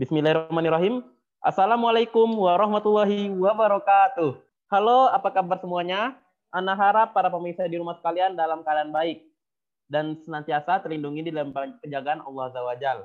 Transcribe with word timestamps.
Bismillahirrahmanirrahim. 0.00 1.04
Assalamualaikum 1.44 2.24
warahmatullahi 2.24 3.36
wabarakatuh. 3.36 4.32
Halo, 4.72 5.12
apa 5.12 5.28
kabar 5.28 5.60
semuanya? 5.60 6.16
Ana 6.48 6.72
harap 6.72 7.12
para 7.12 7.28
pemirsa 7.28 7.68
di 7.68 7.76
rumah 7.76 8.00
sekalian 8.00 8.32
dalam 8.32 8.64
keadaan 8.64 8.96
baik 8.96 9.20
dan 9.92 10.16
senantiasa 10.24 10.80
terlindungi 10.80 11.28
di 11.28 11.36
dalam 11.36 11.52
penjagaan 11.52 12.24
Allah 12.24 12.48
Azza 12.48 12.60
wa 12.64 12.76
Jal. 12.80 13.04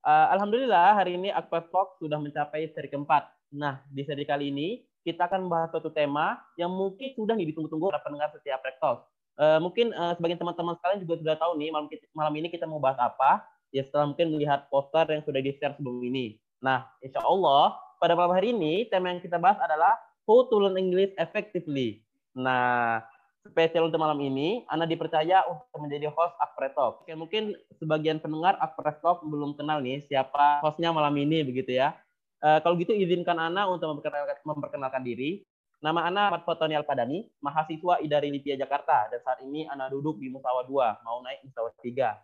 Uh, 0.00 0.26
Alhamdulillah 0.32 0.96
hari 0.96 1.20
ini 1.20 1.28
Akbar 1.28 1.68
Talk 1.68 2.00
sudah 2.00 2.16
mencapai 2.16 2.64
seri 2.72 2.88
keempat. 2.88 3.28
Nah, 3.52 3.84
di 3.92 4.00
seri 4.00 4.24
kali 4.24 4.48
ini 4.48 4.80
kita 5.04 5.28
akan 5.28 5.44
membahas 5.44 5.68
suatu 5.68 5.92
tema 5.92 6.40
yang 6.56 6.72
mungkin 6.72 7.12
sudah 7.12 7.36
ditunggu-tunggu 7.36 7.92
para 7.92 8.00
pendengar 8.00 8.32
setiap 8.32 8.64
Talk. 8.80 9.04
Uh, 9.36 9.60
mungkin 9.60 9.92
uh, 9.92 10.16
sebagian 10.16 10.40
teman-teman 10.40 10.80
sekalian 10.80 11.04
juga 11.04 11.20
sudah 11.20 11.36
tahu 11.36 11.60
nih 11.60 11.68
malam, 11.68 11.92
malam 12.16 12.34
ini 12.40 12.48
kita 12.48 12.64
mau 12.64 12.80
bahas 12.80 12.96
apa. 12.96 13.44
Ya 13.72 13.82
setelah 13.88 14.12
mungkin 14.12 14.36
melihat 14.36 14.68
poster 14.68 15.08
yang 15.08 15.24
sudah 15.24 15.40
di-share 15.40 15.72
sebelum 15.74 16.04
ini. 16.04 16.36
Nah, 16.60 16.86
insya 17.00 17.24
Allah 17.24 17.74
pada 17.96 18.12
malam 18.12 18.36
hari 18.36 18.52
ini 18.52 18.86
tema 18.92 19.10
yang 19.10 19.24
kita 19.24 19.40
bahas 19.40 19.56
adalah 19.64 19.96
How 20.28 20.46
to 20.46 20.60
Learn 20.60 20.76
English 20.76 21.16
Effectively. 21.16 22.04
Nah, 22.36 23.02
spesial 23.42 23.90
untuk 23.90 23.98
malam 23.98 24.20
ini, 24.22 24.62
Anda 24.70 24.86
dipercaya 24.86 25.42
untuk 25.50 25.78
menjadi 25.82 26.12
host 26.12 26.36
Akpretok. 26.38 27.02
Oke, 27.02 27.12
mungkin 27.18 27.58
sebagian 27.80 28.22
pendengar 28.22 28.54
Akpretok 28.62 29.26
belum 29.26 29.58
kenal 29.58 29.82
nih 29.82 30.04
siapa 30.06 30.62
hostnya 30.62 30.94
malam 30.94 31.16
ini 31.18 31.42
begitu 31.42 31.74
ya. 31.74 31.96
Uh, 32.42 32.58
kalau 32.62 32.74
gitu 32.78 32.90
izinkan 32.90 33.38
Ana 33.38 33.70
untuk 33.70 33.90
memperkenalkan, 33.90 34.42
memperkenalkan 34.42 35.02
diri. 35.02 35.46
Nama 35.82 36.10
Ana 36.10 36.30
Ahmad 36.30 36.46
Fotoni 36.46 36.78
Alpadani, 36.78 37.26
mahasiswa 37.42 37.98
IDARI 37.98 38.30
Lipia 38.30 38.54
Jakarta, 38.54 39.10
dan 39.10 39.18
saat 39.18 39.42
ini 39.42 39.66
Ana 39.66 39.90
duduk 39.90 40.22
di 40.22 40.30
Musawa 40.30 40.62
2, 40.62 41.02
mau 41.02 41.18
naik 41.26 41.42
Musawa 41.42 41.74
3. 41.74 42.14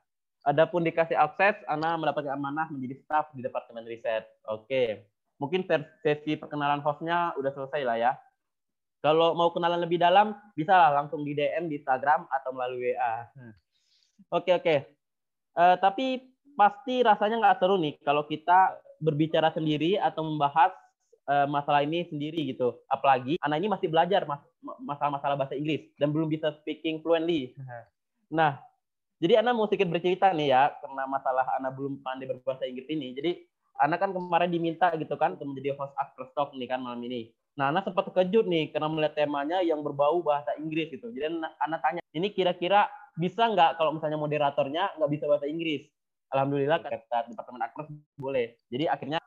Adapun 0.48 0.80
dikasih 0.80 1.12
akses, 1.12 1.60
Ana 1.68 2.00
mendapatkan 2.00 2.32
amanah 2.32 2.72
menjadi 2.72 2.96
staf 3.04 3.28
di 3.36 3.44
Departemen 3.44 3.84
Riset. 3.84 4.24
Oke, 4.48 5.04
mungkin 5.36 5.68
sesi 6.00 6.40
perkenalan 6.40 6.80
hostnya 6.80 7.36
udah 7.36 7.52
selesai 7.52 7.84
lah 7.84 7.96
ya. 8.00 8.12
Kalau 9.04 9.36
mau 9.36 9.52
kenalan 9.52 9.84
lebih 9.84 10.00
dalam, 10.00 10.32
bisa 10.56 10.72
lah 10.72 11.04
langsung 11.04 11.20
di 11.20 11.36
DM 11.36 11.68
di 11.68 11.76
Instagram 11.76 12.24
atau 12.32 12.50
melalui 12.56 12.96
WA. 12.96 13.28
Oke, 14.32 14.56
oke. 14.56 14.76
Uh, 15.52 15.76
tapi 15.78 16.24
pasti 16.56 17.04
rasanya 17.04 17.38
nggak 17.38 17.58
seru 17.62 17.78
nih 17.78 17.94
kalau 18.02 18.26
kita 18.26 18.74
berbicara 18.98 19.54
sendiri 19.54 19.94
atau 20.00 20.26
membahas 20.26 20.74
uh, 21.30 21.46
masalah 21.46 21.84
ini 21.84 22.08
sendiri 22.10 22.50
gitu. 22.50 22.74
Apalagi 22.90 23.36
anak 23.44 23.60
ini 23.60 23.68
masih 23.70 23.92
belajar 23.92 24.24
masalah-masalah 24.82 25.38
bahasa 25.38 25.54
Inggris 25.54 25.92
dan 26.00 26.10
belum 26.10 26.26
bisa 26.26 26.56
speaking 26.64 27.04
fluently. 27.04 27.54
Nah, 28.32 28.58
jadi 29.18 29.42
Ana 29.42 29.50
mau 29.50 29.66
sedikit 29.66 29.90
bercerita 29.90 30.30
nih 30.30 30.54
ya, 30.54 30.70
karena 30.78 31.02
masalah 31.10 31.46
Ana 31.58 31.74
belum 31.74 32.02
pandai 32.06 32.30
berbahasa 32.30 32.66
Inggris 32.70 32.86
ini. 32.86 33.14
Jadi 33.18 33.30
Ana 33.78 33.98
kan 33.98 34.14
kemarin 34.14 34.50
diminta 34.50 34.90
gitu 34.94 35.14
kan 35.18 35.34
untuk 35.38 35.54
menjadi 35.54 35.74
host 35.78 35.94
After 35.98 36.26
Stock 36.30 36.54
nih 36.54 36.70
kan 36.70 36.82
malam 36.82 37.02
ini. 37.02 37.30
Nah, 37.58 37.74
Ana 37.74 37.82
sempat 37.82 38.06
terkejut 38.10 38.46
nih 38.46 38.70
karena 38.70 38.86
melihat 38.86 39.18
temanya 39.18 39.58
yang 39.62 39.82
berbau 39.82 40.22
bahasa 40.22 40.54
Inggris 40.58 40.94
gitu. 40.94 41.10
Jadi 41.10 41.42
Ana 41.58 41.82
tanya, 41.82 42.02
ini 42.14 42.30
kira-kira 42.30 42.86
bisa 43.18 43.50
nggak 43.50 43.74
kalau 43.74 43.98
misalnya 43.98 44.18
moderatornya 44.18 44.94
nggak 44.94 45.10
bisa 45.10 45.24
bahasa 45.26 45.50
Inggris? 45.50 45.90
Alhamdulillah 46.30 46.78
kata 46.78 47.34
Departemen 47.34 47.62
Akpres 47.66 47.90
boleh. 48.14 48.54
Jadi 48.70 48.86
akhirnya 48.86 49.18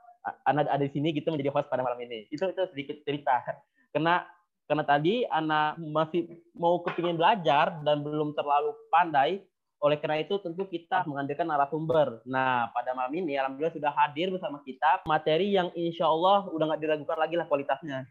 Ana 0.48 0.64
ada 0.64 0.80
di 0.80 0.92
sini 0.96 1.12
gitu 1.12 1.28
menjadi 1.36 1.52
host 1.52 1.68
pada 1.68 1.84
malam 1.84 2.00
ini. 2.00 2.32
Itu 2.32 2.48
itu 2.48 2.64
sedikit 2.72 3.04
cerita. 3.04 3.44
Karena 3.92 4.24
karena 4.72 4.88
tadi 4.88 5.28
Ana 5.28 5.76
masih 5.76 6.32
mau 6.56 6.80
kepingin 6.80 7.20
belajar 7.20 7.84
dan 7.84 8.00
belum 8.00 8.32
terlalu 8.32 8.72
pandai, 8.88 9.44
oleh 9.82 9.98
karena 9.98 10.22
itu 10.22 10.38
tentu 10.38 10.70
kita 10.70 11.02
menghadirkan 11.10 11.50
narasumber. 11.50 12.22
Nah, 12.30 12.70
pada 12.70 12.94
malam 12.94 13.10
ini 13.18 13.34
alhamdulillah 13.34 13.74
sudah 13.74 13.90
hadir 13.90 14.30
bersama 14.30 14.62
kita 14.62 15.02
materi 15.10 15.58
yang 15.58 15.74
insya 15.74 16.06
Allah 16.06 16.46
udah 16.54 16.66
nggak 16.70 16.82
diragukan 16.86 17.18
lagi 17.18 17.34
lah 17.34 17.50
kualitasnya. 17.50 18.06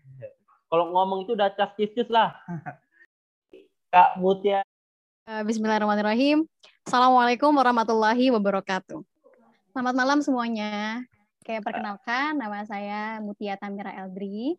Kalau 0.66 0.90
ngomong 0.90 1.22
itu 1.22 1.38
udah 1.38 1.54
cas 1.54 1.70
lah. 2.10 2.34
Kak 3.94 4.18
Mutia. 4.18 4.66
Eh, 5.30 5.42
bismillahirrahmanirrahim. 5.46 6.42
Assalamualaikum 6.82 7.54
warahmatullahi 7.54 8.34
wabarakatuh. 8.34 9.06
Selamat 9.70 9.94
malam 9.94 10.18
semuanya. 10.26 11.06
Kayak 11.46 11.70
perkenalkan, 11.70 12.34
nama 12.34 12.66
saya 12.66 13.22
Mutia 13.22 13.54
Tamira 13.54 13.94
Eldri. 13.94 14.58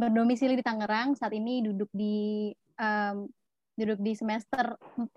Berdomisili 0.00 0.56
di 0.56 0.64
Tangerang, 0.64 1.20
saat 1.20 1.36
ini 1.36 1.60
duduk 1.60 1.92
di 1.92 2.48
um, 2.80 3.28
duduk 3.74 3.98
di 4.02 4.14
semester 4.14 4.78
4 4.96 5.10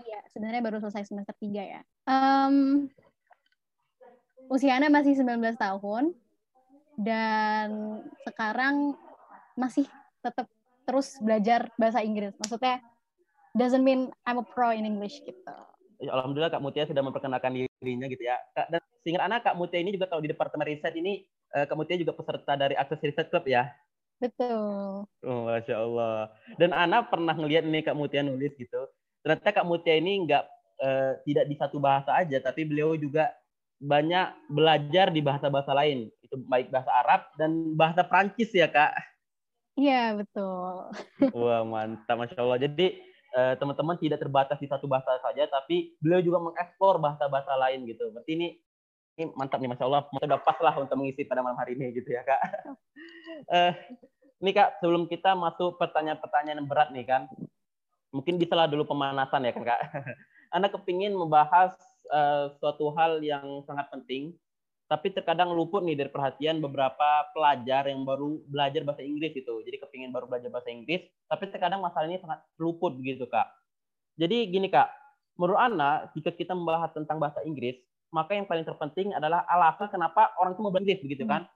ya. 0.00 0.20
Sebenarnya 0.32 0.62
baru 0.64 0.80
selesai 0.80 1.12
semester 1.12 1.36
3 1.36 1.60
ya. 1.60 1.80
Um, 2.08 2.88
usia 4.48 4.76
Anda 4.76 4.88
masih 4.88 5.16
19 5.16 5.56
tahun 5.56 6.16
dan 6.96 7.68
sekarang 8.24 8.96
masih 9.56 9.88
tetap 10.24 10.48
terus 10.88 11.16
belajar 11.20 11.68
bahasa 11.76 12.00
Inggris. 12.00 12.34
Maksudnya 12.40 12.80
doesn't 13.56 13.84
mean 13.84 14.08
I'm 14.24 14.40
a 14.40 14.44
pro 14.44 14.72
in 14.72 14.88
English 14.88 15.20
gitu. 15.22 15.56
Ya, 16.02 16.10
Alhamdulillah 16.18 16.50
Kak 16.50 16.64
Mutia 16.64 16.88
sudah 16.88 17.04
memperkenalkan 17.04 17.54
dirinya 17.54 18.10
gitu 18.10 18.26
ya. 18.26 18.34
Kak, 18.56 18.66
dan 18.74 18.80
seingat 19.06 19.22
anak 19.22 19.46
Kak 19.46 19.54
Mutia 19.54 19.78
ini 19.78 19.94
juga 19.94 20.10
kalau 20.10 20.18
di 20.24 20.32
Departemen 20.32 20.66
Riset 20.66 20.94
ini 20.98 21.22
eh, 21.54 21.64
Kak 21.68 21.76
Mutia 21.78 21.94
juga 21.94 22.16
peserta 22.16 22.58
dari 22.58 22.74
Access 22.74 23.04
Research 23.04 23.30
Club 23.30 23.46
ya. 23.46 23.70
Betul. 24.22 25.02
Oh, 25.26 25.40
Masya 25.50 25.82
Allah. 25.82 26.30
Dan 26.54 26.70
Ana 26.70 27.02
pernah 27.02 27.34
ngelihat 27.34 27.66
nih 27.66 27.82
Kak 27.82 27.98
Mutia 27.98 28.22
nulis 28.22 28.54
gitu. 28.54 28.86
Ternyata 29.26 29.50
Kak 29.50 29.66
Mutia 29.66 29.98
ini 29.98 30.22
nggak 30.22 30.44
uh, 30.78 31.12
tidak 31.26 31.44
di 31.50 31.54
satu 31.58 31.82
bahasa 31.82 32.14
aja, 32.14 32.38
tapi 32.38 32.62
beliau 32.62 32.94
juga 32.94 33.34
banyak 33.82 34.46
belajar 34.46 35.10
di 35.10 35.18
bahasa-bahasa 35.18 35.74
lain. 35.74 36.06
Itu 36.22 36.38
baik 36.46 36.70
bahasa 36.70 36.94
Arab 37.02 37.26
dan 37.34 37.74
bahasa 37.74 38.06
Prancis 38.06 38.54
ya 38.54 38.70
Kak. 38.70 38.94
Iya, 39.74 40.14
betul. 40.14 40.94
Wah, 41.34 41.66
mantap. 41.66 42.14
Masya 42.14 42.38
Allah. 42.38 42.62
Jadi 42.62 43.02
uh, 43.34 43.58
teman-teman 43.58 43.98
tidak 43.98 44.22
terbatas 44.22 44.62
di 44.62 44.70
satu 44.70 44.86
bahasa 44.86 45.18
saja, 45.18 45.50
tapi 45.50 45.98
beliau 45.98 46.22
juga 46.22 46.38
mengeksplor 46.38 47.02
bahasa-bahasa 47.02 47.58
lain 47.58 47.90
gitu. 47.90 48.14
Berarti 48.14 48.38
ini 48.38 48.48
ini 49.16 49.28
mantap 49.36 49.60
nih 49.60 49.70
masya 49.70 49.84
Allah. 49.86 50.08
Udah 50.08 50.40
pas 50.40 50.58
lah 50.62 50.74
untuk 50.80 50.96
mengisi 50.96 51.24
pada 51.28 51.44
malam 51.44 51.58
hari 51.58 51.76
ini 51.76 51.92
gitu 51.92 52.12
ya 52.12 52.24
kak. 52.24 52.40
Uh, 53.48 53.72
ini 54.42 54.50
kak 54.56 54.80
sebelum 54.80 55.04
kita 55.06 55.36
masuk 55.36 55.76
pertanyaan-pertanyaan 55.76 56.64
yang 56.64 56.68
berat 56.68 56.88
nih 56.90 57.04
kan. 57.04 57.28
Mungkin 58.12 58.36
bisa 58.36 58.52
lah 58.56 58.68
dulu 58.68 58.88
pemanasan 58.88 59.44
ya 59.44 59.52
kan 59.52 59.64
kak. 59.64 59.80
Anda 60.54 60.68
kepingin 60.68 61.16
membahas 61.16 61.76
uh, 62.12 62.52
suatu 62.60 62.92
hal 62.96 63.20
yang 63.24 63.64
sangat 63.64 63.88
penting 63.92 64.36
tapi 64.92 65.08
terkadang 65.08 65.56
luput 65.56 65.80
nih 65.80 65.96
dari 65.96 66.12
perhatian 66.12 66.60
beberapa 66.60 67.24
pelajar 67.32 67.88
yang 67.88 68.04
baru 68.04 68.44
belajar 68.44 68.84
bahasa 68.84 69.00
Inggris 69.00 69.32
itu 69.32 69.64
jadi 69.64 69.80
kepingin 69.80 70.12
baru 70.12 70.28
belajar 70.28 70.52
bahasa 70.52 70.68
Inggris 70.68 71.08
tapi 71.32 71.48
terkadang 71.48 71.80
masalah 71.80 72.04
ini 72.04 72.20
sangat 72.20 72.44
luput 72.60 72.92
begitu 73.00 73.24
kak. 73.24 73.48
Jadi 74.20 74.52
gini 74.52 74.68
kak. 74.68 74.92
Menurut 75.40 75.64
Anda 75.64 76.12
jika 76.12 76.28
kita 76.28 76.52
membahas 76.52 76.92
tentang 76.92 77.16
bahasa 77.16 77.40
Inggris 77.40 77.80
maka 78.12 78.36
yang 78.36 78.44
paling 78.44 78.62
terpenting 78.62 79.16
adalah 79.16 79.42
alasan 79.48 79.88
kenapa 79.88 80.36
orang 80.36 80.52
itu 80.52 80.60
mau 80.60 80.70
belajar 80.70 80.84
Inggris 80.84 81.02
begitu 81.02 81.24
kan? 81.24 81.48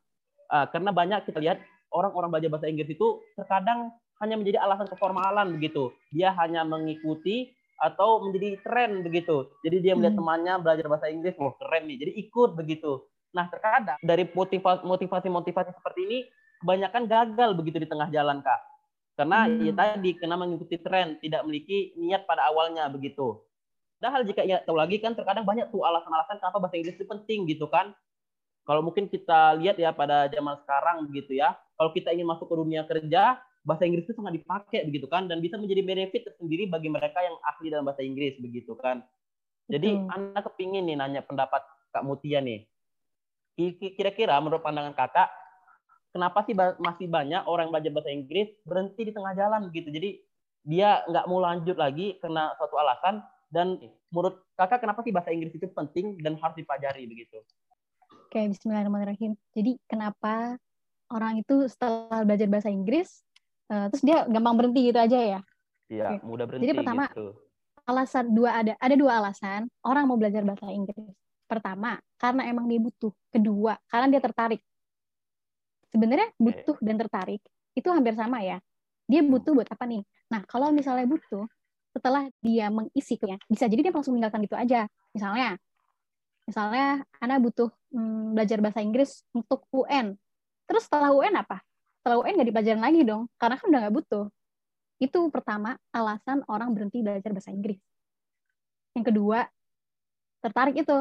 Uh, 0.48 0.64
karena 0.72 0.90
banyak 0.90 1.20
kita 1.28 1.38
lihat 1.38 1.60
orang-orang 1.92 2.32
belajar 2.32 2.48
bahasa 2.48 2.66
Inggris 2.72 2.88
itu 2.90 3.20
terkadang 3.36 3.92
hanya 4.24 4.34
menjadi 4.40 4.58
alasan 4.64 4.88
keformalan 4.88 5.60
begitu. 5.60 5.92
Dia 6.10 6.32
hanya 6.32 6.64
mengikuti 6.64 7.52
atau 7.76 8.24
menjadi 8.24 8.56
tren 8.64 9.04
begitu. 9.04 9.52
Jadi 9.60 9.76
dia 9.84 9.92
melihat 9.92 10.16
hmm. 10.16 10.22
temannya 10.24 10.54
belajar 10.64 10.86
bahasa 10.88 11.12
Inggris, 11.12 11.36
oh 11.36 11.52
keren 11.60 11.84
nih, 11.84 12.00
jadi 12.00 12.12
ikut 12.24 12.50
begitu. 12.56 13.04
Nah 13.36 13.52
terkadang 13.52 14.00
dari 14.00 14.24
motivasi-motivasi 14.32 15.70
seperti 15.76 16.00
ini 16.08 16.18
kebanyakan 16.64 17.04
gagal 17.04 17.50
begitu 17.52 17.84
di 17.84 17.88
tengah 17.88 18.08
jalan 18.08 18.40
kak. 18.40 18.60
Karena 19.16 19.48
hmm. 19.48 19.60
ya 19.64 19.72
tadi 19.76 20.10
kena 20.16 20.36
mengikuti 20.40 20.76
tren, 20.80 21.20
tidak 21.20 21.44
memiliki 21.44 21.92
niat 22.00 22.24
pada 22.24 22.48
awalnya 22.48 22.88
begitu. 22.88 23.44
Padahal 24.06 24.22
jika 24.22 24.46
ingat 24.46 24.62
tahu 24.62 24.78
lagi 24.78 25.02
kan 25.02 25.18
terkadang 25.18 25.42
banyak 25.42 25.66
tuh 25.74 25.82
alasan-alasan 25.82 26.38
kenapa 26.38 26.62
bahasa 26.62 26.78
Inggris 26.78 26.94
itu 26.94 27.10
penting 27.10 27.42
gitu 27.50 27.66
kan. 27.66 27.90
Kalau 28.62 28.78
mungkin 28.78 29.10
kita 29.10 29.58
lihat 29.58 29.82
ya 29.82 29.90
pada 29.90 30.30
zaman 30.30 30.62
sekarang 30.62 31.10
begitu 31.10 31.34
ya, 31.42 31.58
kalau 31.74 31.90
kita 31.90 32.14
ingin 32.14 32.30
masuk 32.30 32.46
ke 32.46 32.54
dunia 32.54 32.86
kerja, 32.86 33.42
bahasa 33.66 33.82
Inggris 33.82 34.06
itu 34.06 34.14
sangat 34.14 34.38
dipakai 34.38 34.86
begitu 34.86 35.10
kan 35.10 35.26
dan 35.26 35.42
bisa 35.42 35.58
menjadi 35.58 35.82
benefit 35.82 36.22
tersendiri 36.22 36.70
bagi 36.70 36.86
mereka 36.86 37.18
yang 37.18 37.34
ahli 37.50 37.66
dalam 37.66 37.82
bahasa 37.82 38.06
Inggris 38.06 38.38
begitu 38.38 38.78
kan. 38.78 39.02
Jadi 39.66 39.98
hmm. 39.98 40.06
Anda 40.06 40.38
kepingin 40.38 40.86
nih 40.86 40.94
nanya 41.02 41.26
pendapat 41.26 41.66
Kak 41.90 42.06
Mutia 42.06 42.38
nih. 42.38 42.62
Kira-kira 43.58 44.38
menurut 44.38 44.62
pandangan 44.62 44.94
Kakak, 44.94 45.34
kenapa 46.14 46.46
sih 46.46 46.54
masih 46.54 47.10
banyak 47.10 47.42
orang 47.42 47.66
yang 47.66 47.74
belajar 47.74 47.90
bahasa 47.90 48.14
Inggris 48.14 48.54
berhenti 48.62 49.02
di 49.02 49.10
tengah 49.10 49.34
jalan 49.34 49.66
begitu. 49.66 49.90
Jadi 49.90 50.22
dia 50.62 51.02
nggak 51.10 51.26
mau 51.26 51.42
lanjut 51.42 51.74
lagi 51.74 52.22
karena 52.22 52.54
suatu 52.54 52.78
alasan 52.78 53.18
dan 53.56 53.80
menurut 54.12 54.44
kakak 54.52 54.84
kenapa 54.84 55.00
sih 55.00 55.16
bahasa 55.16 55.32
Inggris 55.32 55.56
itu 55.56 55.64
penting 55.72 56.20
dan 56.20 56.36
harus 56.36 56.52
dipelajari 56.60 57.08
begitu? 57.08 57.40
Oke, 58.28 58.52
Bismillahirrahmanirrahim. 58.52 59.32
Jadi 59.56 59.80
kenapa 59.88 60.60
orang 61.08 61.40
itu 61.40 61.64
setelah 61.64 62.20
belajar 62.20 62.52
bahasa 62.52 62.68
Inggris, 62.68 63.24
uh, 63.72 63.88
terus 63.88 64.04
dia 64.04 64.28
gampang 64.28 64.60
berhenti 64.60 64.92
gitu 64.92 65.00
aja 65.00 65.16
ya? 65.16 65.40
Iya, 65.88 66.20
mudah 66.20 66.44
berhenti. 66.44 66.68
Jadi 66.68 66.74
pertama, 66.76 67.08
gitu. 67.08 67.32
alasan 67.88 68.28
dua 68.36 68.60
ada 68.60 68.72
ada 68.76 68.94
dua 68.98 69.12
alasan 69.24 69.72
orang 69.80 70.04
mau 70.04 70.20
belajar 70.20 70.44
bahasa 70.44 70.68
Inggris. 70.68 71.16
Pertama, 71.48 71.96
karena 72.20 72.52
emang 72.52 72.68
dia 72.68 72.82
butuh. 72.82 73.14
Kedua, 73.32 73.80
karena 73.88 74.06
dia 74.12 74.20
tertarik. 74.20 74.60
Sebenarnya 75.88 76.28
butuh 76.36 76.76
dan 76.84 77.00
tertarik 77.00 77.40
itu 77.72 77.88
hampir 77.88 78.12
sama 78.20 78.44
ya. 78.44 78.60
Dia 79.08 79.24
butuh 79.24 79.56
buat 79.56 79.70
apa 79.70 79.86
nih? 79.88 80.02
Nah, 80.28 80.42
kalau 80.44 80.74
misalnya 80.74 81.06
butuh, 81.06 81.46
setelah 81.96 82.28
dia 82.44 82.68
mengisi 82.68 83.16
bisa 83.48 83.64
jadi 83.64 83.88
dia 83.88 83.92
langsung 83.96 84.12
meninggalkan 84.12 84.44
itu 84.44 84.52
aja. 84.52 84.84
Misalnya, 85.16 85.56
misalnya 86.44 87.00
anak 87.24 87.40
butuh 87.40 87.72
hmm, 87.96 88.36
belajar 88.36 88.60
bahasa 88.60 88.84
Inggris 88.84 89.24
untuk 89.32 89.64
UN. 89.72 90.12
Terus 90.68 90.84
setelah 90.84 91.16
UN 91.16 91.40
apa? 91.40 91.64
Setelah 92.04 92.20
UN 92.20 92.36
nggak 92.36 92.48
dipelajarin 92.52 92.82
lagi 92.84 93.00
dong, 93.08 93.32
karena 93.40 93.56
kan 93.56 93.66
udah 93.72 93.80
nggak 93.88 93.96
butuh. 93.96 94.24
Itu 95.00 95.32
pertama 95.32 95.80
alasan 95.88 96.44
orang 96.52 96.76
berhenti 96.76 97.00
belajar 97.00 97.32
bahasa 97.32 97.48
Inggris. 97.48 97.80
Yang 98.92 99.04
kedua, 99.12 99.48
tertarik 100.44 100.76
itu. 100.76 100.98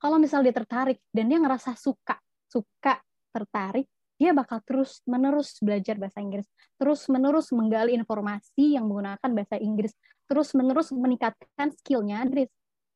Kalau 0.00 0.16
misal 0.16 0.40
dia 0.42 0.56
tertarik 0.56 0.98
dan 1.12 1.28
dia 1.28 1.38
ngerasa 1.38 1.78
suka, 1.78 2.18
suka, 2.50 2.98
tertarik, 3.30 3.86
dia 4.22 4.30
bakal 4.30 4.62
terus 4.62 5.02
menerus 5.02 5.58
belajar 5.58 5.98
bahasa 5.98 6.22
Inggris, 6.22 6.46
terus 6.78 7.02
menerus 7.10 7.50
menggali 7.50 7.98
informasi 7.98 8.78
yang 8.78 8.86
menggunakan 8.86 9.30
bahasa 9.34 9.58
Inggris, 9.58 9.90
terus 10.32 10.56
menerus 10.56 10.88
meningkatkan 10.96 11.76
skillnya 11.76 12.24
Inggris. 12.24 12.48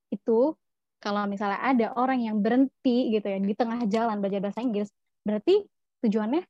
Itu 0.09 0.57
kalau 1.05 1.29
misalnya 1.29 1.61
ada 1.61 1.93
orang 1.93 2.25
yang 2.25 2.41
berhenti 2.41 3.13
gitu 3.13 3.29
ya 3.29 3.37
di 3.37 3.53
tengah 3.53 3.85
jalan 3.85 4.25
belajar 4.25 4.41
bahasa 4.41 4.65
Inggris, 4.65 4.89
berarti 5.21 5.69
tujuannya 6.01 6.41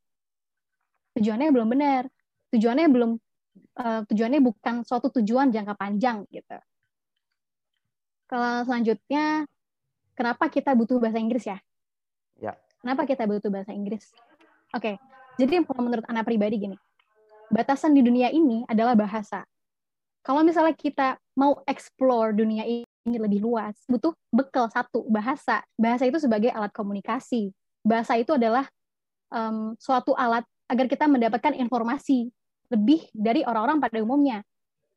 tujuannya 1.18 1.48
belum 1.50 1.68
benar, 1.74 2.06
tujuannya 2.54 2.86
belum 2.86 3.10
uh, 3.82 4.00
tujuannya 4.06 4.38
bukan 4.46 4.86
suatu 4.86 5.10
tujuan 5.18 5.50
jangka 5.50 5.74
panjang 5.74 6.22
gitu. 6.30 6.54
Kalau 8.30 8.62
selanjutnya, 8.62 9.42
kenapa 10.14 10.46
kita 10.46 10.78
butuh 10.78 11.02
bahasa 11.02 11.18
Inggris 11.18 11.46
ya? 11.50 11.58
Ya. 12.38 12.54
Kenapa 12.78 13.02
kita 13.10 13.26
butuh 13.26 13.50
bahasa 13.50 13.74
Inggris? 13.74 14.14
Oke, 14.74 14.94
okay. 14.94 14.94
jadi 15.42 15.66
kalau 15.66 15.90
menurut 15.90 16.06
anak 16.06 16.26
pribadi 16.26 16.58
gini, 16.58 16.76
batasan 17.50 17.94
di 17.94 18.06
dunia 18.06 18.30
ini 18.30 18.62
adalah 18.70 18.94
bahasa. 18.94 19.42
Kalau 20.26 20.42
misalnya 20.42 20.74
kita 20.74 21.22
mau 21.38 21.62
explore 21.70 22.34
dunia 22.34 22.66
ini 22.66 22.82
lebih 23.06 23.46
luas, 23.46 23.78
butuh 23.86 24.10
bekal 24.34 24.66
satu, 24.66 25.06
bahasa. 25.06 25.62
Bahasa 25.78 26.02
itu 26.02 26.18
sebagai 26.18 26.50
alat 26.50 26.74
komunikasi. 26.74 27.54
Bahasa 27.86 28.18
itu 28.18 28.34
adalah 28.34 28.66
um, 29.30 29.78
suatu 29.78 30.18
alat 30.18 30.42
agar 30.66 30.90
kita 30.90 31.06
mendapatkan 31.06 31.54
informasi 31.54 32.26
lebih 32.74 33.06
dari 33.14 33.46
orang-orang 33.46 33.78
pada 33.78 34.02
umumnya. 34.02 34.42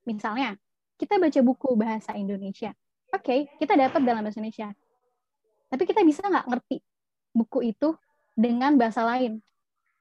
Misalnya, 0.10 0.58
kita 0.98 1.22
baca 1.22 1.40
buku 1.46 1.78
bahasa 1.78 2.18
Indonesia. 2.18 2.74
Oke, 3.14 3.22
okay, 3.22 3.40
kita 3.62 3.78
dapat 3.78 4.02
dalam 4.02 4.26
bahasa 4.26 4.42
Indonesia. 4.42 4.74
Tapi 5.70 5.84
kita 5.86 6.02
bisa 6.02 6.26
nggak 6.26 6.50
ngerti 6.50 6.82
buku 7.38 7.70
itu 7.70 7.94
dengan 8.34 8.74
bahasa 8.82 9.06
lain? 9.06 9.38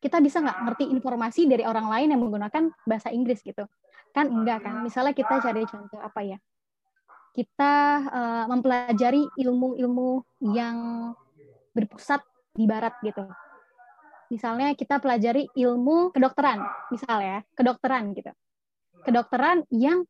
Kita 0.00 0.24
bisa 0.24 0.40
nggak 0.40 0.58
ngerti 0.64 0.84
informasi 0.88 1.44
dari 1.44 1.68
orang 1.68 1.92
lain 1.92 2.16
yang 2.16 2.20
menggunakan 2.24 2.72
bahasa 2.88 3.12
Inggris 3.12 3.44
gitu? 3.44 3.68
Kan 4.18 4.26
enggak 4.34 4.66
kan? 4.66 4.82
Misalnya 4.82 5.14
kita 5.14 5.38
cari 5.38 5.62
contoh 5.62 6.02
apa 6.02 6.20
ya? 6.26 6.38
Kita 7.30 7.74
uh, 8.10 8.44
mempelajari 8.50 9.22
ilmu-ilmu 9.38 10.42
yang 10.50 10.76
berpusat 11.70 12.26
di 12.58 12.66
barat 12.66 12.98
gitu. 13.06 13.22
Misalnya 14.34 14.74
kita 14.74 14.98
pelajari 14.98 15.46
ilmu 15.54 16.10
kedokteran, 16.10 16.66
misalnya 16.90 17.46
kedokteran 17.54 18.10
gitu. 18.18 18.34
Kedokteran 19.06 19.62
yang 19.70 20.02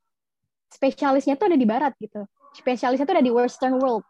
spesialisnya 0.73 1.37
tuh 1.37 1.53
ada 1.53 1.59
di 1.61 1.69
barat 1.69 1.93
gitu 2.01 2.25
spesialisnya 2.59 3.05
itu 3.05 3.15
ada 3.15 3.25
di 3.25 3.33
Western 3.33 3.77
world. 3.79 4.05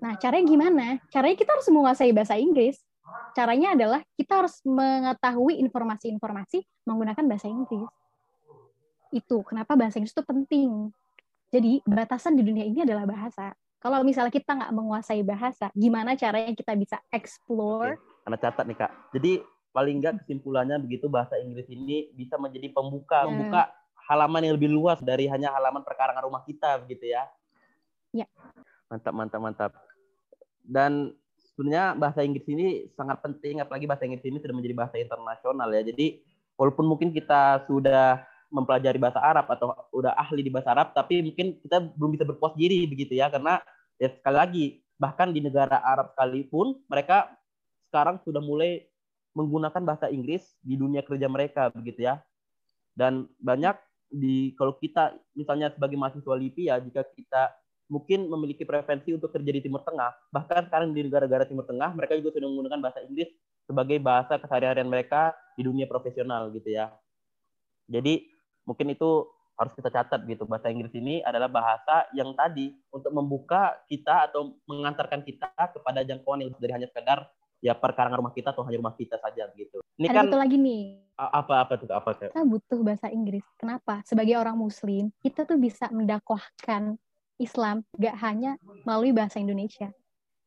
Nah, 0.00 0.16
caranya 0.16 0.44
gimana? 0.44 0.86
Caranya 1.12 1.36
kita 1.36 1.56
harus 1.56 1.68
menguasai 1.68 2.12
bahasa 2.12 2.36
Inggris. 2.40 2.80
Caranya 3.34 3.74
adalah 3.74 4.00
kita 4.14 4.44
harus 4.44 4.62
mengetahui 4.62 5.58
informasi-informasi 5.60 6.62
menggunakan 6.86 7.24
bahasa 7.26 7.50
Inggris. 7.50 7.88
Itu 9.10 9.42
kenapa 9.42 9.74
bahasa 9.74 9.98
Inggris 9.98 10.14
itu 10.14 10.24
penting. 10.24 10.94
Jadi, 11.50 11.82
batasan 11.82 12.38
di 12.38 12.46
dunia 12.46 12.62
ini 12.62 12.86
adalah 12.86 13.04
bahasa. 13.06 13.50
Kalau 13.82 14.06
misalnya 14.06 14.30
kita 14.30 14.54
nggak 14.54 14.70
menguasai 14.70 15.22
bahasa, 15.26 15.66
gimana 15.74 16.14
caranya 16.14 16.54
kita 16.54 16.78
bisa 16.78 17.02
explore? 17.10 17.98
Oke, 17.98 18.22
Anda 18.28 18.38
catat 18.38 18.64
nih, 18.70 18.78
Kak. 18.78 18.92
Jadi, 19.18 19.32
paling 19.74 19.98
nggak 19.98 20.22
kesimpulannya 20.22 20.78
begitu 20.78 21.10
bahasa 21.10 21.38
Inggris 21.42 21.66
ini 21.66 22.14
bisa 22.14 22.38
menjadi 22.38 22.70
pembuka, 22.70 23.26
ya. 23.26 23.26
membuka 23.26 23.62
halaman 24.06 24.46
yang 24.46 24.54
lebih 24.58 24.70
luas 24.70 24.98
dari 25.02 25.26
hanya 25.26 25.50
halaman 25.50 25.82
perkarangan 25.82 26.22
rumah 26.22 26.46
kita, 26.46 26.78
begitu 26.86 27.10
ya. 27.10 27.26
Ya. 28.14 28.26
Mantap, 28.86 29.14
mantap, 29.14 29.40
mantap. 29.42 29.72
Dan 30.62 31.14
sebenarnya 31.54 31.98
bahasa 31.98 32.22
Inggris 32.22 32.46
ini 32.46 32.86
sangat 32.94 33.18
penting, 33.26 33.58
apalagi 33.58 33.90
bahasa 33.90 34.06
Inggris 34.06 34.22
ini 34.22 34.38
sudah 34.38 34.54
menjadi 34.54 34.74
bahasa 34.76 34.96
internasional 35.02 35.68
ya. 35.74 35.82
Jadi 35.82 36.22
walaupun 36.54 36.86
mungkin 36.86 37.10
kita 37.10 37.66
sudah 37.66 38.29
mempelajari 38.50 38.98
bahasa 38.98 39.22
Arab 39.22 39.46
atau 39.46 39.72
udah 39.94 40.14
ahli 40.18 40.42
di 40.42 40.50
bahasa 40.50 40.74
Arab, 40.74 40.92
tapi 40.92 41.22
mungkin 41.22 41.56
kita 41.62 41.80
belum 41.94 42.18
bisa 42.18 42.26
berpuas 42.26 42.52
diri 42.58 42.84
begitu 42.84 43.14
ya, 43.14 43.30
karena 43.30 43.62
ya 43.96 44.10
sekali 44.10 44.36
lagi 44.36 44.64
bahkan 45.00 45.32
di 45.32 45.40
negara 45.40 45.80
Arab 45.80 46.12
sekalipun 46.12 46.76
mereka 46.90 47.30
sekarang 47.88 48.20
sudah 48.26 48.42
mulai 48.42 48.84
menggunakan 49.32 49.82
bahasa 49.86 50.10
Inggris 50.10 50.44
di 50.60 50.74
dunia 50.76 51.00
kerja 51.06 51.30
mereka 51.30 51.70
begitu 51.70 52.04
ya. 52.04 52.18
Dan 52.92 53.30
banyak 53.38 53.78
di 54.10 54.52
kalau 54.58 54.74
kita 54.76 55.14
misalnya 55.38 55.70
sebagai 55.70 55.94
mahasiswa 55.94 56.34
LIPI 56.34 56.62
ya 56.66 56.76
jika 56.82 57.06
kita 57.14 57.54
mungkin 57.90 58.30
memiliki 58.30 58.62
preferensi 58.62 59.10
untuk 59.10 59.34
kerja 59.34 59.50
di 59.50 59.62
Timur 59.66 59.82
Tengah. 59.82 60.30
Bahkan 60.30 60.70
sekarang 60.70 60.94
di 60.94 61.02
negara-negara 61.06 61.46
Timur 61.46 61.66
Tengah, 61.66 61.90
mereka 61.94 62.14
juga 62.14 62.38
sudah 62.38 62.46
menggunakan 62.46 62.78
bahasa 62.78 63.02
Inggris 63.02 63.30
sebagai 63.66 63.98
bahasa 63.98 64.38
keseharian 64.38 64.86
mereka 64.86 65.34
di 65.58 65.66
dunia 65.66 65.90
profesional 65.90 66.54
gitu 66.54 66.70
ya. 66.70 66.94
Jadi 67.90 68.29
mungkin 68.70 68.94
itu 68.94 69.26
harus 69.58 69.74
kita 69.74 69.90
catat 69.90 70.22
gitu. 70.30 70.46
Bahasa 70.46 70.70
Inggris 70.70 70.94
ini 70.94 71.18
adalah 71.26 71.50
bahasa 71.50 72.06
yang 72.14 72.30
tadi 72.38 72.70
untuk 72.94 73.10
membuka 73.10 73.74
kita 73.90 74.30
atau 74.30 74.54
mengantarkan 74.70 75.26
kita 75.26 75.50
kepada 75.50 76.06
jangkauan 76.06 76.46
yang 76.46 76.54
dari 76.56 76.72
hanya 76.78 76.88
sekedar 76.88 77.26
ya 77.60 77.76
perkarangan 77.76 78.22
rumah 78.22 78.32
kita 78.32 78.54
atau 78.56 78.64
hanya 78.64 78.80
rumah 78.80 78.96
kita 78.96 79.20
saja 79.20 79.50
gitu. 79.58 79.82
Ini 80.00 80.08
Ada 80.08 80.16
kan 80.16 80.24
satu 80.30 80.38
lagi 80.38 80.56
nih. 80.56 80.82
Apa 81.20 81.68
apa 81.68 81.76
tuh 81.76 81.92
apa 81.92 82.16
Kita 82.16 82.40
butuh 82.48 82.80
bahasa 82.80 83.12
Inggris. 83.12 83.44
Kenapa? 83.60 84.00
Sebagai 84.08 84.40
orang 84.40 84.56
muslim, 84.56 85.12
kita 85.20 85.44
tuh 85.44 85.60
bisa 85.60 85.92
mendakwahkan 85.92 86.96
Islam 87.36 87.84
gak 88.00 88.16
hanya 88.24 88.56
melalui 88.88 89.12
bahasa 89.12 89.36
Indonesia. 89.36 89.92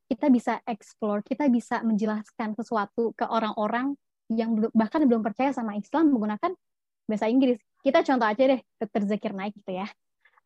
Kita 0.09 0.33
bisa 0.33 0.57
explore, 0.65 1.21
kita 1.21 1.45
bisa 1.53 1.85
menjelaskan 1.85 2.57
sesuatu 2.57 3.13
ke 3.13 3.25
orang-orang 3.29 3.93
yang 4.33 4.57
bahkan 4.73 5.05
belum 5.05 5.21
percaya 5.21 5.53
sama 5.53 5.77
Islam 5.77 6.09
menggunakan 6.09 6.57
bahasa 7.05 7.29
Inggris. 7.29 7.61
Kita 7.83 7.99
contoh 7.99 8.23
aja 8.23 8.43
deh, 8.47 8.61
Dr. 8.79 9.01
Zakir 9.11 9.35
Naik 9.35 9.59
gitu 9.59 9.75
ya. 9.75 9.87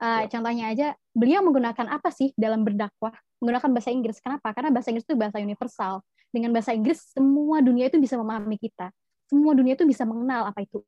Uh, 0.01 0.25
ya. 0.25 0.27
Contohnya 0.29 0.65
aja, 0.73 0.87
beliau 1.13 1.45
menggunakan 1.45 1.85
apa 1.85 2.09
sih 2.09 2.33
dalam 2.33 2.65
berdakwah? 2.65 3.13
Menggunakan 3.37 3.69
bahasa 3.69 3.93
Inggris. 3.93 4.17
Kenapa? 4.17 4.49
Karena 4.57 4.73
bahasa 4.73 4.89
Inggris 4.89 5.05
itu 5.05 5.13
bahasa 5.13 5.37
universal. 5.37 6.01
Dengan 6.33 6.49
bahasa 6.51 6.73
Inggris, 6.73 7.13
semua 7.13 7.61
dunia 7.61 7.93
itu 7.93 8.01
bisa 8.01 8.17
memahami 8.17 8.57
kita. 8.57 8.89
Semua 9.29 9.53
dunia 9.53 9.77
itu 9.77 9.85
bisa 9.85 10.01
mengenal 10.01 10.49
apa 10.49 10.65
itu 10.65 10.81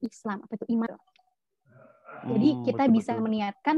Islam, 0.00 0.42
apa 0.42 0.52
itu 0.56 0.66
iman. 0.74 0.90
Jadi 2.26 2.48
hmm, 2.54 2.62
kita 2.66 2.84
betul, 2.86 2.94
bisa 2.96 3.12
meniatkan 3.18 3.76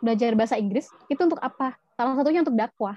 belajar 0.00 0.32
bahasa 0.34 0.56
Inggris 0.56 0.86
itu 1.10 1.20
untuk 1.20 1.40
apa? 1.42 1.76
Salah 1.94 2.14
satunya 2.16 2.40
untuk 2.42 2.56
dakwah. 2.56 2.96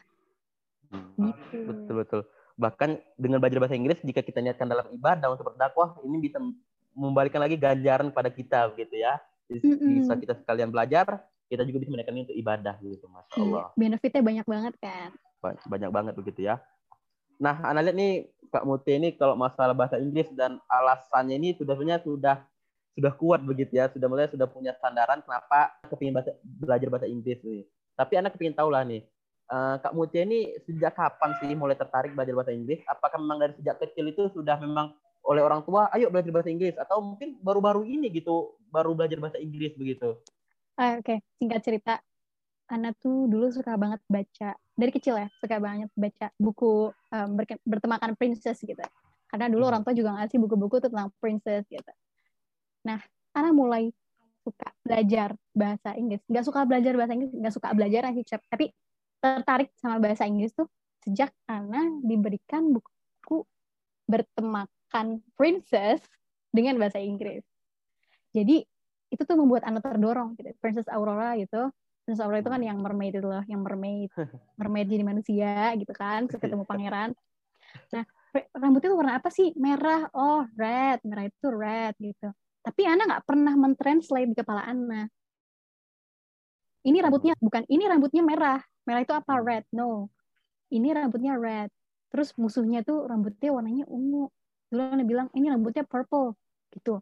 Hmm, 0.94 1.32
gitu. 1.32 1.58
Betul 1.68 1.96
betul. 2.06 2.22
Bahkan 2.54 2.90
dengan 3.18 3.42
belajar 3.42 3.60
bahasa 3.60 3.76
Inggris 3.78 4.00
jika 4.06 4.22
kita 4.22 4.40
niatkan 4.40 4.70
dalam 4.70 4.86
ibadah 4.94 5.34
untuk 5.34 5.54
berdakwah 5.54 5.98
ini 6.06 6.18
bisa 6.22 6.38
membalikan 6.94 7.42
lagi 7.42 7.58
ganjaran 7.58 8.14
pada 8.14 8.30
kita 8.30 8.72
gitu 8.78 8.96
ya. 8.96 9.18
Jadi 9.50 9.68
bisa 10.02 10.14
kita 10.18 10.34
sekalian 10.40 10.72
belajar, 10.72 11.22
kita 11.52 11.68
juga 11.68 11.84
bisa 11.84 11.92
menaikkan 11.94 12.16
untuk 12.16 12.38
ibadah 12.38 12.76
gitu, 12.82 13.06
masya 13.12 13.36
iya, 13.38 13.44
Allah. 13.44 13.66
Benefitnya 13.76 14.22
banyak 14.24 14.48
banget 14.48 14.74
kan. 14.80 15.10
Banyak 15.68 15.92
banget 15.92 16.14
begitu 16.16 16.48
ya. 16.48 16.64
Nah, 17.42 17.60
Anda 17.66 17.84
lihat 17.84 17.98
nih 17.98 18.14
Kak 18.54 18.64
Muti 18.64 18.96
ini 18.96 19.10
kalau 19.18 19.36
masalah 19.36 19.76
bahasa 19.76 20.00
Inggris 20.00 20.30
dan 20.38 20.62
alasannya 20.70 21.36
ini 21.36 21.50
sudah 21.58 21.74
sebenarnya 21.76 22.02
sudah 22.06 22.36
sudah 22.94 23.14
kuat 23.18 23.42
begitu 23.42 23.74
ya, 23.74 23.90
sudah 23.90 24.06
mulai 24.06 24.30
sudah 24.30 24.46
punya 24.46 24.78
sandaran 24.78 25.20
kenapa 25.26 25.74
kepingin 25.90 26.14
bahasa, 26.14 26.32
belajar 26.46 26.88
bahasa 26.94 27.08
Inggris 27.10 27.42
nih. 27.42 27.66
Tapi 27.98 28.14
anak 28.22 28.38
kepingin 28.38 28.54
tahu 28.54 28.70
lah 28.70 28.86
nih, 28.86 29.02
uh, 29.50 29.82
Kak 29.82 29.94
Mutia 29.98 30.24
ini 30.24 30.54
sejak 30.64 30.94
kapan 30.94 31.34
sih 31.42 31.58
mulai 31.58 31.74
tertarik 31.74 32.14
belajar 32.14 32.34
bahasa 32.38 32.54
Inggris? 32.54 32.86
Apakah 32.86 33.18
memang 33.18 33.42
dari 33.42 33.54
sejak 33.58 33.82
kecil 33.82 34.14
itu 34.14 34.30
sudah 34.30 34.62
memang 34.62 34.94
oleh 35.24 35.42
orang 35.42 35.64
tua, 35.64 35.88
ayo 35.96 36.12
belajar 36.12 36.32
bahasa 36.36 36.52
Inggris, 36.52 36.76
atau 36.76 37.00
mungkin 37.00 37.40
baru-baru 37.40 37.88
ini 37.88 38.12
gitu, 38.12 38.60
baru 38.68 38.92
belajar 38.92 39.18
bahasa 39.24 39.40
Inggris 39.40 39.72
begitu? 39.80 40.20
Uh, 40.76 41.00
Oke, 41.00 41.00
okay. 41.00 41.18
singkat 41.40 41.62
cerita, 41.64 41.94
Ana 42.68 42.92
tuh 42.96 43.28
dulu 43.32 43.52
suka 43.52 43.76
banget 43.76 44.02
baca 44.08 44.56
dari 44.74 44.92
kecil 44.92 45.20
ya, 45.20 45.28
suka 45.40 45.60
banget 45.60 45.92
baca 45.94 46.28
buku 46.40 46.90
um, 46.92 47.30
bertemakan 47.64 48.16
princess 48.18 48.60
gitu. 48.64 48.82
Karena 49.30 49.48
dulu 49.52 49.68
hmm. 49.68 49.72
orang 49.72 49.82
tua 49.86 49.94
juga 49.94 50.16
ngasih 50.18 50.38
buku-buku 50.42 50.78
tentang 50.82 51.12
princess 51.20 51.64
gitu. 51.70 51.94
Nah, 52.88 53.00
anak 53.36 53.54
mulai 53.54 53.84
suka 54.44 54.76
belajar 54.84 55.36
bahasa 55.56 55.96
Inggris. 55.96 56.20
Nggak 56.28 56.46
suka 56.50 56.60
belajar 56.68 56.94
bahasa 57.00 57.14
Inggris, 57.16 57.32
nggak 57.32 57.54
suka 57.54 57.70
belajar 57.72 58.02
sih, 58.12 58.26
tapi 58.28 58.66
tertarik 59.24 59.70
sama 59.80 60.04
bahasa 60.04 60.28
Inggris 60.28 60.52
tuh 60.52 60.68
sejak 61.04 61.32
Ana 61.48 62.00
diberikan 62.04 62.76
buku 62.76 63.48
bertemakan 64.04 64.83
princess 65.34 66.06
dengan 66.54 66.78
bahasa 66.78 67.02
Inggris. 67.02 67.42
Jadi 68.34 68.62
itu 69.14 69.22
tuh 69.26 69.38
membuat 69.38 69.66
Ana 69.66 69.82
terdorong 69.82 70.38
gitu. 70.38 70.54
Princess 70.62 70.90
Aurora 70.90 71.38
gitu. 71.38 71.70
Princess 72.06 72.22
Aurora 72.26 72.42
itu 72.42 72.50
kan 72.50 72.62
yang 72.62 72.78
mermaid 72.82 73.14
itu 73.18 73.26
loh, 73.26 73.42
yang 73.50 73.62
mermaid. 73.62 74.10
Mermaid 74.60 74.88
jadi 74.90 75.06
manusia 75.06 75.74
gitu 75.78 75.94
kan, 75.94 76.26
terus 76.30 76.42
ketemu 76.42 76.66
pangeran. 76.70 77.14
Nah, 77.94 78.04
rambutnya 78.54 78.90
tuh 78.94 78.98
warna 78.98 79.14
apa 79.18 79.30
sih? 79.30 79.54
Merah. 79.58 80.10
Oh, 80.14 80.46
red. 80.58 81.02
Merah 81.06 81.26
itu 81.26 81.48
red 81.50 81.94
gitu. 82.02 82.30
Tapi 82.64 82.82
Ana 82.86 83.06
nggak 83.06 83.26
pernah 83.26 83.54
mentranslate 83.54 84.30
di 84.34 84.38
kepala 84.38 84.66
Ana. 84.66 85.10
Ini 86.84 87.00
rambutnya 87.00 87.34
bukan 87.40 87.64
ini 87.72 87.84
rambutnya 87.88 88.24
merah. 88.26 88.60
Merah 88.84 89.02
itu 89.06 89.14
apa? 89.16 89.40
Red. 89.40 89.64
No. 89.72 90.12
Ini 90.74 90.92
rambutnya 90.92 91.40
red. 91.40 91.72
Terus 92.12 92.36
musuhnya 92.36 92.84
tuh 92.84 93.08
rambutnya 93.08 93.56
warnanya 93.56 93.86
ungu. 93.88 94.28
Dulu 94.74 94.82
Ana 94.82 95.06
bilang 95.06 95.30
ini 95.38 95.54
rambutnya 95.54 95.86
purple 95.86 96.34
gitu. 96.74 96.98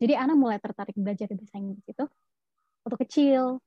Jadi 0.00 0.16
Ana 0.16 0.32
mulai 0.32 0.56
tertarik 0.56 0.96
belajar 0.96 1.28
bahasa 1.28 1.60
Inggris 1.60 1.84
itu 1.84 2.04
waktu 2.88 2.96
kecil. 3.04 3.60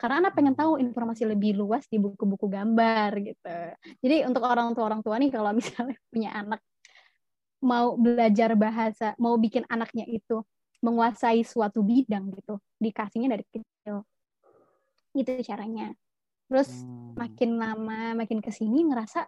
Karena 0.00 0.24
Ana 0.24 0.30
pengen 0.32 0.56
tahu 0.56 0.80
informasi 0.80 1.28
lebih 1.28 1.60
luas 1.60 1.84
di 1.84 2.00
buku-buku 2.00 2.48
gambar 2.48 3.12
gitu. 3.20 3.58
Jadi 4.00 4.24
untuk 4.24 4.40
orang 4.48 4.72
tua 4.72 4.88
orang 4.88 5.04
tua 5.04 5.20
nih 5.20 5.28
kalau 5.28 5.52
misalnya 5.60 6.00
punya 6.08 6.32
anak 6.32 6.64
mau 7.60 7.96
belajar 8.00 8.56
bahasa, 8.56 9.12
mau 9.20 9.36
bikin 9.36 9.68
anaknya 9.68 10.08
itu 10.08 10.40
menguasai 10.84 11.40
suatu 11.44 11.80
bidang 11.80 12.28
gitu, 12.36 12.60
dikasihnya 12.76 13.36
dari 13.36 13.44
kecil. 13.48 14.04
Itu 15.16 15.32
caranya. 15.44 15.92
Terus 16.48 16.84
hmm. 16.84 17.16
makin 17.16 17.50
lama, 17.56 18.00
makin 18.20 18.44
ke 18.44 18.52
sini 18.52 18.84
ngerasa, 18.84 19.24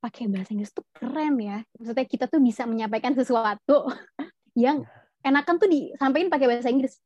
pakai 0.00 0.30
bahasa 0.30 0.52
Inggris 0.52 0.72
tuh 0.72 0.84
keren 0.94 1.36
ya. 1.40 1.64
Maksudnya 1.78 2.06
kita 2.06 2.24
tuh 2.30 2.40
bisa 2.40 2.64
menyampaikan 2.68 3.12
sesuatu 3.16 3.90
yang 4.56 4.86
enakan 5.26 5.54
tuh 5.58 5.68
disampaikan 5.68 6.28
pakai 6.30 6.46
bahasa 6.46 6.70
Inggris. 6.70 6.96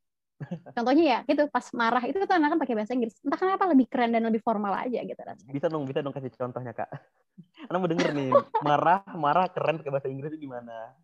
Contohnya 0.73 1.05
ya 1.05 1.19
gitu 1.29 1.53
pas 1.53 1.69
marah 1.77 2.01
itu 2.09 2.17
tuh 2.17 2.37
enakan 2.37 2.57
pakai 2.57 2.75
bahasa 2.77 2.97
Inggris. 2.97 3.17
Entah 3.21 3.37
kenapa 3.37 3.69
lebih 3.69 3.87
keren 3.93 4.13
dan 4.13 4.25
lebih 4.25 4.41
formal 4.41 4.73
aja 4.73 5.01
gitu 5.05 5.21
rasanya. 5.21 5.53
Bisa 5.53 5.67
dong, 5.69 5.85
bisa 5.85 6.01
dong 6.01 6.17
kasih 6.17 6.33
contohnya 6.33 6.73
kak. 6.73 6.89
Karena 7.69 7.77
mau 7.77 7.89
denger 7.89 8.11
nih 8.17 8.31
marah 8.65 9.05
marah 9.17 9.47
keren 9.53 9.81
pakai 9.81 9.93
bahasa 9.93 10.09
Inggris 10.09 10.33
itu 10.33 10.49
gimana? 10.49 10.97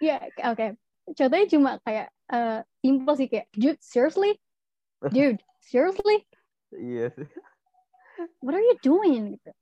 Iya, 0.00 0.24
yeah, 0.24 0.48
oke. 0.52 0.56
Okay. 0.56 0.70
Contohnya 1.16 1.46
cuma 1.48 1.70
kayak 1.84 2.06
uh, 2.28 2.60
simple 2.84 3.14
sih 3.16 3.28
kayak, 3.32 3.46
dude, 3.56 3.80
seriously, 3.80 4.36
dude, 5.14 5.40
seriously. 5.64 6.24
Iya 6.72 7.12
sih. 7.16 7.28
What 8.44 8.52
are 8.56 8.64
you 8.64 8.76
doing 8.84 9.38
gitu? 9.38 9.52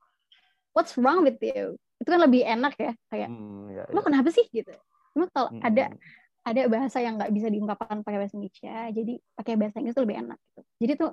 What's 0.76 0.92
wrong 1.00 1.24
with 1.24 1.40
you? 1.40 1.80
Itu 1.96 2.12
kan 2.12 2.20
lebih 2.20 2.44
enak 2.44 2.76
ya 2.76 2.92
kayak, 3.08 3.32
hmm, 3.32 3.72
ya, 3.72 3.82
lo 3.88 4.04
ya. 4.04 4.04
kenapa 4.04 4.28
sih 4.28 4.44
gitu? 4.52 4.68
Cuma 5.16 5.32
kalau 5.32 5.48
hmm. 5.48 5.64
ada 5.64 5.96
ada 6.46 6.62
bahasa 6.70 7.02
yang 7.02 7.18
nggak 7.18 7.32
bisa 7.34 7.50
diungkapkan 7.50 8.06
pakai 8.06 8.18
bahasa 8.22 8.38
Indonesia 8.38 8.78
jadi 8.94 9.14
pakai 9.34 9.54
bahasa 9.58 9.76
Inggris 9.82 9.98
tuh 9.98 10.04
lebih 10.06 10.22
enak 10.22 10.38
gitu 10.38 10.60
jadi 10.78 10.92
tuh 10.94 11.10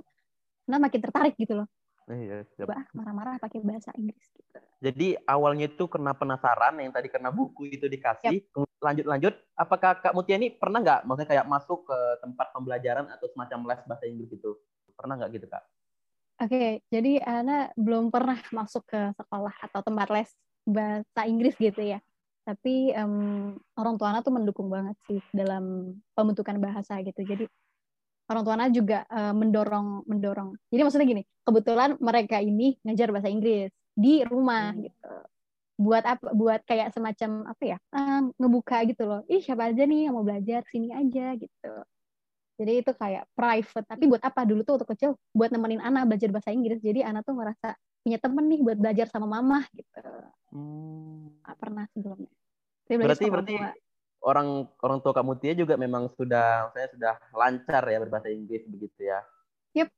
nah 0.69 0.77
makin 0.77 1.01
tertarik 1.01 1.33
gitu 1.41 1.57
loh 1.57 1.67
Iya, 2.03 2.43
Coba 2.59 2.83
marah-marah 2.91 3.39
pakai 3.39 3.63
bahasa 3.63 3.95
Inggris 3.95 4.27
gitu. 4.35 4.59
Jadi 4.83 5.15
awalnya 5.23 5.71
itu 5.71 5.87
karena 5.87 6.11
penasaran 6.11 6.75
yang 6.75 6.91
tadi 6.91 7.07
karena 7.07 7.31
buku 7.31 7.71
itu 7.71 7.87
dikasih, 7.87 8.43
lanjut-lanjut, 8.83 9.31
apakah 9.55 10.03
Kak 10.03 10.11
Mutia 10.11 10.35
ini 10.35 10.51
pernah 10.51 10.83
nggak 10.83 11.07
maksudnya 11.07 11.31
kayak 11.31 11.47
masuk 11.47 11.87
ke 11.87 11.97
tempat 12.19 12.51
pembelajaran 12.51 13.07
atau 13.07 13.31
semacam 13.31 13.71
les 13.71 13.81
bahasa 13.87 14.03
Inggris 14.03 14.35
itu? 14.35 14.51
Pernah 14.99 15.15
nggak 15.15 15.31
gitu 15.31 15.47
Kak? 15.47 15.63
Oke, 16.43 16.59
okay, 16.59 16.69
jadi 16.91 17.23
Ana 17.23 17.71
belum 17.79 18.11
pernah 18.11 18.35
masuk 18.51 18.83
ke 18.83 19.15
sekolah 19.15 19.55
atau 19.63 19.79
tempat 19.79 20.11
les 20.11 20.27
bahasa 20.67 21.23
Inggris 21.23 21.55
gitu 21.55 21.79
ya. 21.79 22.03
Tapi 22.43 22.91
um, 22.99 23.55
orang 23.79 23.95
tua 23.95 24.11
anak 24.11 24.27
tuh 24.27 24.35
mendukung 24.35 24.67
banget 24.67 24.99
sih 25.07 25.23
dalam 25.31 25.95
pembentukan 26.11 26.59
bahasa 26.59 26.99
gitu. 26.99 27.23
Jadi 27.23 27.47
orang 28.27 28.43
tua 28.43 28.59
anak 28.59 28.75
juga 28.75 29.07
uh, 29.07 29.31
mendorong 29.31 30.03
mendorong. 30.03 30.59
Jadi 30.67 30.81
maksudnya 30.83 31.07
gini 31.07 31.23
kebetulan 31.47 31.95
mereka 32.03 32.43
ini 32.43 32.75
ngajar 32.83 33.15
bahasa 33.15 33.31
Inggris 33.31 33.71
di 33.95 34.27
rumah 34.27 34.75
hmm. 34.75 34.83
gitu. 34.83 35.13
Buat 35.79 36.03
apa 36.03 36.27
buat 36.35 36.59
kayak 36.67 36.91
semacam 36.91 37.55
apa 37.55 37.63
ya 37.63 37.77
uh, 37.95 38.19
ngebuka 38.35 38.83
gitu 38.91 39.07
loh. 39.07 39.23
Ih 39.31 39.39
siapa 39.39 39.71
aja 39.71 39.87
nih 39.87 40.11
yang 40.11 40.19
mau 40.19 40.27
belajar? 40.27 40.67
Sini 40.67 40.91
aja 40.91 41.39
gitu 41.39 41.71
jadi 42.57 42.85
itu 42.85 42.91
kayak 42.93 43.25
private 43.33 43.85
tapi 43.89 44.03
buat 44.05 44.21
apa 44.21 44.45
dulu 44.45 44.61
tuh 44.61 44.77
waktu 44.77 44.87
kecil 44.93 45.09
buat 45.33 45.49
nemenin 45.49 45.81
anak 45.81 46.05
belajar 46.05 46.29
bahasa 46.29 46.53
Inggris 46.53 46.77
jadi 46.79 47.09
anak 47.09 47.25
tuh 47.25 47.33
merasa 47.33 47.73
punya 48.03 48.19
temen 48.19 48.45
nih 48.51 48.59
buat 48.59 48.77
belajar 48.77 49.07
sama 49.07 49.25
mama 49.25 49.63
gitu. 49.71 50.03
Hmm. 50.51 51.31
Gak 51.41 51.57
pernah 51.57 51.87
sebelumnya. 51.95 52.31
berarti 52.83 53.25
berarti 53.31 53.55
tua. 53.55 53.71
orang 54.27 54.67
orang 54.83 54.99
tua 54.99 55.13
kamu 55.15 55.39
Tia 55.39 55.55
juga 55.55 55.79
memang 55.79 56.11
sudah 56.19 56.67
saya 56.75 56.87
sudah 56.91 57.13
lancar 57.31 57.83
ya 57.87 57.97
berbahasa 58.03 58.27
Inggris 58.27 58.67
begitu 58.67 59.07
ya. 59.07 59.23
Yep. 59.73 59.89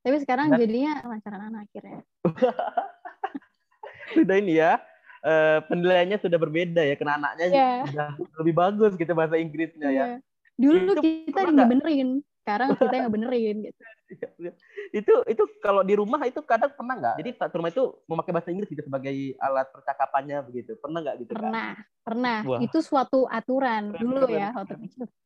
Tapi 0.00 0.16
sekarang 0.24 0.46
nah. 0.50 0.58
jadinya 0.58 0.92
lancaran 1.04 1.40
anak 1.52 1.60
akhirnya. 1.68 2.00
sudah 4.16 4.36
ini 4.40 4.56
ya. 4.58 4.80
Uh, 5.26 5.58
penilaiannya 5.66 6.22
sudah 6.22 6.38
berbeda 6.38 6.86
ya 6.86 6.94
karena 6.94 7.18
anaknya 7.18 7.46
yeah. 7.50 7.82
sudah 7.90 8.08
lebih 8.38 8.54
bagus 8.54 8.94
gitu 8.94 9.10
bahasa 9.10 9.34
Inggrisnya 9.36 9.90
yeah. 9.92 10.08
ya. 10.16 10.25
Dulu 10.56 10.96
itu 10.96 11.02
kita 11.28 11.52
dibenerin, 11.52 12.08
sekarang 12.40 12.68
kita 12.80 12.94
yang 12.96 13.12
benerin 13.12 13.56
gitu. 13.68 13.82
Itu 14.94 15.14
itu 15.26 15.42
kalau 15.58 15.82
di 15.82 15.98
rumah 15.98 16.22
itu 16.30 16.38
kadang 16.46 16.70
pernah 16.78 16.94
nggak? 16.94 17.14
Jadi 17.18 17.30
saat 17.34 17.50
rumah 17.50 17.74
itu 17.74 17.90
memakai 18.06 18.30
bahasa 18.30 18.54
Inggris 18.54 18.70
gitu 18.70 18.86
sebagai 18.86 19.34
alat 19.42 19.66
percakapannya 19.74 20.38
begitu. 20.46 20.78
Pernah 20.78 21.02
nggak 21.02 21.16
gitu? 21.26 21.32
Pernah, 21.34 21.74
kan? 21.74 22.04
pernah. 22.06 22.38
Wah. 22.46 22.60
Itu 22.62 22.78
suatu 22.86 23.26
aturan 23.26 23.90
keren, 23.90 24.02
dulu 24.06 24.30
keren. 24.30 24.38
ya 24.38 24.48
waktu 24.54 24.74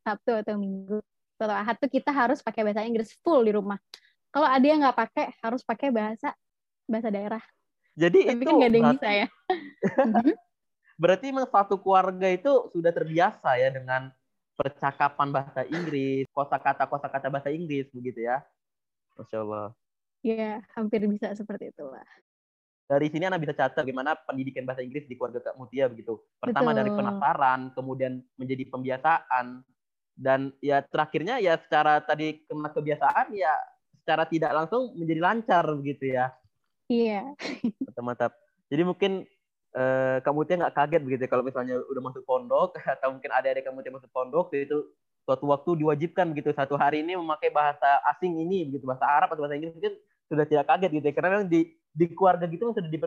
Sabtu 0.00 0.32
atau 0.32 0.54
Minggu. 0.56 0.98
Suatu 1.36 1.52
Ahad 1.52 1.76
tuh 1.76 1.92
kita 1.92 2.08
harus 2.08 2.40
pakai 2.40 2.64
bahasa 2.64 2.88
Inggris 2.88 3.12
full 3.20 3.44
di 3.44 3.52
rumah. 3.52 3.76
Kalau 4.32 4.48
ada 4.48 4.64
yang 4.64 4.80
nggak 4.80 4.96
pakai 4.96 5.26
harus 5.44 5.60
pakai 5.60 5.92
bahasa 5.92 6.32
bahasa 6.88 7.12
daerah. 7.12 7.44
Jadi 8.00 8.32
Tapi 8.32 8.40
itu 8.40 8.48
kan 8.48 8.54
nggak 8.56 8.70
ada 8.72 8.78
yang 8.80 8.92
bisa 8.96 9.10
ya. 9.12 9.26
Mhm. 10.08 10.34
berarti 11.04 11.24
memang 11.32 11.48
satu 11.52 11.76
keluarga 11.80 12.28
itu 12.32 12.72
sudah 12.72 12.92
terbiasa 12.96 13.60
ya 13.60 13.68
dengan 13.68 14.08
percakapan 14.60 15.32
bahasa 15.32 15.64
Inggris, 15.64 16.28
kosakata 16.36 16.84
kosakata 16.84 17.32
bahasa 17.32 17.48
Inggris 17.48 17.88
begitu 17.96 18.28
ya. 18.28 18.44
Masya 19.16 19.40
Allah. 19.40 19.72
Iya, 20.20 20.60
hampir 20.76 21.00
bisa 21.08 21.32
seperti 21.32 21.72
itulah. 21.72 22.04
Dari 22.84 23.08
sini 23.08 23.24
Anda 23.24 23.40
bisa 23.40 23.56
catat 23.56 23.80
bagaimana 23.80 24.12
pendidikan 24.28 24.68
bahasa 24.68 24.84
Inggris 24.84 25.08
di 25.08 25.16
keluarga 25.16 25.40
Kak 25.40 25.56
Mutia 25.56 25.88
begitu. 25.88 26.20
Pertama 26.36 26.76
Betul. 26.76 26.78
dari 26.84 26.90
penasaran, 26.92 27.60
kemudian 27.72 28.12
menjadi 28.36 28.64
pembiasaan, 28.68 29.64
dan 30.20 30.52
ya 30.60 30.84
terakhirnya 30.84 31.40
ya 31.40 31.56
secara 31.56 32.04
tadi 32.04 32.44
kena 32.44 32.68
kebiasaan 32.68 33.32
ya 33.32 33.56
secara 34.04 34.28
tidak 34.28 34.52
langsung 34.52 34.92
menjadi 34.92 35.20
lancar 35.24 35.64
begitu 35.72 36.12
ya. 36.12 36.34
Iya. 36.92 37.32
Mantap. 37.96 38.36
Jadi 38.68 38.82
mungkin 38.84 39.24
eh, 39.76 40.16
kamu 40.24 40.36
Mutia 40.42 40.56
nggak 40.58 40.74
kaget 40.74 41.02
begitu 41.04 41.22
ya 41.26 41.30
kalau 41.30 41.44
misalnya 41.44 41.78
udah 41.78 42.02
masuk 42.02 42.22
pondok 42.26 42.74
atau 42.98 43.08
mungkin 43.14 43.30
ada 43.30 43.46
adik 43.50 43.66
kamu 43.66 43.82
Mutia 43.82 43.92
masuk 43.94 44.10
pondok 44.10 44.54
itu 44.54 44.90
suatu 45.28 45.46
waktu 45.52 45.70
diwajibkan 45.84 46.32
gitu 46.34 46.50
satu 46.56 46.74
hari 46.74 47.06
ini 47.06 47.14
memakai 47.14 47.52
bahasa 47.52 48.00
asing 48.10 48.40
ini 48.40 48.66
begitu 48.66 48.88
bahasa 48.88 49.06
Arab 49.06 49.30
atau 49.30 49.46
bahasa 49.46 49.54
Inggris 49.54 49.76
mungkin 49.76 49.94
sudah 50.30 50.46
tidak 50.46 50.64
kaget 50.70 50.90
gitu 50.94 51.06
ya. 51.10 51.14
Karena 51.14 51.28
memang 51.34 51.48
di 51.50 51.60
di 51.90 52.06
keluarga 52.14 52.46
gitu 52.46 52.70
sudah 52.70 52.86
di, 52.86 52.98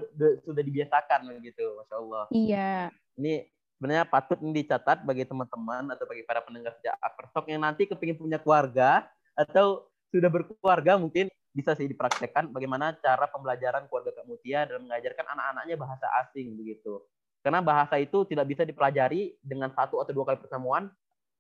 sudah 0.43 0.63
dibiasakan 0.63 1.19
gitu 1.39 1.63
masya 1.79 1.95
Allah. 1.95 2.23
Iya. 2.35 2.71
Ini 3.15 3.33
sebenarnya 3.79 4.05
patut 4.07 4.39
ini 4.43 4.63
dicatat 4.63 5.07
bagi 5.07 5.23
teman-teman 5.23 5.91
atau 5.95 6.05
bagi 6.07 6.23
para 6.27 6.43
pendengar 6.43 6.75
sejak 6.79 6.95
Aperstok 6.99 7.47
yang 7.47 7.63
nanti 7.63 7.87
kepingin 7.87 8.19
punya 8.19 8.39
keluarga 8.43 9.07
atau 9.33 9.87
sudah 10.11 10.29
berkeluarga 10.29 10.99
mungkin 10.99 11.31
bisa 11.53 11.77
sih 11.77 11.85
dipraktekkan 11.85 12.49
bagaimana 12.49 12.97
cara 12.97 13.29
pembelajaran 13.29 13.85
keluarga 13.85 14.09
Kak 14.17 14.25
Mutia 14.25 14.65
dalam 14.65 14.89
mengajarkan 14.89 15.25
anak-anaknya 15.37 15.75
bahasa 15.77 16.09
asing 16.25 16.57
begitu. 16.57 16.97
Karena 17.45 17.61
bahasa 17.61 18.01
itu 18.01 18.25
tidak 18.25 18.49
bisa 18.49 18.65
dipelajari 18.65 19.37
dengan 19.37 19.69
satu 19.69 20.01
atau 20.01 20.11
dua 20.11 20.33
kali 20.33 20.41
pertemuan, 20.41 20.89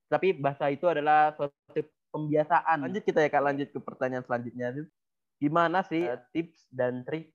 tapi 0.05 0.37
bahasa 0.37 0.69
itu 0.69 0.85
adalah 0.85 1.33
suatu 1.33 1.81
pembiasaan. 2.13 2.85
Lanjut 2.85 3.01
kita 3.01 3.25
ya 3.25 3.29
Kak, 3.33 3.41
lanjut 3.41 3.67
ke 3.73 3.79
pertanyaan 3.81 4.21
selanjutnya. 4.21 4.85
Gimana 5.41 5.81
sih 5.89 6.05
uh, 6.05 6.21
tips 6.29 6.69
dan 6.69 7.01
trik 7.01 7.33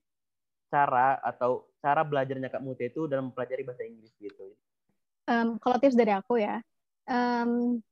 cara 0.71 1.19
atau 1.19 1.67
cara 1.83 2.07
belajarnya 2.07 2.47
Kak 2.47 2.63
Mutia 2.63 2.87
itu 2.87 3.11
dalam 3.11 3.35
mempelajari 3.35 3.67
bahasa 3.67 3.83
Inggris 3.83 4.15
gitu? 4.23 4.55
Um, 5.27 5.59
kalau 5.59 5.77
tips 5.83 5.99
dari 5.99 6.15
aku 6.15 6.39
ya, 6.39 6.63
um, 7.11 7.83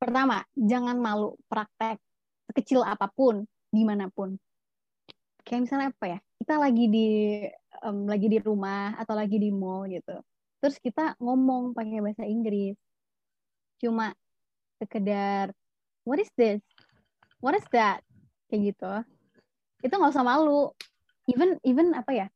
pertama 0.00 0.40
jangan 0.56 0.96
malu 0.96 1.36
praktek 1.50 2.00
sekecil 2.48 2.80
apa 2.86 3.10
pun 3.12 3.44
di 3.74 3.82
mana 3.82 4.06
pun. 4.06 4.38
Kayak 5.42 5.60
misalnya 5.66 5.88
apa 5.90 6.06
ya? 6.06 6.18
Kita 6.38 6.54
lagi 6.62 6.84
di 6.86 7.08
um, 7.82 8.06
lagi 8.06 8.30
di 8.30 8.38
rumah 8.38 8.94
atau 8.94 9.18
lagi 9.18 9.42
di 9.42 9.50
mall 9.50 9.90
gitu. 9.90 10.14
Terus 10.62 10.78
kita 10.78 11.18
ngomong 11.18 11.74
pakai 11.74 11.98
bahasa 11.98 12.22
Inggris. 12.22 12.78
Cuma 13.82 14.14
sekedar 14.78 15.50
what 16.06 16.22
is 16.22 16.30
this? 16.38 16.62
What 17.42 17.58
is 17.58 17.66
that? 17.74 18.00
Kayak 18.46 18.72
gitu. 18.72 18.92
Itu 19.82 19.94
nggak 19.98 20.14
usah 20.14 20.24
malu. 20.24 20.70
Even 21.26 21.58
even 21.66 21.90
apa 21.98 22.14
ya 22.14 22.26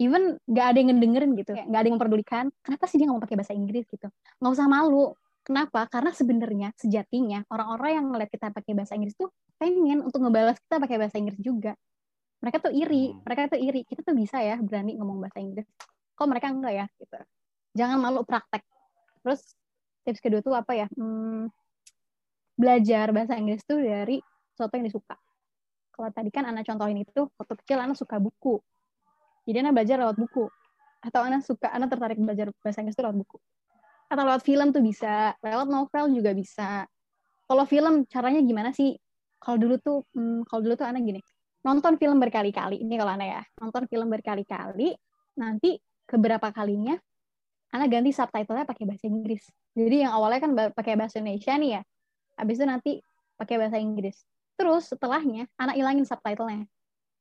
even 0.00 0.40
nggak 0.48 0.66
ada 0.72 0.78
yang 0.80 0.88
ngedengerin 0.96 1.32
gitu. 1.36 1.52
Nggak 1.52 1.80
ada 1.84 1.86
yang 1.86 1.96
memperdulikan 2.00 2.44
kenapa 2.64 2.88
sih 2.88 2.96
dia 2.96 3.06
ngomong 3.12 3.20
pakai 3.20 3.36
bahasa 3.36 3.52
Inggris? 3.52 3.84
gitu. 3.84 4.08
Nggak 4.40 4.52
usah 4.56 4.66
malu 4.66 5.12
kenapa? 5.50 5.90
Karena 5.90 6.14
sebenarnya 6.14 6.70
sejatinya 6.78 7.42
orang-orang 7.50 7.98
yang 7.98 8.06
ngeliat 8.14 8.30
kita 8.30 8.54
pakai 8.54 8.70
bahasa 8.78 8.94
Inggris 8.94 9.18
tuh 9.18 9.34
pengen 9.58 10.06
untuk 10.06 10.22
ngebalas 10.22 10.62
kita 10.62 10.78
pakai 10.78 10.96
bahasa 11.02 11.18
Inggris 11.18 11.42
juga. 11.42 11.74
Mereka 12.38 12.62
tuh 12.62 12.70
iri 12.70 13.10
Hmm. 13.10 13.26
mereka 13.26 13.50
tuh 13.50 13.58
iri. 13.58 13.82
Kita 13.82 14.06
tuh 14.06 14.14
bisa 14.14 14.38
ya 14.38 14.54
berani 14.62 14.94
ngomong 14.94 15.18
bahasa 15.18 15.42
Inggris. 15.42 15.66
Kok 16.14 16.26
mereka 16.30 16.54
enggak 16.54 16.72
ya? 16.78 16.86
Gitu. 16.94 17.18
Jangan 17.74 17.98
malu 17.98 18.22
praktek. 18.22 18.62
Terus 19.26 19.42
tips 20.06 20.22
kedua 20.22 20.40
tuh 20.40 20.54
apa 20.54 20.72
ya? 20.78 20.86
Hmm, 20.94 21.50
belajar 22.54 23.10
bahasa 23.10 23.34
Inggris 23.34 23.66
tuh 23.66 23.82
dari 23.82 24.22
sesuatu 24.54 24.78
yang 24.78 24.86
disuka. 24.86 25.18
Kalau 25.90 26.08
tadi 26.14 26.30
kan 26.30 26.46
anak 26.46 26.62
contohin 26.64 27.02
itu 27.02 27.26
waktu 27.34 27.54
kecil 27.66 27.82
anak 27.82 27.98
suka 27.98 28.22
buku. 28.22 28.62
Jadi 29.50 29.66
anak 29.66 29.82
belajar 29.82 29.98
lewat 29.98 30.16
buku. 30.16 30.46
Atau 31.02 31.20
anak 31.26 31.42
suka 31.42 31.74
anak 31.74 31.90
tertarik 31.90 32.22
belajar 32.22 32.54
bahasa 32.62 32.80
Inggris 32.80 32.94
tuh 32.94 33.04
lewat 33.10 33.18
buku 33.18 33.36
atau 34.10 34.26
lewat 34.26 34.42
film 34.42 34.74
tuh 34.74 34.82
bisa 34.82 35.38
lewat 35.38 35.70
novel 35.70 36.10
juga 36.10 36.34
bisa. 36.34 36.82
Kalau 37.46 37.62
film 37.62 38.02
caranya 38.10 38.42
gimana 38.42 38.74
sih? 38.74 38.98
Kalau 39.38 39.56
dulu 39.56 39.78
tuh 39.78 40.02
hmm, 40.10 40.50
kalau 40.50 40.60
dulu 40.66 40.74
tuh 40.74 40.90
anak 40.90 41.06
gini. 41.06 41.22
Nonton 41.62 41.94
film 41.94 42.18
berkali-kali 42.18 42.82
ini 42.82 42.98
kalau 42.98 43.14
anak 43.14 43.28
ya. 43.30 43.42
Nonton 43.62 43.86
film 43.86 44.10
berkali-kali 44.10 44.98
nanti 45.38 45.78
keberapa 46.10 46.50
kalinya 46.50 46.98
anak 47.70 47.86
ganti 47.86 48.10
subtitlenya 48.10 48.66
pakai 48.66 48.84
bahasa 48.90 49.06
Inggris. 49.06 49.46
Jadi 49.78 49.96
yang 50.02 50.10
awalnya 50.10 50.40
kan 50.42 50.52
pakai 50.74 50.98
bahasa 50.98 51.22
Indonesia 51.22 51.54
nih 51.54 51.70
ya. 51.78 51.82
Habis 52.34 52.54
itu 52.58 52.66
nanti 52.66 52.92
pakai 53.38 53.62
bahasa 53.62 53.78
Inggris. 53.78 54.26
Terus 54.58 54.90
setelahnya 54.90 55.46
anak 55.54 55.78
ilangin 55.78 56.02
subtitlenya. 56.02 56.66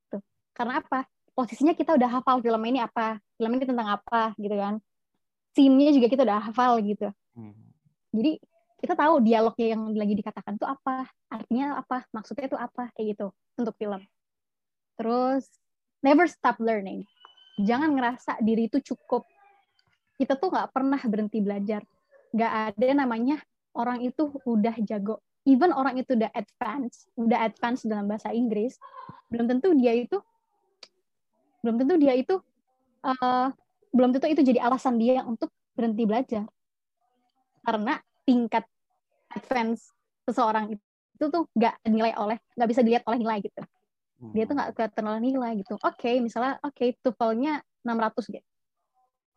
Tuh 0.10 0.26
karena 0.58 0.82
apa? 0.82 1.06
Posisinya 1.38 1.78
kita 1.78 1.96
udah 1.96 2.10
hafal 2.20 2.42
film 2.42 2.60
ini 2.66 2.82
apa? 2.82 3.22
Film 3.38 3.54
ini 3.56 3.64
tentang 3.70 3.94
apa? 3.94 4.34
Gitu 4.42 4.58
kan 4.58 4.82
scene-nya 5.54 5.92
juga 5.96 6.08
kita 6.12 6.22
udah 6.26 6.52
hafal 6.52 6.80
gitu. 6.84 7.10
Hmm. 7.38 7.56
jadi 8.12 8.42
kita 8.80 8.96
tahu 8.96 9.20
dialognya 9.24 9.76
yang 9.76 9.92
lagi 9.92 10.16
dikatakan 10.16 10.56
itu 10.56 10.64
apa 10.64 11.08
artinya 11.28 11.84
apa 11.84 12.08
maksudnya 12.16 12.48
itu 12.48 12.58
apa 12.58 12.88
kayak 12.96 13.16
gitu 13.16 13.28
untuk 13.60 13.76
film. 13.76 14.00
Terus 14.96 15.52
never 16.00 16.28
stop 16.32 16.64
learning. 16.64 17.04
Jangan 17.60 17.92
ngerasa 17.92 18.40
diri 18.40 18.72
itu 18.72 18.80
cukup. 18.80 19.28
Kita 20.16 20.40
tuh 20.40 20.52
nggak 20.52 20.72
pernah 20.72 21.00
berhenti 21.04 21.44
belajar. 21.44 21.84
Nggak 22.32 22.54
ada 22.72 22.88
namanya 22.96 23.38
orang 23.76 24.00
itu 24.00 24.32
udah 24.48 24.76
jago. 24.88 25.20
Even 25.44 25.76
orang 25.76 26.00
itu 26.00 26.16
udah 26.16 26.32
advance 26.32 27.08
udah 27.20 27.52
advance 27.52 27.84
dalam 27.84 28.08
bahasa 28.08 28.32
Inggris 28.32 28.80
belum 29.30 29.46
tentu 29.46 29.72
dia 29.78 29.94
itu 29.96 30.18
belum 31.62 31.76
tentu 31.80 31.96
dia 32.02 32.14
itu 32.18 32.36
eh, 33.06 33.48
belum 33.90 34.14
tentu 34.14 34.28
itu 34.30 34.42
jadi 34.54 34.60
alasan 34.64 34.98
dia 35.02 35.26
untuk 35.26 35.50
berhenti 35.74 36.04
belajar. 36.06 36.46
Karena 37.66 37.98
tingkat 38.24 38.66
advance 39.34 39.94
seseorang 40.26 40.74
itu 40.74 41.26
tuh 41.28 41.50
nggak 41.54 41.76
nilai 41.90 42.14
oleh 42.18 42.38
nggak 42.56 42.70
bisa 42.70 42.82
dilihat 42.86 43.04
oleh 43.10 43.20
nilai 43.20 43.38
gitu. 43.42 43.62
Dia 44.36 44.44
tuh 44.44 44.56
nggak 44.56 44.70
kelihatan 44.76 45.06
oleh 45.10 45.22
nilai 45.24 45.52
gitu. 45.60 45.76
Oke 45.80 46.20
misalnya 46.20 46.60
oke 46.62 46.96
TOEFL-nya 47.02 47.64
600 47.88 48.36
gitu. 48.36 48.48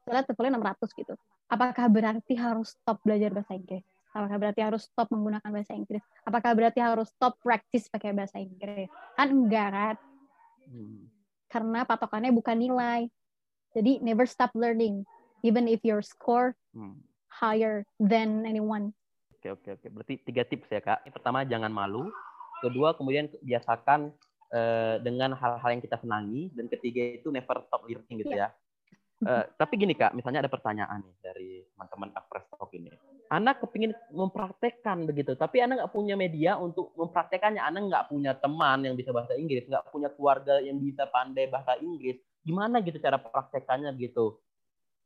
Misalnya 0.04 0.24
TOEFL-nya 0.26 0.52
600 0.58 1.00
gitu. 1.00 1.14
Apakah 1.52 1.86
berarti 1.92 2.34
harus 2.34 2.74
stop 2.74 2.98
belajar 3.04 3.30
bahasa 3.30 3.52
Inggris? 3.54 3.84
Apakah 4.12 4.36
berarti 4.36 4.60
harus 4.60 4.82
stop 4.84 5.08
menggunakan 5.08 5.48
bahasa 5.48 5.72
Inggris? 5.72 6.04
Apakah 6.24 6.52
berarti 6.52 6.80
harus 6.84 7.08
stop 7.12 7.40
practice 7.40 7.88
pakai 7.88 8.12
bahasa 8.12 8.40
Inggris? 8.40 8.88
Kan 9.16 9.28
enggak 9.32 9.68
kan? 9.72 9.96
Hmm. 10.72 11.04
karena 11.52 11.84
patokannya 11.84 12.32
bukan 12.32 12.56
nilai 12.56 13.12
jadi 13.72 14.00
never 14.04 14.24
stop 14.28 14.52
learning 14.54 15.04
even 15.42 15.66
if 15.66 15.82
your 15.82 16.00
score 16.00 16.54
Hmm. 16.72 17.04
higher 17.28 17.84
than 18.00 18.48
anyone 18.48 18.96
Oke 19.42 19.58
oke 19.58 19.68
oke. 19.74 19.86
Berarti 19.90 20.14
tiga 20.22 20.46
tips 20.46 20.70
ya 20.70 20.78
kak. 20.78 21.02
Yang 21.02 21.18
pertama 21.18 21.42
jangan 21.42 21.74
malu. 21.74 22.06
Kedua 22.62 22.94
kemudian 22.94 23.26
biasakan 23.42 24.14
eh, 24.54 25.02
dengan 25.02 25.34
hal-hal 25.34 25.66
yang 25.74 25.82
kita 25.82 25.98
senangi. 25.98 26.54
Dan 26.54 26.70
ketiga 26.70 27.18
itu 27.18 27.26
never 27.34 27.58
stop 27.66 27.82
learning 27.90 28.22
gitu 28.22 28.38
ya. 28.38 28.54
Eh, 29.22 29.44
tapi 29.54 29.78
gini 29.78 29.94
kak, 29.94 30.18
misalnya 30.18 30.42
ada 30.42 30.50
pertanyaan 30.50 30.98
nih 31.02 31.16
dari 31.22 31.50
teman-teman 31.74 32.10
Akpres 32.14 32.46
Talk 32.54 32.70
ini. 32.74 32.90
Anak 33.30 33.62
kepingin 33.62 33.94
mempraktekkan 34.10 35.06
begitu, 35.06 35.38
tapi 35.38 35.58
anak 35.62 35.82
nggak 35.82 35.94
punya 35.94 36.14
media 36.18 36.58
untuk 36.58 36.90
mempraktekannya. 36.98 37.62
Anak 37.62 37.82
nggak 37.90 38.04
punya 38.10 38.34
teman 38.38 38.82
yang 38.82 38.94
bisa 38.98 39.14
bahasa 39.14 39.38
Inggris, 39.38 39.66
nggak 39.66 39.90
punya 39.94 40.10
keluarga 40.10 40.58
yang 40.58 40.78
bisa 40.82 41.06
pandai 41.10 41.46
bahasa 41.46 41.78
Inggris. 41.78 42.18
Gimana 42.42 42.82
gitu 42.82 42.98
cara 42.98 43.18
praktekannya 43.18 43.94
gitu? 43.98 44.38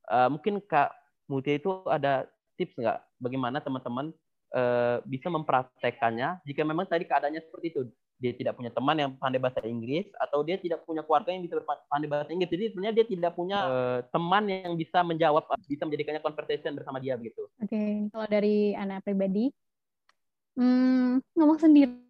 Eh, 0.07 0.29
mungkin 0.31 0.63
kak 0.63 0.95
Mutia 1.27 1.59
itu 1.59 1.83
ada 1.91 2.31
tips 2.55 2.79
nggak 2.79 2.99
bagaimana 3.19 3.59
teman-teman 3.59 4.15
eh, 4.55 5.03
bisa 5.05 5.27
mempraktekannya 5.27 6.41
jika 6.47 6.63
memang 6.63 6.87
tadi 6.87 7.03
keadaannya 7.03 7.43
seperti 7.43 7.67
itu 7.75 7.83
dia 8.17 8.33
tidak 8.33 8.57
punya 8.57 8.73
teman 8.73 8.97
yang 8.97 9.11
pandai 9.21 9.37
bahasa 9.37 9.61
Inggris 9.67 10.09
atau 10.17 10.41
dia 10.41 10.57
tidak 10.57 10.89
punya 10.89 11.05
keluarga 11.05 11.37
yang 11.37 11.45
bisa 11.45 11.61
pandai 11.91 12.09
bahasa 12.09 12.33
Inggris 12.33 12.49
jadi 12.49 12.73
sebenarnya 12.73 12.95
dia 13.03 13.07
tidak 13.11 13.33
punya 13.35 13.59
eh, 13.67 13.99
teman 14.09 14.45
yang 14.47 14.79
bisa 14.79 15.03
menjawab 15.03 15.45
bisa 15.67 15.83
menjadikannya 15.85 16.23
conversation 16.23 16.73
bersama 16.79 17.03
dia 17.03 17.19
begitu 17.19 17.45
Oke, 17.57 18.13
kalau 18.13 18.27
dari 18.29 18.77
anak 18.77 19.01
pribadi, 19.01 19.49
hmm, 20.61 21.25
ngomong 21.35 21.57
sendiri. 21.57 22.06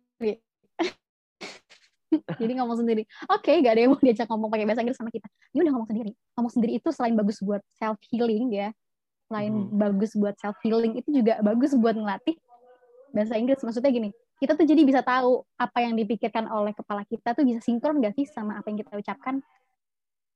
Jadi 2.41 2.53
ngomong 2.59 2.79
sendiri. 2.81 3.03
Oke, 3.31 3.61
gak 3.61 3.73
ada 3.77 3.81
yang 3.87 3.93
mau 3.95 4.03
diajak 4.03 4.27
ngomong 4.31 4.49
pakai 4.53 4.67
bahasa 4.69 4.81
Inggris 4.83 4.99
sama 4.99 5.11
kita. 5.13 5.29
Ya 5.55 5.59
udah 5.65 5.73
ngomong 5.77 5.89
sendiri. 5.89 6.11
Ngomong 6.37 6.53
sendiri 6.53 6.73
itu 6.79 6.89
selain 6.93 7.15
bagus 7.15 7.39
buat 7.43 7.63
self 7.77 7.99
healing 8.11 8.53
ya, 8.53 8.69
selain 9.29 9.53
Hmm. 9.53 9.75
bagus 9.75 10.13
buat 10.15 10.35
self 10.39 10.57
healing 10.63 10.99
itu 10.99 11.09
juga 11.11 11.41
bagus 11.43 11.73
buat 11.77 11.95
ngelatih 11.95 12.37
bahasa 13.13 13.35
Inggris. 13.41 13.61
Maksudnya 13.63 13.91
gini, 13.91 14.11
kita 14.39 14.53
tuh 14.55 14.67
jadi 14.69 14.83
bisa 14.85 15.01
tahu 15.01 15.43
apa 15.57 15.79
yang 15.81 15.97
dipikirkan 15.97 16.47
oleh 16.53 16.77
kepala 16.77 17.03
kita 17.09 17.33
tuh 17.33 17.45
bisa 17.45 17.61
sinkron 17.65 17.99
gak 18.05 18.15
sih 18.15 18.29
sama 18.29 18.61
apa 18.61 18.69
yang 18.69 18.79
kita 18.81 18.93
ucapkan. 18.97 19.41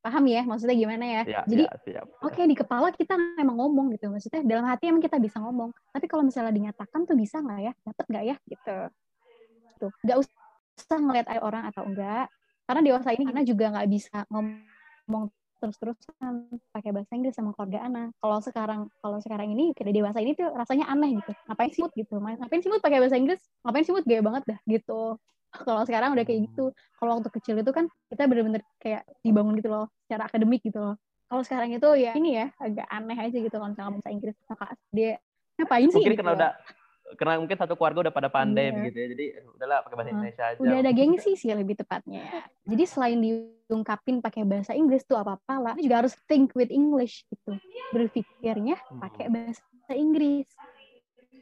Paham 0.01 0.25
ya? 0.33 0.41
Maksudnya 0.49 0.77
gimana 0.81 1.05
ya? 1.05 1.23
ya 1.29 1.41
jadi 1.45 1.69
ya, 1.85 2.01
Oke 2.25 2.41
di 2.49 2.57
kepala 2.57 2.89
kita 2.89 3.21
emang 3.37 3.61
ngomong 3.61 3.93
gitu 3.93 4.09
maksudnya 4.09 4.41
dalam 4.49 4.65
hati 4.65 4.89
emang 4.89 5.05
kita 5.05 5.21
bisa 5.21 5.37
ngomong 5.45 5.77
tapi 5.93 6.09
kalau 6.09 6.25
misalnya 6.25 6.57
dinyatakan 6.57 7.05
tuh 7.05 7.13
bisa 7.21 7.45
nggak 7.45 7.61
ya 7.61 7.73
dapet 7.85 8.05
nggak 8.09 8.25
ya 8.25 8.37
gitu 8.49 8.77
tuh 9.77 9.93
nggak 10.05 10.17
usah 10.25 10.40
ngeliat 10.89 11.27
air 11.29 11.43
orang 11.43 11.69
atau 11.69 11.83
enggak. 11.85 12.31
Karena 12.65 12.81
dewasa 12.87 13.09
ini 13.11 13.25
karena 13.27 13.43
juga 13.43 13.65
nggak 13.75 13.89
bisa 13.91 14.17
ngomong 14.31 15.29
terus-terusan 15.61 16.49
pakai 16.73 16.91
bahasa 16.97 17.13
Inggris 17.13 17.37
sama 17.37 17.53
keluarga 17.53 17.85
anak 17.85 18.17
kalau 18.17 18.41
sekarang 18.41 18.89
kalau 19.05 19.21
sekarang 19.21 19.53
ini 19.53 19.77
kayak 19.77 19.93
dewasa 19.93 20.19
ini 20.25 20.33
tuh 20.33 20.49
rasanya 20.57 20.89
aneh 20.89 21.21
gitu. 21.21 21.37
Ngapain 21.47 21.71
sih 21.71 21.81
mood 21.85 21.93
gitu? 21.93 22.17
Ngapain 22.17 22.61
sih 22.65 22.71
mood 22.73 22.81
pakai 22.81 22.99
bahasa 22.99 23.17
Inggris? 23.21 23.41
Ngapain 23.61 23.85
sih 23.85 23.93
mood 23.93 24.07
gaya 24.09 24.23
banget 24.25 24.43
dah 24.49 24.59
gitu. 24.65 25.21
Kalau 25.69 25.83
sekarang 25.85 26.17
udah 26.17 26.25
kayak 26.25 26.41
gitu. 26.49 26.73
Kalau 26.97 27.21
waktu 27.21 27.31
kecil 27.37 27.55
itu 27.61 27.71
kan 27.77 27.85
kita 28.09 28.25
bener-bener 28.25 28.63
kayak 28.81 29.05
dibangun 29.21 29.59
gitu 29.61 29.69
loh 29.69 29.87
secara 30.09 30.33
akademik 30.33 30.65
gitu 30.65 30.81
loh. 30.81 30.97
Kalau 31.31 31.43
sekarang 31.47 31.71
itu 31.71 31.89
ya 32.01 32.13
ini 32.17 32.41
ya 32.41 32.47
agak 32.59 32.87
aneh 32.91 33.19
aja 33.21 33.37
gitu 33.39 33.55
kalau 33.55 33.71
misalnya 33.71 33.87
ngomong 33.93 34.03
bahasa 34.03 34.17
Inggris 34.17 34.37
maka 34.49 34.67
dia 34.91 35.13
ngapain 35.61 35.89
sih 35.93 35.95
mungkin 36.01 36.13
gitu 36.17 36.23
karena 36.25 36.33
udah 36.35 36.53
karena 37.19 37.43
mungkin 37.43 37.59
satu 37.59 37.75
keluarga 37.75 38.07
udah 38.07 38.15
pada 38.15 38.29
pandai 38.31 38.71
Iya. 38.71 38.75
begitu 38.79 38.97
ya 38.99 39.07
jadi 39.15 39.27
udahlah 39.57 39.79
pakai 39.83 39.97
bahasa. 39.97 40.11
Indonesia 40.15 40.45
aja. 40.47 40.59
Udah 40.63 40.77
ada 40.83 40.93
gengsi 40.95 41.33
sih 41.35 41.51
lebih 41.51 41.75
tepatnya 41.79 42.23
jadi 42.67 42.85
selain 42.87 43.19
diungkapin 43.19 44.23
pakai 44.23 44.43
bahasa 44.47 44.73
Inggris 44.77 45.03
tuh 45.03 45.19
apa 45.19 45.35
apa 45.39 45.55
lah 45.59 45.75
juga 45.79 46.05
harus 46.07 46.15
think 46.31 46.55
with 46.55 46.71
English 46.71 47.27
gitu. 47.27 47.59
Berpikirnya 47.91 48.79
pakai 49.03 49.27
bahasa 49.27 49.63
Inggris. 49.91 50.47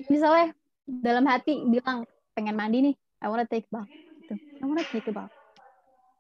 Misalnya 0.09 0.57
dalam 0.89 1.29
hati 1.29 1.61
bilang 1.69 2.09
pengen 2.33 2.57
mandi 2.57 2.79
nih 2.93 2.95
I 3.21 3.27
wanna 3.29 3.45
take 3.45 3.69
bath 3.69 3.91
gitu. 4.25 4.41
I 4.41 4.65
wanna 4.65 4.87
take 4.89 5.05
a 5.05 5.13
bath. 5.13 5.33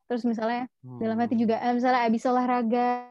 Terus 0.08 0.24
misalnya 0.24 0.68
dalam 0.80 1.16
hati 1.16 1.36
juga 1.36 1.56
eh, 1.60 1.72
misalnya 1.72 2.04
abis 2.04 2.24
olahraga 2.28 3.08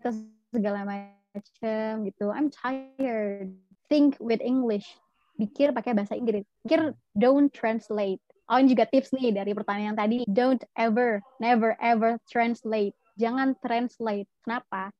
terus 0.00 0.24
segala 0.52 0.84
macam 0.88 1.92
gitu. 2.06 2.32
I'm 2.32 2.48
tired. 2.48 3.52
Think 3.86 4.16
with 4.18 4.42
English 4.42 4.98
pikir 5.36 5.70
pakai 5.70 5.92
bahasa 5.92 6.16
Inggris. 6.16 6.44
Pikir 6.64 6.96
don't 7.12 7.52
translate. 7.52 8.20
Oh 8.46 8.56
ini 8.56 8.72
juga 8.72 8.86
tips 8.86 9.12
nih 9.12 9.34
dari 9.34 9.52
pertanyaan 9.52 9.94
tadi. 9.94 10.22
Don't 10.26 10.62
ever 10.74 11.20
never 11.38 11.76
ever 11.78 12.16
translate. 12.26 12.94
Jangan 13.20 13.56
translate. 13.60 14.28
Kenapa? 14.42 14.90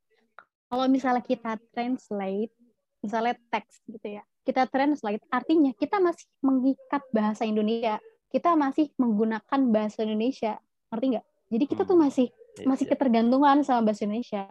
Kalau 0.67 0.87
misalnya 0.91 1.23
kita 1.23 1.57
translate 1.73 2.53
misalnya 3.01 3.39
teks 3.55 3.87
gitu 3.87 4.19
ya 4.19 4.25
kita 4.43 4.67
translate 4.71 5.23
artinya 5.31 5.75
kita 5.75 5.99
masih 5.99 6.27
mengikat 6.39 7.03
bahasa 7.11 7.43
Indonesia. 7.43 7.99
Kita 8.31 8.55
masih 8.55 8.95
menggunakan 8.95 9.61
bahasa 9.75 10.07
Indonesia. 10.07 10.59
Ngerti 10.91 11.07
nggak? 11.19 11.27
Jadi 11.51 11.65
kita 11.67 11.83
tuh 11.83 11.99
Hmm. 11.99 12.07
masih 12.07 12.27
Iya, 12.57 12.67
masih 12.67 12.85
iya. 12.87 12.93
ketergantungan 12.95 13.57
sama 13.67 13.91
bahasa 13.91 14.07
Indonesia. 14.07 14.47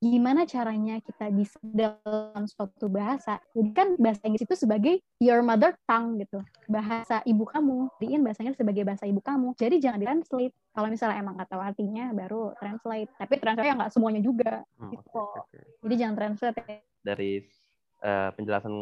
Gimana 0.00 0.48
caranya 0.48 0.96
kita 1.04 1.28
bisa 1.28 1.60
dalam 1.60 2.48
suatu 2.48 2.88
bahasa. 2.88 3.36
Jadi 3.52 3.70
kan 3.76 3.88
bahasa 4.00 4.24
Inggris 4.24 4.48
itu 4.48 4.56
sebagai 4.56 5.04
your 5.20 5.44
mother 5.44 5.76
tongue 5.84 6.24
gitu. 6.24 6.40
Bahasa 6.72 7.20
ibu 7.28 7.44
kamu. 7.44 7.92
Diin 8.00 8.24
bahasa 8.24 8.40
Inggris 8.40 8.56
sebagai 8.56 8.82
bahasa 8.88 9.04
ibu 9.04 9.20
kamu. 9.20 9.52
Jadi 9.60 9.76
jangan 9.76 10.00
di-translate. 10.00 10.56
Kalau 10.72 10.88
misalnya 10.88 11.20
emang 11.20 11.36
nggak 11.36 11.52
tahu 11.52 11.60
artinya 11.60 12.04
baru 12.16 12.56
translate. 12.56 13.12
Tapi 13.20 13.34
translate 13.36 13.68
ya 13.68 13.74
nggak 13.76 13.92
semuanya 13.92 14.20
juga. 14.24 14.64
Hmm, 14.80 14.90
gitu. 14.96 15.04
Okay, 15.12 15.40
okay. 15.44 15.62
Jadi 15.84 15.94
jangan 16.00 16.16
translate. 16.16 16.56
Ya. 16.64 16.78
Dari 17.04 17.30
uh, 18.00 18.28
penjelasan 18.32 18.74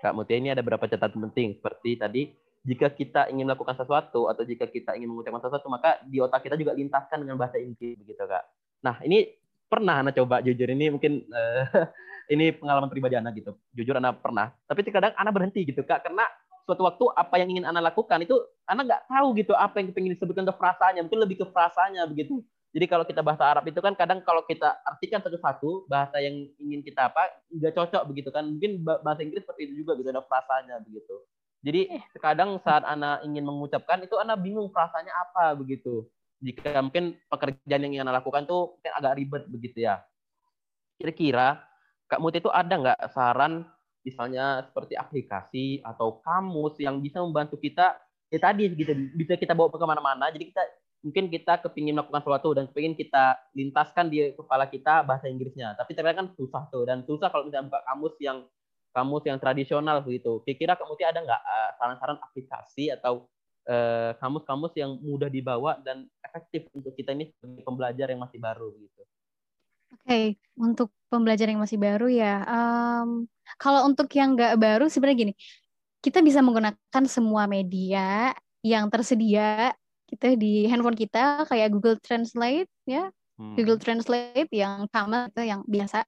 Kak 0.00 0.14
Mutia 0.14 0.38
ini 0.38 0.54
ada 0.54 0.62
beberapa 0.62 0.86
catatan 0.86 1.18
penting. 1.28 1.58
Seperti 1.58 1.90
tadi, 1.98 2.22
jika 2.62 2.94
kita 2.94 3.26
ingin 3.26 3.50
melakukan 3.50 3.74
sesuatu 3.74 4.30
atau 4.30 4.46
jika 4.46 4.70
kita 4.70 4.94
ingin 4.94 5.10
mengucapkan 5.10 5.42
sesuatu, 5.42 5.66
maka 5.66 5.98
di 6.06 6.22
otak 6.22 6.46
kita 6.46 6.54
juga 6.54 6.78
lintaskan 6.78 7.26
dengan 7.26 7.36
bahasa 7.42 7.58
Inggris 7.58 7.98
begitu 7.98 8.22
Kak. 8.22 8.44
Nah, 8.80 8.96
ini 9.04 9.39
pernah 9.70 10.02
anak 10.02 10.18
coba 10.18 10.42
jujur 10.42 10.66
ini 10.66 10.90
mungkin 10.90 11.22
uh, 11.30 11.86
ini 12.34 12.50
pengalaman 12.58 12.90
pribadi 12.90 13.14
anak 13.14 13.38
gitu. 13.38 13.54
Jujur 13.70 13.94
anak 14.02 14.18
pernah. 14.18 14.50
Tapi 14.66 14.82
terkadang 14.82 15.14
anak 15.14 15.32
berhenti 15.32 15.62
gitu 15.62 15.86
kak. 15.86 16.02
Karena 16.02 16.26
suatu 16.66 16.82
waktu 16.82 17.04
apa 17.14 17.34
yang 17.38 17.48
ingin 17.54 17.64
anak 17.70 17.94
lakukan 17.94 18.26
itu 18.26 18.34
anak 18.66 18.90
nggak 18.90 19.02
tahu 19.06 19.26
gitu 19.38 19.54
apa 19.54 19.78
yang 19.78 19.94
ingin 19.94 20.12
disebutkan 20.18 20.44
ke 20.46 20.54
frasanya 20.58 21.00
mungkin 21.06 21.22
lebih 21.22 21.36
ke 21.38 21.46
frasanya 21.54 22.04
begitu. 22.10 22.42
Jadi 22.70 22.86
kalau 22.86 23.02
kita 23.02 23.18
bahasa 23.22 23.42
Arab 23.50 23.66
itu 23.66 23.82
kan 23.82 23.98
kadang 23.98 24.22
kalau 24.22 24.46
kita 24.46 24.78
artikan 24.86 25.18
satu-satu 25.18 25.90
bahasa 25.90 26.22
yang 26.22 26.46
ingin 26.62 26.86
kita 26.86 27.10
apa 27.10 27.30
nggak 27.50 27.74
cocok 27.78 28.02
begitu 28.10 28.30
kan. 28.34 28.46
Mungkin 28.46 28.82
bahasa 28.82 29.22
Inggris 29.22 29.46
seperti 29.46 29.70
itu 29.70 29.86
juga 29.86 29.94
gitu 29.98 30.10
ada 30.10 30.22
frasanya 30.26 30.82
begitu. 30.82 31.14
Jadi 31.60 31.80
eh. 31.98 32.02
kadang 32.18 32.58
saat 32.62 32.86
anak 32.86 33.22
ingin 33.26 33.42
mengucapkan 33.46 34.02
itu 34.02 34.14
anak 34.18 34.38
bingung 34.42 34.70
frasanya 34.70 35.10
apa 35.14 35.54
begitu 35.54 36.06
jika 36.40 36.80
mungkin 36.80 37.20
pekerjaan 37.28 37.84
yang 37.84 38.08
Anda 38.08 38.16
lakukan 38.16 38.48
tuh 38.48 38.80
mungkin 38.80 38.92
agak 38.96 39.12
ribet 39.20 39.42
begitu 39.52 39.84
ya. 39.84 40.00
Kira-kira 40.96 41.60
Kak 42.08 42.18
Muti 42.18 42.40
itu 42.40 42.50
ada 42.50 42.74
nggak 42.74 43.00
saran 43.12 43.68
misalnya 44.00 44.64
seperti 44.64 44.96
aplikasi 44.96 45.66
atau 45.84 46.18
kamus 46.24 46.80
yang 46.80 46.98
bisa 46.98 47.20
membantu 47.20 47.60
kita? 47.60 47.94
Ya 48.32 48.38
tadi 48.40 48.66
gitu 48.72 48.94
bisa 49.14 49.36
kita 49.36 49.52
bawa 49.52 49.68
ke 49.68 49.78
ke 49.78 49.86
mana-mana. 49.86 50.26
Jadi 50.32 50.50
kita 50.50 50.62
mungkin 51.00 51.32
kita 51.32 51.60
kepingin 51.64 51.96
melakukan 51.96 52.20
sesuatu 52.24 52.48
dan 52.52 52.64
kepingin 52.68 52.94
kita 52.96 53.36
lintaskan 53.56 54.12
di 54.12 54.32
kepala 54.36 54.68
kita 54.68 55.04
bahasa 55.04 55.28
Inggrisnya. 55.28 55.76
Tapi 55.76 55.92
ternyata 55.92 56.24
kan 56.24 56.28
susah 56.36 56.62
tuh 56.72 56.84
dan 56.88 57.04
susah 57.04 57.28
kalau 57.28 57.48
misalnya 57.48 57.68
buka 57.68 57.80
kamus 57.84 58.14
yang 58.20 58.38
kamus 58.90 59.24
yang 59.28 59.38
tradisional 59.38 60.02
begitu. 60.02 60.42
Kira-kira 60.44 60.74
kemudian 60.76 61.14
ada 61.14 61.20
nggak 61.22 61.42
uh, 61.42 61.70
saran-saran 61.78 62.18
aplikasi 62.20 62.90
atau 62.90 63.28
Eh, 63.70 64.12
kamus-kamus 64.18 64.74
yang 64.74 64.98
mudah 64.98 65.30
dibawa 65.30 65.78
dan 65.78 66.02
efektif 66.26 66.66
untuk 66.74 66.90
kita 66.90 67.14
ini 67.14 67.30
sebagai 67.30 67.62
pembelajar 67.62 68.10
yang 68.10 68.18
masih 68.18 68.42
baru 68.42 68.74
gitu. 68.74 69.02
Oke, 69.94 70.02
okay. 70.02 70.24
untuk 70.58 70.90
pembelajar 71.06 71.46
yang 71.46 71.62
masih 71.62 71.78
baru 71.78 72.10
ya, 72.10 72.42
um, 72.50 73.30
kalau 73.62 73.86
untuk 73.86 74.10
yang 74.18 74.34
nggak 74.34 74.58
baru 74.58 74.90
sebenarnya 74.90 75.18
gini, 75.22 75.34
kita 76.02 76.18
bisa 76.18 76.42
menggunakan 76.42 77.04
semua 77.06 77.46
media 77.46 78.34
yang 78.66 78.90
tersedia 78.90 79.70
kita 80.10 80.34
di 80.34 80.66
handphone 80.66 80.98
kita 80.98 81.46
kayak 81.46 81.70
Google 81.70 82.02
Translate 82.02 82.66
ya, 82.90 83.06
hmm. 83.38 83.54
Google 83.54 83.78
Translate 83.78 84.50
yang 84.50 84.90
sama 84.90 85.30
itu 85.30 85.46
yang 85.46 85.62
biasa 85.62 86.02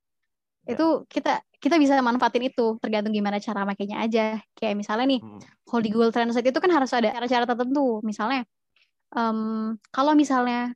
Ya. 0.63 0.79
itu 0.79 0.87
kita 1.11 1.43
kita 1.63 1.79
bisa 1.79 1.95
manfaatin 2.03 2.51
itu 2.51 2.75
tergantung 2.83 3.15
gimana 3.15 3.39
cara 3.39 3.63
makainya 3.63 4.03
aja 4.03 4.43
kayak 4.59 4.75
misalnya 4.75 5.07
nih 5.15 5.21
hmm. 5.23 5.41
kalau 5.63 5.81
di 5.81 5.91
Google 5.95 6.11
Translate 6.11 6.51
itu 6.51 6.59
kan 6.59 6.71
harus 6.75 6.91
ada 6.91 7.15
cara-cara 7.15 7.47
tertentu 7.47 8.03
misalnya 8.03 8.43
um, 9.15 9.79
kalau 9.95 10.19
misalnya 10.19 10.75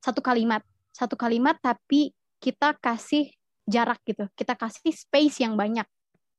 satu 0.00 0.24
kalimat 0.24 0.64
satu 0.96 1.12
kalimat 1.14 1.60
tapi 1.60 2.16
kita 2.40 2.72
kasih 2.80 3.28
jarak 3.68 4.00
gitu 4.08 4.24
kita 4.32 4.56
kasih 4.56 4.96
space 4.96 5.44
yang 5.44 5.60
banyak 5.60 5.84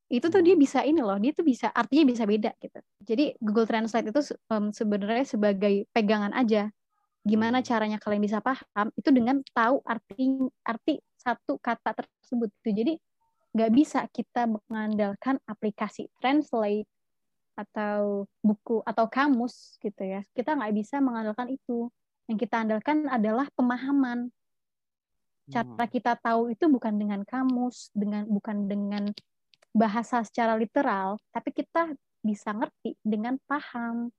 itu 0.09 0.25
tuh 0.25 0.41
dia 0.41 0.57
hmm. 0.57 0.65
bisa 0.65 0.81
ini 0.81 1.05
loh 1.05 1.21
dia 1.21 1.29
tuh 1.37 1.45
bisa 1.45 1.69
artinya 1.69 2.09
bisa 2.09 2.25
beda 2.25 2.57
gitu 2.57 2.81
jadi 3.05 3.37
Google 3.37 3.69
Translate 3.69 4.09
itu 4.09 4.33
um, 4.49 4.73
sebenarnya 4.73 5.29
sebagai 5.29 5.85
pegangan 5.93 6.33
aja 6.33 6.73
gimana 7.21 7.61
hmm. 7.61 7.67
caranya 7.69 7.97
kalian 8.01 8.25
bisa 8.25 8.41
paham 8.41 8.89
itu 8.97 9.13
dengan 9.13 9.45
tahu 9.53 9.85
arti 9.85 10.41
arti 10.65 10.97
satu 11.19 11.59
kata 11.59 11.91
tersebut 11.91 12.49
gitu. 12.63 12.69
Jadi 12.71 12.93
nggak 13.53 13.71
bisa 13.73 14.05
kita 14.13 14.45
mengandalkan 14.45 15.41
aplikasi 15.49 16.09
translate 16.21 16.85
atau 17.57 18.23
buku 18.39 18.79
atau 18.87 19.05
kamus 19.11 19.75
gitu 19.83 20.03
ya. 20.05 20.23
Kita 20.31 20.55
nggak 20.55 20.73
bisa 20.75 21.03
mengandalkan 21.03 21.51
itu. 21.51 21.91
Yang 22.29 22.47
kita 22.47 22.55
andalkan 22.63 23.09
adalah 23.09 23.49
pemahaman. 23.57 24.29
Cara 25.49 25.65
hmm. 25.65 25.91
kita 25.91 26.13
tahu 26.21 26.53
itu 26.53 26.69
bukan 26.69 26.93
dengan 26.95 27.25
kamus, 27.25 27.89
dengan 27.91 28.29
bukan 28.29 28.69
dengan 28.69 29.09
bahasa 29.73 30.21
secara 30.21 30.53
literal, 30.53 31.17
tapi 31.33 31.49
kita 31.51 31.89
bisa 32.21 32.53
ngerti 32.53 32.95
dengan 33.01 33.41
paham. 33.49 34.13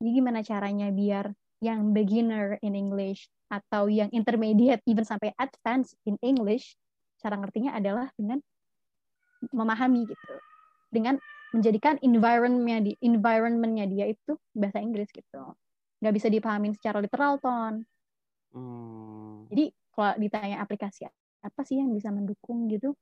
Jadi 0.00 0.10
gimana 0.16 0.40
caranya 0.40 0.88
biar 0.88 1.28
yang 1.60 1.92
beginner 1.92 2.56
in 2.64 2.72
English 2.72 3.28
atau 3.52 3.92
yang 3.92 4.08
intermediate 4.16 4.80
even 4.88 5.04
sampai 5.04 5.36
advance 5.36 5.92
in 6.08 6.16
English 6.24 6.80
cara 7.20 7.36
ngertinya 7.36 7.76
adalah 7.76 8.08
dengan 8.16 8.40
memahami 9.50 10.04
gitu 10.04 10.34
dengan 10.92 11.16
menjadikan 11.50 11.98
environmentnya 12.04 12.78
di 12.84 12.92
environmentnya 13.02 13.86
dia 13.90 14.06
itu 14.12 14.38
bahasa 14.54 14.78
Inggris 14.78 15.10
gitu 15.10 15.56
nggak 16.00 16.14
bisa 16.14 16.28
dipahami 16.28 16.72
secara 16.76 17.00
literal 17.00 17.40
ton 17.40 17.82
hmm. 18.54 19.50
jadi 19.50 19.64
kalau 19.90 20.12
ditanya 20.20 20.56
aplikasi 20.62 21.08
apa 21.40 21.60
sih 21.64 21.80
yang 21.80 21.90
bisa 21.92 22.12
mendukung 22.12 22.68
gitu 22.68 22.92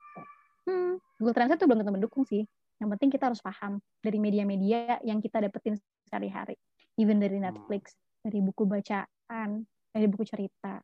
hmm, 0.66 0.98
Google 1.18 1.34
Translate 1.34 1.60
tuh 1.60 1.66
belum 1.68 1.80
tentu 1.82 1.94
mendukung 1.94 2.24
sih 2.24 2.46
yang 2.78 2.88
penting 2.94 3.10
kita 3.10 3.26
harus 3.30 3.42
paham 3.42 3.82
dari 3.98 4.22
media-media 4.22 5.02
yang 5.02 5.18
kita 5.18 5.42
dapetin 5.42 5.74
sehari-hari 6.06 6.54
even 6.94 7.18
dari 7.18 7.36
hmm. 7.36 7.50
Netflix 7.50 7.98
dari 8.22 8.38
buku 8.42 8.64
bacaan 8.66 9.66
dari 9.92 10.06
buku 10.08 10.24
cerita, 10.24 10.78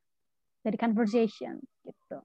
dari 0.64 0.76
conversation 0.80 1.60
gitu. 1.84 2.18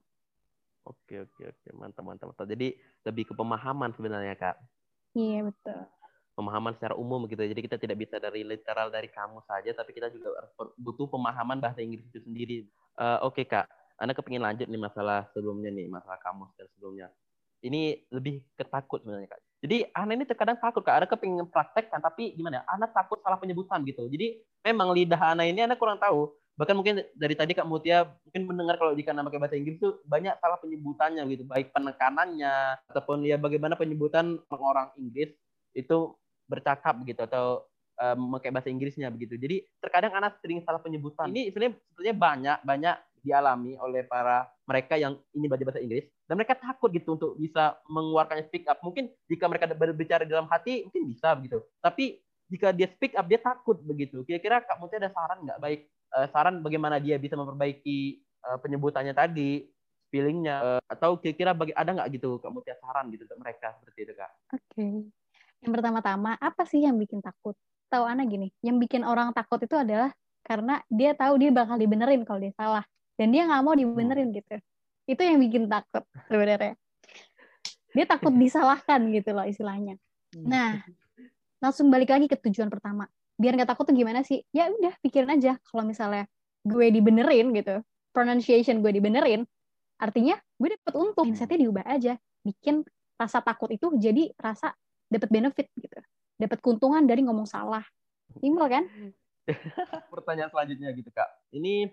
Oke 0.90 1.22
oke 1.22 1.42
oke 1.54 1.68
mantap 1.78 2.02
mantap 2.02 2.26
mantap. 2.34 2.46
Jadi 2.50 2.74
lebih 3.06 3.30
ke 3.30 3.32
pemahaman 3.38 3.94
sebenarnya 3.94 4.34
kak. 4.34 4.58
Iya 5.14 5.46
betul. 5.46 5.86
Pemahaman 6.34 6.74
secara 6.74 6.98
umum 6.98 7.30
gitu. 7.30 7.42
Jadi 7.42 7.60
kita 7.62 7.76
tidak 7.78 7.96
bisa 8.00 8.16
dari 8.18 8.42
literal 8.42 8.90
dari 8.90 9.06
kamu 9.06 9.44
saja, 9.46 9.70
tapi 9.76 9.94
kita 9.94 10.10
juga 10.10 10.34
butuh 10.78 11.06
pemahaman 11.06 11.62
bahasa 11.62 11.84
Inggris 11.84 12.06
itu 12.10 12.18
sendiri. 12.24 12.58
Uh, 12.98 13.22
oke 13.22 13.44
kak, 13.46 13.70
anda 14.00 14.16
kepingin 14.16 14.42
lanjut 14.42 14.66
nih 14.66 14.80
masalah 14.80 15.28
sebelumnya 15.30 15.70
nih 15.70 15.86
masalah 15.86 16.18
kamu 16.24 16.48
dan 16.58 16.66
sebelumnya. 16.74 17.06
Ini 17.60 18.08
lebih 18.08 18.40
ketakut 18.56 19.04
sebenarnya 19.04 19.36
kak. 19.36 19.40
Jadi 19.60 19.76
anak 19.92 20.14
ini 20.16 20.24
terkadang 20.24 20.56
takut 20.56 20.80
kak. 20.80 21.04
Ada 21.04 21.06
kepingin 21.06 21.46
praktek 21.52 21.92
kan, 21.92 22.00
tapi 22.00 22.32
gimana? 22.32 22.64
Ya? 22.64 22.72
Anak 22.72 22.96
takut 22.96 23.20
salah 23.20 23.36
penyebutan 23.36 23.84
gitu. 23.84 24.08
Jadi 24.08 24.40
memang 24.64 24.96
lidah 24.96 25.36
anak 25.36 25.46
ini 25.52 25.60
anak 25.68 25.76
kurang 25.76 26.00
tahu 26.00 26.32
bahkan 26.58 26.76
mungkin 26.76 27.00
dari 27.16 27.34
tadi 27.38 27.52
Kak 27.56 27.68
Mutia 27.68 28.04
mungkin 28.26 28.42
mendengar 28.46 28.76
kalau 28.76 28.92
jika 28.92 29.14
nama 29.14 29.30
pakai 29.30 29.40
bahasa 29.40 29.56
Inggris 29.56 29.80
itu 29.80 29.96
banyak 30.04 30.34
salah 30.38 30.58
penyebutannya 30.60 31.22
gitu 31.32 31.44
baik 31.48 31.72
penekanannya 31.72 32.80
ataupun 32.90 33.24
ya 33.24 33.40
bagaimana 33.40 33.78
penyebutan 33.78 34.36
orang 34.52 34.92
Inggris 35.00 35.32
itu 35.72 36.14
bercakap 36.50 36.98
gitu 37.06 37.22
atau 37.22 37.70
um, 38.00 38.16
memakai 38.26 38.50
bahasa 38.50 38.72
Inggrisnya 38.72 39.12
begitu. 39.12 39.36
Jadi 39.36 39.62
terkadang 39.78 40.16
anak 40.16 40.40
sering 40.42 40.64
salah 40.66 40.82
penyebutan. 40.82 41.30
Ini 41.30 41.54
sebenarnya 41.54 41.72
sebetulnya 41.78 42.14
banyak 42.16 42.58
banyak 42.66 42.96
dialami 43.20 43.76
oleh 43.76 44.02
para 44.08 44.48
mereka 44.64 44.96
yang 44.96 45.20
ingin 45.36 45.52
belajar 45.52 45.66
bahasa 45.68 45.84
Inggris 45.84 46.08
dan 46.24 46.34
mereka 46.40 46.56
takut 46.56 46.88
gitu 46.88 47.20
untuk 47.20 47.36
bisa 47.36 47.76
mengeluarkan 47.86 48.40
speak 48.48 48.64
up. 48.66 48.80
Mungkin 48.80 49.12
jika 49.28 49.44
mereka 49.46 49.68
berbicara 49.70 50.24
dalam 50.24 50.48
hati 50.48 50.88
mungkin 50.88 51.04
bisa 51.04 51.36
begitu 51.36 51.60
tapi 51.84 52.24
jika 52.50 52.74
dia 52.74 52.88
speak 52.90 53.14
up 53.14 53.28
dia 53.28 53.38
takut 53.38 53.78
begitu. 53.84 54.24
Kira-kira 54.24 54.64
Kak 54.64 54.80
Mutia 54.80 54.98
ada 54.98 55.12
saran 55.12 55.44
nggak? 55.44 55.58
Baik 55.60 55.80
uh, 56.14 56.26
saran 56.30 56.60
bagaimana 56.60 56.98
dia 56.98 57.16
bisa 57.16 57.38
memperbaiki 57.38 58.20
uh, 58.46 58.58
penyebutannya 58.58 59.14
tadi, 59.14 59.66
spellingnya, 60.10 60.56
uh, 60.58 60.82
atau 60.90 61.18
kira-kira 61.18 61.54
bagi 61.54 61.72
ada 61.74 61.90
nggak 61.94 62.08
gitu 62.18 62.42
kamu 62.42 62.62
tiap 62.66 62.78
saran 62.82 63.10
gitu 63.14 63.26
untuk 63.26 63.38
mereka 63.38 63.74
seperti 63.78 63.98
itu 64.10 64.12
kak? 64.18 64.32
Oke, 64.54 64.64
okay. 64.74 64.94
yang 65.62 65.72
pertama-tama 65.72 66.34
apa 66.38 66.62
sih 66.66 66.82
yang 66.82 66.98
bikin 66.98 67.22
takut? 67.22 67.54
Tahu 67.90 68.04
anak 68.06 68.30
gini, 68.30 68.48
yang 68.62 68.78
bikin 68.78 69.02
orang 69.02 69.34
takut 69.34 69.58
itu 69.62 69.74
adalah 69.74 70.14
karena 70.46 70.78
dia 70.88 71.12
tahu 71.14 71.36
dia 71.42 71.50
bakal 71.52 71.76
dibenerin 71.76 72.22
kalau 72.22 72.40
dia 72.40 72.54
salah 72.54 72.84
dan 73.18 73.28
dia 73.34 73.44
nggak 73.44 73.62
mau 73.62 73.74
dibenerin 73.76 74.30
hmm. 74.30 74.38
gitu. 74.40 74.56
Itu 75.10 75.22
yang 75.26 75.38
bikin 75.42 75.66
takut 75.66 76.06
sebenarnya. 76.30 76.78
Dia 77.92 78.06
takut 78.06 78.32
disalahkan 78.42 79.10
gitu 79.10 79.34
loh 79.34 79.44
istilahnya. 79.44 79.98
Hmm. 80.30 80.46
Nah, 80.46 80.70
langsung 81.60 81.90
balik 81.92 82.14
lagi 82.14 82.30
ke 82.30 82.38
tujuan 82.38 82.72
pertama 82.72 83.10
biar 83.40 83.56
nggak 83.56 83.72
takut 83.72 83.88
tuh 83.88 83.96
gimana 83.96 84.20
sih? 84.20 84.44
Ya 84.52 84.68
udah 84.68 84.92
pikirin 85.00 85.32
aja. 85.32 85.56
Kalau 85.64 85.88
misalnya 85.88 86.28
gue 86.60 86.86
dibenerin 86.92 87.56
gitu 87.56 87.80
pronunciation 88.12 88.84
gue 88.84 88.92
dibenerin 88.92 89.48
artinya 89.96 90.36
gue 90.60 90.68
dapet 90.76 90.94
untung. 90.96 91.32
Mindsetnya 91.32 91.58
diubah 91.64 91.84
aja. 91.88 92.20
Bikin 92.44 92.84
rasa 93.16 93.40
takut 93.40 93.72
itu 93.72 93.88
jadi 93.96 94.32
rasa 94.36 94.76
dapat 95.08 95.28
benefit 95.28 95.66
gitu. 95.76 95.96
Dapat 96.40 96.58
keuntungan 96.60 97.04
dari 97.04 97.24
ngomong 97.24 97.48
salah. 97.48 97.84
Simpel 98.40 98.66
kan? 98.68 98.84
Pertanyaan 100.12 100.52
selanjutnya 100.52 100.88
gitu 100.96 101.12
kak. 101.12 101.28
Ini 101.52 101.92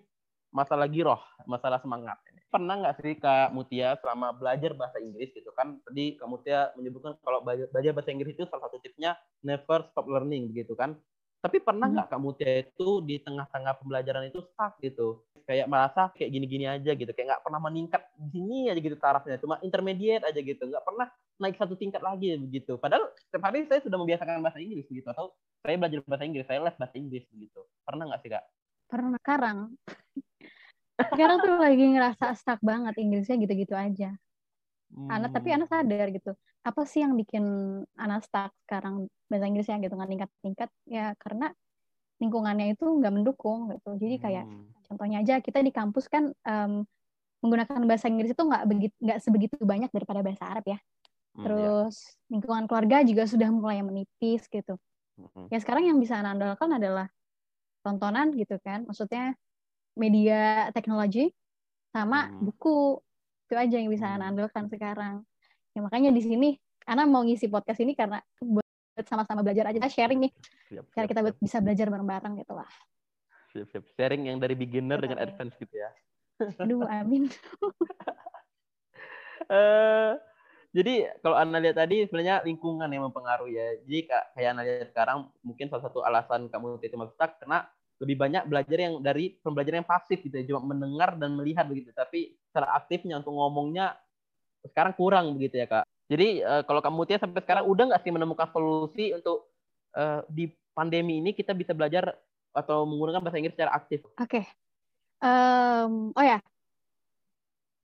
masalah 0.52 0.88
giroh 0.88 1.20
masalah 1.44 1.84
semangat. 1.84 2.16
Pernah 2.48 2.80
nggak 2.80 2.96
sih 3.04 3.20
Kak 3.20 3.52
Mutia 3.52 4.00
selama 4.00 4.32
belajar 4.32 4.72
bahasa 4.72 5.04
Inggris 5.04 5.36
gitu? 5.36 5.52
Kan? 5.52 5.84
Tadi 5.84 6.16
Kak 6.16 6.32
Mutia 6.32 6.72
menyebutkan 6.80 7.20
kalau 7.20 7.44
belajar, 7.44 7.92
bahasa 7.92 8.16
Inggris 8.16 8.40
itu 8.40 8.48
salah 8.48 8.72
satu 8.72 8.80
tipsnya 8.80 9.20
never 9.44 9.84
stop 9.92 10.08
learning 10.08 10.56
begitu 10.56 10.72
kan? 10.80 10.96
Tapi 11.38 11.62
pernah 11.62 11.86
Hmm. 11.88 11.96
nggak 12.02 12.08
Kak 12.10 12.20
Mutia 12.20 12.52
itu 12.66 12.90
di 13.06 13.22
tengah-tengah 13.22 13.74
pembelajaran 13.78 14.34
itu 14.34 14.42
stuck 14.42 14.82
gitu? 14.82 15.22
Kayak 15.48 15.72
merasa 15.72 16.12
kayak 16.12 16.28
gini-gini 16.34 16.66
aja 16.68 16.92
gitu, 16.92 17.08
kayak 17.14 17.28
nggak 17.32 17.44
pernah 17.46 17.62
meningkat 17.64 18.02
di 18.20 18.28
sini 18.36 18.60
aja 18.68 18.80
gitu 18.84 18.98
tarafnya, 19.00 19.40
cuma 19.40 19.56
intermediate 19.64 20.28
aja 20.28 20.40
gitu, 20.44 20.60
nggak 20.68 20.84
pernah 20.84 21.08
naik 21.40 21.56
satu 21.56 21.80
tingkat 21.80 22.04
lagi 22.04 22.36
begitu. 22.36 22.76
Padahal 22.76 23.16
setiap 23.16 23.48
hari 23.48 23.64
saya 23.64 23.80
sudah 23.80 23.96
membiasakan 23.96 24.44
bahasa 24.44 24.60
Inggris 24.60 24.84
begitu, 24.92 25.08
atau 25.08 25.32
saya 25.64 25.80
belajar 25.80 26.04
bahasa 26.04 26.24
Inggris, 26.28 26.46
saya 26.52 26.60
les 26.60 26.76
bahasa 26.76 26.96
Inggris 27.00 27.24
begitu. 27.32 27.64
Pernah 27.88 28.04
nggak 28.12 28.22
sih 28.26 28.32
Kak? 28.34 28.44
Pernah 28.92 29.20
sekarang. 29.24 29.58
Sekarang 30.98 31.38
tuh 31.46 31.62
lagi 31.62 31.86
ngerasa 31.94 32.26
stuck 32.34 32.58
banget 32.60 32.98
Inggrisnya 32.98 33.38
gitu-gitu 33.38 33.78
aja. 33.78 34.18
Anak 35.08 35.30
tapi 35.30 35.54
Hmm. 35.54 35.62
anak 35.62 35.70
sadar 35.70 36.08
gitu. 36.10 36.32
Apa 36.66 36.82
sih 36.90 37.04
yang 37.06 37.14
bikin 37.20 37.46
anak 38.00 38.26
stuck 38.26 38.52
sekarang 38.66 39.10
bahasa 39.30 39.46
Inggrisnya 39.50 39.78
gitu 39.84 39.94
nggak 39.94 40.10
tingkat-tingkat? 40.10 40.70
Ya 40.90 41.14
karena 41.20 41.54
lingkungannya 42.22 42.76
itu 42.78 42.86
nggak 42.88 43.14
mendukung 43.14 43.72
gitu. 43.74 43.96
Jadi 44.00 44.16
kayak 44.22 44.46
Hmm. 44.46 44.74
contohnya 44.90 45.22
aja 45.24 45.40
kita 45.44 45.62
di 45.66 45.72
kampus 45.76 46.08
kan 46.12 46.34
em, 46.48 46.86
menggunakan 47.44 47.84
bahasa 47.90 48.08
Inggris 48.12 48.34
itu 48.34 48.44
nggak 48.44 48.64
begitu 48.70 48.96
nggak 49.04 49.20
sebegitu 49.24 49.56
banyak 49.64 49.92
daripada 49.94 50.22
bahasa 50.26 50.46
Arab 50.50 50.66
ya. 50.70 50.80
Hmm, 51.36 51.58
ya. 51.58 51.78
Terus 51.78 52.18
lingkungan 52.32 52.66
keluarga 52.70 53.04
juga 53.08 53.26
sudah 53.30 53.50
mulai 53.54 53.82
menipis 53.86 54.48
gitu. 54.52 54.78
Hmm. 55.18 55.48
Ya 55.52 55.60
sekarang 55.64 55.88
yang 55.90 56.00
bisa 56.02 56.20
anda 56.20 56.34
andalkan 56.36 56.72
adalah 56.76 57.08
tontonan 57.86 58.34
gitu 58.36 58.58
kan. 58.64 58.86
Maksudnya 58.90 59.36
media 60.00 60.70
teknologi 60.76 61.32
sama 61.96 62.30
Hmm. 62.30 62.44
buku 62.44 63.02
itu 63.50 63.56
aja 63.58 63.76
yang 63.82 63.92
bisa 63.94 64.08
Hmm. 64.08 64.20
anda 64.20 64.30
andalkan 64.34 64.68
sekarang. 64.72 65.26
Ya 65.78 65.86
makanya 65.86 66.10
di 66.10 66.26
sini 66.26 66.50
Ana 66.90 67.06
mau 67.06 67.22
ngisi 67.22 67.46
podcast 67.54 67.78
ini 67.86 67.94
karena 67.94 68.18
buat 68.42 69.06
sama-sama 69.06 69.46
belajar 69.46 69.70
aja 69.70 69.86
sharing 69.86 70.26
nih. 70.26 70.32
Siap, 70.74 70.90
Cara 70.90 71.06
siap, 71.06 71.10
kita 71.14 71.20
siap. 71.22 71.26
buat 71.30 71.38
bisa 71.38 71.58
belajar 71.62 71.88
bareng-bareng 71.94 72.34
gitu 72.42 72.54
lah. 72.58 72.70
Siap, 73.54 73.68
siap. 73.70 73.84
Sharing 73.94 74.26
yang 74.26 74.42
dari 74.42 74.58
beginner 74.58 74.98
dengan 74.98 75.22
Betul. 75.22 75.38
advance 75.38 75.54
gitu 75.62 75.76
ya. 75.78 75.90
Aduh, 76.58 76.82
amin. 76.90 77.30
eh 79.54 80.14
jadi 80.74 81.14
kalau 81.22 81.38
Anda 81.38 81.62
lihat 81.62 81.78
tadi 81.78 82.10
sebenarnya 82.10 82.42
lingkungan 82.42 82.90
yang 82.90 83.06
mempengaruhi 83.06 83.54
ya. 83.54 83.68
Jadi 83.86 84.00
kayak 84.34 84.50
Anda 84.50 84.64
lihat 84.66 84.90
sekarang 84.96 85.30
mungkin 85.46 85.70
salah 85.70 85.84
satu 85.86 86.02
alasan 86.02 86.50
kamu 86.50 86.82
itu 86.82 86.98
masuk 86.98 87.14
stuck 87.14 87.38
karena 87.38 87.70
lebih 88.02 88.18
banyak 88.18 88.50
belajar 88.50 88.78
yang 88.78 88.94
dari 89.02 89.38
pembelajaran 89.42 89.86
yang 89.86 89.90
pasif 89.90 90.22
gitu 90.22 90.38
ya, 90.38 90.46
cuma 90.50 90.74
mendengar 90.74 91.18
dan 91.18 91.38
melihat 91.38 91.70
begitu. 91.70 91.94
Tapi 91.94 92.34
secara 92.50 92.74
aktifnya 92.78 93.22
untuk 93.22 93.38
ngomongnya 93.38 93.98
sekarang 94.72 94.94
kurang 94.96 95.26
begitu 95.36 95.60
ya 95.62 95.68
Kak. 95.68 95.86
Jadi 96.08 96.42
eh, 96.44 96.62
kalau 96.64 96.80
kamu 96.80 97.02
Tia 97.08 97.20
sampai 97.20 97.42
sekarang 97.44 97.66
udah 97.68 97.84
nggak 97.94 98.02
sih 98.04 98.12
menemukan 98.14 98.48
solusi 98.52 99.12
untuk 99.12 99.52
eh, 99.96 100.22
di 100.32 100.52
pandemi 100.72 101.20
ini 101.20 101.34
kita 101.34 101.58
bisa 101.58 101.74
belajar 101.74 102.14
atau 102.54 102.86
menggunakan 102.86 103.22
bahasa 103.22 103.38
Inggris 103.38 103.54
secara 103.58 103.74
aktif? 103.74 104.06
Oke. 104.18 104.46
Em, 105.18 106.14
oh 106.14 106.26
ya, 106.26 106.38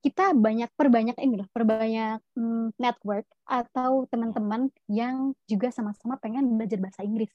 kita 0.04 0.36
banyak 0.36 0.68
perbanyak 0.76 1.16
ini 1.18 1.42
loh, 1.42 1.48
perbanyak 1.50 2.20
mm, 2.36 2.76
network 2.76 3.26
atau 3.48 4.04
teman-teman 4.12 4.68
yang 4.86 5.32
juga 5.48 5.72
sama-sama 5.72 6.20
pengen 6.20 6.60
belajar 6.60 6.78
bahasa 6.78 7.02
Inggris. 7.02 7.32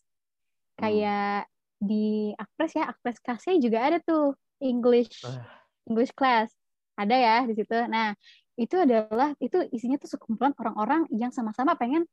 Kayak 0.79 1.49
di 1.81 2.31
Akpres 2.38 2.77
ya, 2.77 2.88
Akpres 2.88 3.19
KC 3.19 3.59
juga 3.59 3.83
ada 3.83 3.97
tuh 3.99 4.38
English 4.63 5.25
Ah. 5.25 5.43
English 5.89 6.13
class. 6.13 6.53
Ada 6.99 7.15
ya 7.15 7.35
di 7.47 7.57
situ. 7.57 7.75
Nah, 7.89 8.13
itu 8.60 8.76
adalah 8.76 9.32
itu 9.39 9.63
isinya 9.72 9.95
tuh 9.95 10.12
sekumpulan 10.12 10.52
orang-orang 10.60 11.08
yang 11.15 11.32
sama-sama 11.32 11.80
pengen 11.80 12.04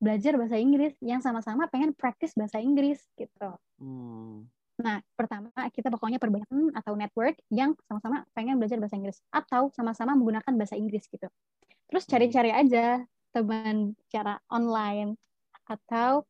belajar 0.00 0.40
bahasa 0.40 0.56
Inggris, 0.56 0.96
yang 1.04 1.20
sama-sama 1.20 1.68
pengen 1.68 1.92
praktis 1.92 2.32
bahasa 2.32 2.56
Inggris 2.58 3.04
gitu. 3.20 3.52
Hmm. 3.76 4.48
Nah, 4.80 4.98
pertama 5.14 5.54
kita 5.70 5.86
pokoknya 5.86 6.18
perbanyak 6.18 6.50
teman 6.50 6.74
atau 6.74 6.98
network 6.98 7.38
yang 7.52 7.78
sama-sama 7.86 8.26
pengen 8.34 8.58
belajar 8.58 8.80
bahasa 8.82 8.98
Inggris 8.98 9.22
atau 9.30 9.70
sama-sama 9.70 10.18
menggunakan 10.18 10.52
bahasa 10.56 10.74
Inggris 10.74 11.06
gitu. 11.06 11.30
Terus 11.86 12.04
cari-cari 12.10 12.50
aja 12.50 13.04
teman 13.30 13.94
cara 14.10 14.40
online 14.50 15.14
atau 15.68 16.26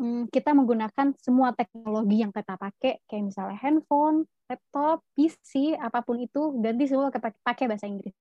mm, 0.00 0.32
kita 0.34 0.50
menggunakan 0.56 1.14
semua 1.22 1.54
teknologi 1.54 2.24
yang 2.24 2.34
kita 2.34 2.58
pakai 2.58 2.98
kayak 3.06 3.24
misalnya 3.30 3.58
handphone, 3.62 4.26
laptop, 4.50 5.06
PC, 5.14 5.78
apa 5.78 6.02
pun 6.02 6.18
itu 6.18 6.58
ganti 6.58 6.90
semua 6.90 7.14
pakai 7.14 7.64
bahasa 7.70 7.86
Inggris. 7.86 8.14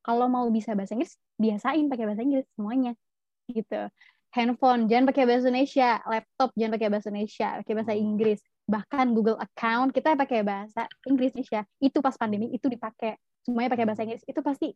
Kalau 0.00 0.26
mau 0.32 0.48
bisa 0.48 0.72
bahasa 0.72 0.96
Inggris, 0.96 1.16
biasain 1.36 1.86
pakai 1.88 2.04
bahasa 2.08 2.22
Inggris 2.24 2.46
semuanya. 2.56 2.92
Gitu. 3.50 3.80
Handphone 4.30 4.86
jangan 4.86 5.10
pakai 5.10 5.26
bahasa 5.26 5.50
Indonesia, 5.50 5.98
laptop 6.06 6.54
jangan 6.54 6.72
pakai 6.78 6.88
bahasa 6.88 7.08
Indonesia, 7.10 7.48
pakai 7.60 7.74
bahasa 7.74 7.92
Hmm. 7.92 8.02
Inggris. 8.06 8.40
Bahkan 8.70 9.06
Google 9.10 9.38
account 9.42 9.90
kita 9.90 10.14
pakai 10.14 10.40
bahasa 10.46 10.86
Inggris 11.10 11.34
ya 11.50 11.66
itu 11.82 11.98
pas 11.98 12.14
pandemi 12.14 12.46
itu 12.54 12.70
dipakai. 12.70 13.18
Semuanya 13.42 13.74
pakai 13.74 13.86
bahasa 13.90 14.06
Inggris. 14.06 14.22
Itu 14.30 14.40
pasti 14.46 14.70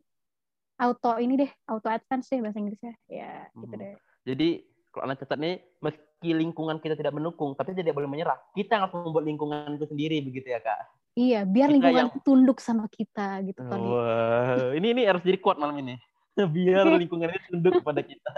auto 0.75 1.15
ini 1.23 1.39
deh 1.39 1.51
auto 1.71 1.87
advance 1.87 2.27
deh 2.27 2.43
bahasa 2.43 2.59
Inggrisnya. 2.59 2.93
Ya 3.07 3.47
gitu 3.55 3.71
Hmm. 3.71 3.79
deh. 3.79 3.93
Jadi 4.27 4.49
kalau 4.95 5.11
anda 5.11 5.19
catat 5.19 5.35
nih, 5.35 5.59
meski 5.83 6.31
lingkungan 6.31 6.79
kita 6.79 6.95
tidak 6.95 7.11
mendukung, 7.11 7.51
tapi 7.59 7.75
tidak 7.75 7.91
boleh 7.91 8.07
menyerah. 8.07 8.39
Kita 8.55 8.79
harus 8.79 8.95
membuat 8.95 9.27
lingkungan 9.27 9.75
itu 9.75 9.91
sendiri, 9.91 10.23
begitu 10.23 10.55
ya 10.55 10.63
kak? 10.63 10.79
iya 11.15 11.47
biar 11.47 11.71
Kita 11.71 11.75
lingkungan 11.79 12.07
yang- 12.11 12.23
tunduk 12.27 12.59
sama 12.59 12.91
kita 12.91 13.39
gitu 13.47 13.63
Tony 13.63 13.87
Wah, 13.87 14.75
ini 14.75 14.87
ini 14.91 15.01
harus 15.07 15.23
jadi 15.23 15.39
quote 15.39 15.59
malam 15.59 15.79
ini. 15.79 15.95
Biar 16.55 16.83
lingkungan 16.91 17.31
ini 17.31 17.39
tunduk 17.47 17.79
kepada 17.79 18.03
kita. 18.03 18.31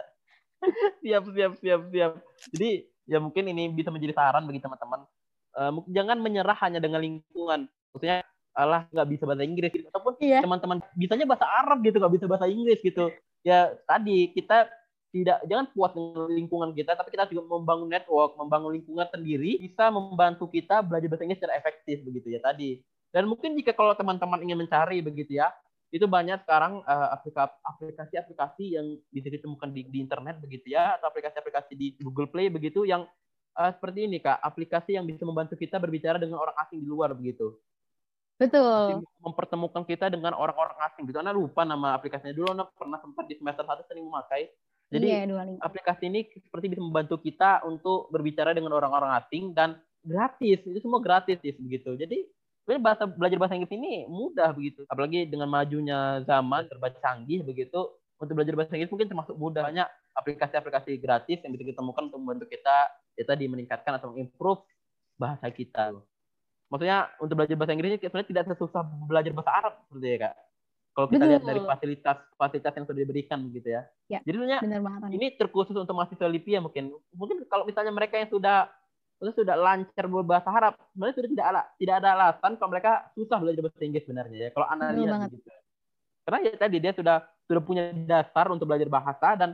siap, 1.02 1.26
siap, 1.34 1.54
siap, 1.58 1.82
siap. 1.90 2.12
Jadi 2.54 2.86
ya 3.10 3.18
mungkin 3.18 3.50
ini 3.50 3.74
bisa 3.74 3.90
menjadi 3.90 4.14
saran 4.14 4.46
bagi 4.46 4.62
teman-teman. 4.62 5.06
Mungkin 5.58 5.90
jangan 5.90 6.18
menyerah 6.22 6.58
hanya 6.62 6.78
dengan 6.78 7.02
lingkungan. 7.02 7.66
Maksudnya, 7.90 8.22
alah 8.58 8.90
nggak 8.90 9.08
bisa 9.14 9.24
bahasa 9.30 9.46
Inggris 9.46 9.70
gitu. 9.70 9.86
ataupun 9.94 10.18
iya 10.18 10.42
teman-teman 10.42 10.82
bisanya 10.98 11.30
bahasa 11.30 11.46
Arab 11.46 11.78
gitu 11.86 12.02
nggak 12.02 12.14
bisa 12.18 12.26
bahasa 12.26 12.50
Inggris 12.50 12.82
gitu 12.82 13.14
ya 13.46 13.70
tadi 13.86 14.34
kita 14.34 14.66
tidak 15.12 15.40
jangan 15.48 15.66
puas 15.72 15.92
dengan 15.96 16.28
lingkungan 16.28 16.72
kita 16.76 16.94
tapi 16.94 17.10
kita 17.16 17.32
juga 17.32 17.58
membangun 17.58 17.88
network 17.88 18.36
membangun 18.36 18.76
lingkungan 18.76 19.08
sendiri 19.08 19.56
bisa 19.60 19.88
membantu 19.88 20.52
kita 20.52 20.84
belajar 20.84 21.08
bahasa 21.08 21.24
Inggris 21.24 21.40
secara 21.40 21.56
efektif 21.56 22.04
begitu 22.04 22.28
ya 22.36 22.40
tadi 22.44 22.84
dan 23.16 23.24
mungkin 23.26 23.56
jika 23.56 23.72
kalau 23.72 23.96
teman-teman 23.96 24.44
ingin 24.44 24.60
mencari 24.60 25.00
begitu 25.00 25.40
ya 25.40 25.52
itu 25.88 26.04
banyak 26.04 26.44
sekarang 26.44 26.84
aplika- 26.84 27.56
aplikasi-aplikasi 27.64 28.76
yang 28.76 29.00
bisa 29.08 29.32
ditemukan 29.32 29.72
di, 29.72 29.88
di 29.88 30.04
internet 30.04 30.44
begitu 30.44 30.76
ya 30.76 31.00
atau 31.00 31.08
aplikasi-aplikasi 31.08 31.80
di 31.80 31.96
Google 32.04 32.28
Play 32.28 32.52
begitu 32.52 32.84
yang 32.84 33.08
eh, 33.56 33.72
seperti 33.72 34.12
ini 34.12 34.20
kak 34.20 34.44
aplikasi 34.44 35.00
yang 35.00 35.08
bisa 35.08 35.24
membantu 35.24 35.56
kita 35.56 35.80
berbicara 35.80 36.20
dengan 36.20 36.44
orang 36.44 36.60
asing 36.60 36.84
di 36.84 36.88
luar 36.92 37.16
begitu 37.16 37.56
betul 38.36 39.08
mempertemukan 39.24 39.84
kita 39.84 40.14
dengan 40.14 40.38
orang-orang 40.38 40.78
asing 40.88 41.10
gitu. 41.10 41.18
Anda 41.18 41.34
lupa 41.34 41.66
nama 41.66 41.98
aplikasinya 41.98 42.32
dulu, 42.32 42.54
Anda 42.54 42.66
pernah 42.70 43.02
sempat 43.02 43.26
di 43.26 43.36
semester 43.36 43.66
satu 43.66 43.84
sering 43.90 44.06
memakai. 44.06 44.48
Jadi 44.88 45.08
iya 45.12 45.28
aplikasi 45.60 46.08
ini 46.08 46.24
seperti 46.32 46.72
bisa 46.72 46.80
membantu 46.80 47.20
kita 47.20 47.60
untuk 47.68 48.08
berbicara 48.08 48.56
dengan 48.56 48.72
orang-orang 48.72 49.20
asing 49.20 49.52
dan 49.52 49.76
gratis. 50.00 50.64
Itu 50.64 50.80
semua 50.80 51.04
gratis 51.04 51.44
sih 51.44 51.52
begitu. 51.60 52.00
Jadi 52.00 52.24
sebenarnya 52.64 52.84
bahasa 52.84 53.04
belajar 53.04 53.38
bahasa 53.40 53.60
Inggris 53.60 53.76
ini 53.76 54.08
mudah 54.08 54.56
begitu. 54.56 54.88
Apalagi 54.88 55.28
dengan 55.28 55.52
majunya 55.52 56.24
zaman 56.24 56.72
serba 56.72 56.88
canggih 57.04 57.44
begitu. 57.44 57.92
Untuk 58.18 58.34
belajar 58.34 58.56
bahasa 58.56 58.80
Inggris 58.80 58.90
mungkin 58.90 59.12
termasuk 59.12 59.36
mudah. 59.36 59.68
Banyak 59.68 59.88
aplikasi-aplikasi 60.16 60.98
gratis 61.04 61.44
yang 61.44 61.52
bisa 61.52 61.68
kita 61.68 61.78
temukan 61.84 62.08
untuk 62.08 62.20
membantu 62.24 62.48
kita 62.48 62.88
ya 63.20 63.24
tadi 63.28 63.46
meningkatkan 63.52 64.00
atau 64.00 64.16
improve 64.16 64.64
bahasa 65.20 65.52
kita. 65.52 66.00
Maksudnya 66.72 67.12
untuk 67.20 67.36
belajar 67.36 67.60
bahasa 67.60 67.76
Inggris 67.76 67.92
ini 67.92 68.00
sebenarnya 68.00 68.30
tidak 68.32 68.44
sesusah 68.56 68.84
belajar 69.04 69.32
bahasa 69.36 69.52
Arab 69.52 69.74
seperti 69.84 70.08
ya 70.08 70.18
kak. 70.32 70.47
Kalau 70.98 71.14
kita 71.14 71.30
lihat 71.30 71.46
Betul. 71.46 71.52
dari 71.54 71.62
fasilitas 71.62 72.18
fasilitas 72.34 72.74
yang 72.74 72.86
sudah 72.90 73.02
diberikan 73.06 73.40
gitu 73.54 73.70
ya. 73.70 73.86
Ya. 74.10 74.18
Jadi 74.26 74.34
sebenarnya 74.34 74.60
ini 75.14 75.30
terkhusus 75.38 75.78
untuk 75.78 75.94
mahasiswa 75.94 76.26
LIPI 76.26 76.58
ya 76.58 76.62
mungkin. 76.66 76.90
Mungkin 77.14 77.46
kalau 77.46 77.70
misalnya 77.70 77.94
mereka 77.94 78.18
yang 78.18 78.34
sudah 78.34 78.66
sudah 79.22 79.34
sudah 79.38 79.56
lancar 79.62 80.10
berbahasa 80.10 80.50
Arab, 80.50 80.74
sebenarnya 80.98 81.16
sudah 81.22 81.30
tidak 81.30 81.46
ada 81.54 81.62
tidak 81.78 81.96
ada 82.02 82.10
alasan 82.18 82.52
kalau 82.58 82.70
mereka 82.74 82.92
susah 83.14 83.38
belajar 83.38 83.62
bahasa 83.62 83.86
Inggris 83.86 84.04
sebenarnya 84.10 84.38
ya. 84.42 84.50
Kalau 84.58 84.66
lihat 84.74 85.14
banget. 85.14 85.30
gitu. 85.38 85.50
Karena 86.26 86.38
ya 86.42 86.52
tadi 86.58 86.78
dia 86.82 86.94
sudah 86.98 87.18
sudah 87.46 87.62
punya 87.62 87.84
dasar 87.94 88.46
untuk 88.50 88.66
belajar 88.66 88.90
bahasa 88.90 89.30
dan 89.38 89.50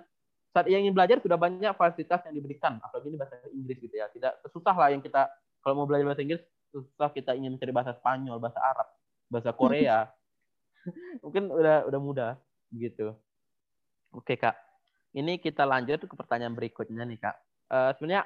saat 0.56 0.72
ia 0.72 0.80
ingin 0.80 0.96
belajar 0.96 1.20
sudah 1.20 1.36
banyak 1.36 1.76
fasilitas 1.76 2.24
yang 2.24 2.40
diberikan. 2.40 2.80
Apalagi 2.80 3.12
ini 3.12 3.20
bahasa 3.20 3.36
Inggris 3.52 3.84
gitu 3.84 3.96
ya. 4.00 4.08
Tidak 4.16 4.48
susah 4.48 4.76
lah 4.80 4.96
yang 4.96 5.04
kita 5.04 5.28
kalau 5.60 5.84
mau 5.84 5.88
belajar 5.92 6.08
bahasa 6.08 6.24
Inggris 6.24 6.40
susah 6.72 7.12
kita 7.12 7.36
ingin 7.36 7.60
mencari 7.60 7.76
bahasa 7.76 7.92
Spanyol, 8.00 8.40
bahasa 8.40 8.64
Arab, 8.64 8.88
bahasa 9.28 9.52
Korea. 9.52 10.08
Mungkin 11.24 11.50
udah 11.50 11.88
udah 11.88 12.00
mudah 12.00 12.32
begitu. 12.74 13.14
Oke 14.14 14.38
kak, 14.38 14.54
ini 15.18 15.42
kita 15.42 15.66
lanjut 15.66 16.06
ke 16.06 16.16
pertanyaan 16.16 16.54
berikutnya 16.54 17.04
nih 17.06 17.20
kak. 17.22 17.36
Eh, 17.74 17.92
sebenarnya 17.98 18.24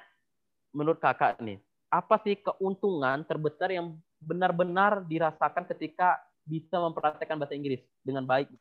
menurut 0.75 0.99
kakak 0.99 1.39
nih, 1.39 1.59
apa 1.87 2.19
sih 2.23 2.35
keuntungan 2.39 3.23
terbesar 3.23 3.71
yang 3.71 3.95
benar-benar 4.19 5.05
dirasakan 5.07 5.63
ketika 5.71 6.19
bisa 6.43 6.79
mempraktekkan 6.79 7.39
bahasa 7.39 7.55
Inggris 7.55 7.83
dengan 8.03 8.27
baik? 8.27 8.51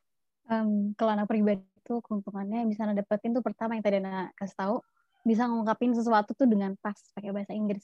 Um, 0.47 0.95
kalau 0.95 1.19
anak 1.19 1.27
pribadi 1.27 1.67
itu 1.87 1.99
keuntungannya 2.03 2.67
yang 2.67 2.71
bisa 2.71 2.87
dapetin 2.87 3.35
tuh 3.35 3.43
pertama 3.43 3.75
yang 3.75 3.83
tadi 3.83 3.99
anak 3.99 4.35
kasih 4.39 4.59
tahu 4.59 4.77
bisa 5.27 5.51
ngungkapin 5.51 5.91
sesuatu 5.95 6.35
tuh 6.39 6.47
dengan 6.47 6.79
pas 6.79 6.95
pakai 7.19 7.35
bahasa 7.35 7.51
Inggris 7.51 7.83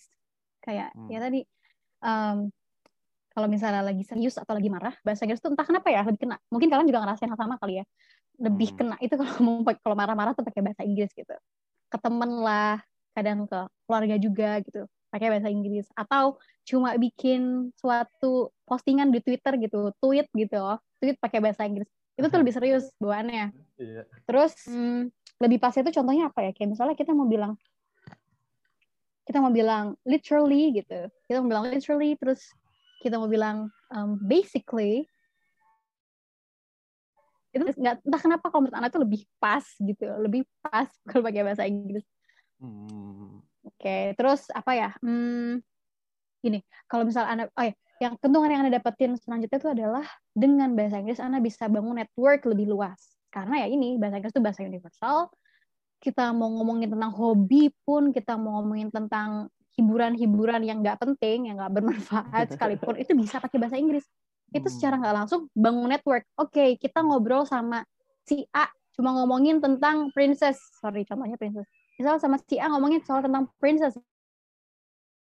kayak 0.63 0.95
hmm. 0.95 1.11
ya 1.11 1.19
tadi 1.19 1.41
um, 2.03 2.51
kalau 3.33 3.49
misalnya 3.49 3.81
lagi 3.81 4.05
serius 4.05 4.37
atau 4.37 4.53
lagi 4.53 4.69
marah 4.69 4.95
bahasa 5.01 5.25
Inggris 5.25 5.41
tuh 5.41 5.53
entah 5.53 5.65
kenapa 5.65 5.89
ya 5.89 6.05
lebih 6.05 6.29
kena. 6.29 6.37
Mungkin 6.53 6.69
kalian 6.69 6.87
juga 6.89 7.01
ngerasain 7.05 7.29
hal 7.33 7.39
sama 7.41 7.57
kali 7.57 7.81
ya. 7.81 7.85
Lebih 8.39 8.69
hmm. 8.73 8.79
kena 8.79 8.97
itu 9.01 9.15
kalau 9.17 9.35
mau 9.45 9.57
kalau 9.81 9.97
marah-marah 9.97 10.33
tuh 10.37 10.45
pakai 10.45 10.61
bahasa 10.61 10.85
Inggris 10.85 11.11
gitu. 11.17 11.35
Ke 11.89 11.97
temen 11.97 12.31
lah 12.45 12.81
kadang 13.13 13.45
ke 13.45 13.61
keluarga 13.89 14.17
juga 14.17 14.61
gitu 14.65 14.85
pakai 15.13 15.29
bahasa 15.29 15.49
Inggris. 15.49 15.89
Atau 15.97 16.41
cuma 16.69 16.95
bikin 16.97 17.73
suatu 17.77 18.53
postingan 18.65 19.11
di 19.11 19.19
Twitter 19.21 19.59
gitu 19.59 19.93
tweet 19.99 20.31
gitu 20.33 20.57
loh 20.57 20.79
tweet 21.03 21.17
pakai 21.19 21.41
bahasa 21.41 21.65
Inggris. 21.65 21.89
Itu 22.17 22.29
tuh 22.29 22.39
lebih 22.41 22.55
serius 22.55 22.93
bawaannya. 23.01 23.53
Yeah. 23.83 24.07
terus 24.31 24.55
hmm, 24.71 25.11
lebih 25.43 25.59
pas 25.59 25.75
itu 25.75 25.91
contohnya 25.91 26.31
apa 26.31 26.47
ya? 26.47 26.51
Kayak 26.55 26.79
misalnya 26.79 26.95
kita 26.95 27.11
mau 27.17 27.27
bilang 27.27 27.59
kita 29.27 29.39
mau 29.39 29.53
bilang 29.55 29.95
literally 30.07 30.77
gitu. 30.77 31.09
Kita 31.27 31.43
mau 31.43 31.49
bilang 31.49 31.65
literally 31.71 32.15
terus 32.19 32.43
kita 33.03 33.19
mau 33.19 33.27
bilang 33.27 33.67
um, 33.91 34.15
basically 34.23 35.11
itu 37.53 37.69
nggak 37.77 38.01
entah 38.01 38.23
kenapa 38.23 38.49
kalau 38.49 38.65
menurut 38.65 38.79
anak 38.81 38.89
itu 38.95 39.01
lebih 39.03 39.21
pas 39.37 39.65
gitu 39.77 40.07
lebih 40.23 40.43
pas 40.65 40.89
kalau 41.11 41.27
pakai 41.27 41.43
bahasa 41.45 41.67
Inggris. 41.69 42.07
Hmm. 42.63 43.43
oke 43.67 43.75
okay, 43.77 44.15
terus 44.15 44.49
apa 44.55 44.73
ya? 44.73 44.91
Hmm, 45.03 45.59
ini 46.47 46.63
kalau 46.87 47.03
misal 47.03 47.27
anak 47.27 47.51
oh 47.59 47.67
ya 47.67 47.75
yang 48.03 48.19
keuntungan 48.19 48.51
yang 48.51 48.61
anda 48.67 48.83
dapetin 48.83 49.15
selanjutnya 49.15 49.59
itu 49.63 49.71
adalah 49.71 50.07
dengan 50.35 50.75
bahasa 50.75 50.99
Inggris 50.99 51.23
anda 51.23 51.39
bisa 51.39 51.71
bangun 51.71 52.03
network 52.03 52.43
lebih 52.49 52.71
luas. 52.71 52.99
Karena 53.31 53.63
ya 53.63 53.67
ini 53.71 53.95
bahasa 54.01 54.19
Inggris 54.19 54.35
itu 54.35 54.43
bahasa 54.43 54.61
universal. 54.67 55.31
Kita 56.03 56.35
mau 56.35 56.51
ngomongin 56.51 56.91
tentang 56.91 57.15
hobi 57.15 57.71
pun 57.87 58.11
kita 58.11 58.35
mau 58.35 58.59
ngomongin 58.59 58.91
tentang 58.91 59.47
hiburan-hiburan 59.79 60.61
yang 60.65 60.85
nggak 60.85 61.01
penting 61.01 61.49
yang 61.49 61.57
nggak 61.61 61.73
bermanfaat 61.73 62.47
sekalipun 62.57 63.01
itu 63.01 63.13
bisa 63.17 63.41
pakai 63.41 63.59
bahasa 63.59 63.77
Inggris. 63.77 64.05
Itu 64.53 64.69
hmm. 64.69 64.75
secara 64.75 64.95
nggak 65.01 65.15
langsung 65.25 65.49
bangun 65.57 65.89
network. 65.89 66.25
Oke 66.37 66.53
okay, 66.53 66.69
kita 66.77 67.01
ngobrol 67.01 67.49
sama 67.49 67.85
si 68.25 68.45
A 68.53 68.69
cuma 68.93 69.17
ngomongin 69.17 69.59
tentang 69.59 70.13
princess. 70.13 70.61
Sorry 70.81 71.09
contohnya 71.09 71.41
princess. 71.41 71.65
Misal 71.97 72.21
sama 72.21 72.37
si 72.41 72.61
A 72.61 72.69
ngomongin 72.69 73.01
soal 73.05 73.25
tentang 73.25 73.49
princess. 73.57 73.97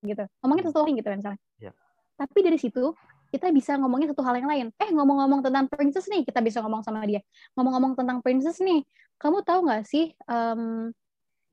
Gitu. 0.04 0.24
Ngomongin 0.44 0.64
sesuatu 0.68 0.92
gitu 0.92 1.09
misalnya. 1.09 1.40
Yeah 1.57 1.74
tapi 2.14 2.38
dari 2.46 2.59
situ 2.59 2.94
kita 3.35 3.50
bisa 3.50 3.74
ngomongin 3.74 4.14
satu 4.14 4.22
hal 4.22 4.38
yang 4.38 4.46
lain. 4.46 4.66
Eh 4.78 4.94
ngomong-ngomong 4.94 5.42
tentang 5.42 5.66
princess 5.66 6.07
nih, 6.07 6.22
kita 6.22 6.38
bisa 6.38 6.62
ngomong 6.62 6.87
sama 6.87 7.02
dia. 7.02 7.18
Ngomong-ngomong 7.59 7.98
tentang 7.98 8.22
princess 8.22 8.62
nih, 8.62 8.87
kamu 9.18 9.42
tahu 9.42 9.66
nggak 9.66 9.83
sih 9.83 10.14
um, 10.30 10.94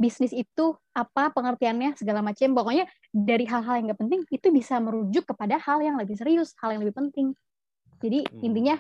bisnis 0.01 0.33
itu 0.33 0.73
apa 0.97 1.29
pengertiannya 1.29 1.93
segala 1.93 2.25
macam. 2.25 2.57
Pokoknya 2.57 2.89
dari 3.13 3.45
hal-hal 3.45 3.77
yang 3.77 3.85
nggak 3.93 4.01
penting 4.01 4.21
itu 4.33 4.47
bisa 4.49 4.81
merujuk 4.81 5.29
kepada 5.29 5.61
hal 5.61 5.77
yang 5.85 6.01
lebih 6.01 6.17
serius, 6.17 6.57
hal 6.57 6.73
yang 6.73 6.81
lebih 6.81 6.97
penting. 6.97 7.37
Jadi 8.01 8.25
hmm. 8.25 8.41
intinya 8.41 8.75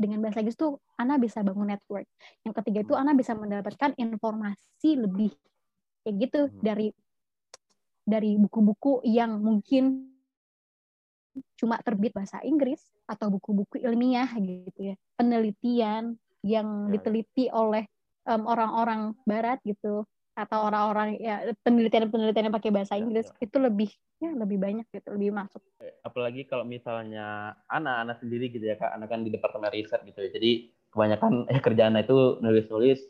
dengan 0.00 0.24
bahasa 0.24 0.40
Inggris 0.40 0.56
tuh 0.56 0.80
Ana 0.96 1.20
bisa 1.20 1.44
bangun 1.44 1.68
network. 1.68 2.08
Yang 2.48 2.54
ketiga 2.64 2.78
itu 2.88 2.94
Ana 2.96 3.12
bisa 3.12 3.36
mendapatkan 3.36 3.92
informasi 4.00 4.96
lebih 4.96 5.36
kayak 6.02 6.16
gitu 6.16 6.40
hmm. 6.48 6.58
dari 6.64 6.88
dari 8.02 8.34
buku-buku 8.40 9.04
yang 9.04 9.38
mungkin 9.38 10.10
cuma 11.56 11.78
terbit 11.80 12.12
bahasa 12.12 12.42
Inggris 12.44 12.82
atau 13.08 13.32
buku-buku 13.32 13.80
ilmiah 13.80 14.28
gitu 14.36 14.92
ya 14.92 14.94
penelitian 15.16 16.18
yang 16.44 16.90
ya. 16.90 16.98
diteliti 16.98 17.48
oleh 17.48 17.88
um, 18.26 18.44
orang-orang 18.44 19.16
Barat 19.24 19.62
gitu 19.64 20.04
atau 20.32 20.64
orang-orang 20.64 21.20
ya 21.20 21.44
penelitian-penelitian 21.60 22.48
yang 22.48 22.56
pakai 22.56 22.72
bahasa 22.72 22.96
ya, 22.96 23.04
Inggris 23.04 23.28
ya, 23.28 23.36
ya. 23.36 23.44
itu 23.44 23.56
lebih 23.60 23.90
ya 24.16 24.30
lebih 24.32 24.56
banyak 24.56 24.86
gitu 24.88 25.08
lebih 25.12 25.30
masuk 25.36 25.60
apalagi 26.00 26.48
kalau 26.48 26.64
misalnya 26.64 27.52
anak-anak 27.68 28.16
sendiri 28.24 28.48
gitu 28.48 28.64
ya 28.64 28.80
kak 28.80 28.96
anak 28.96 29.12
kan 29.12 29.20
di 29.20 29.30
departemen 29.30 29.68
riset 29.68 30.00
gitu 30.08 30.24
ya 30.24 30.30
jadi 30.32 30.50
kebanyakan 30.88 31.52
eh 31.52 31.60
kerjaan 31.60 32.00
itu 32.00 32.40
nulis-nulis 32.40 33.00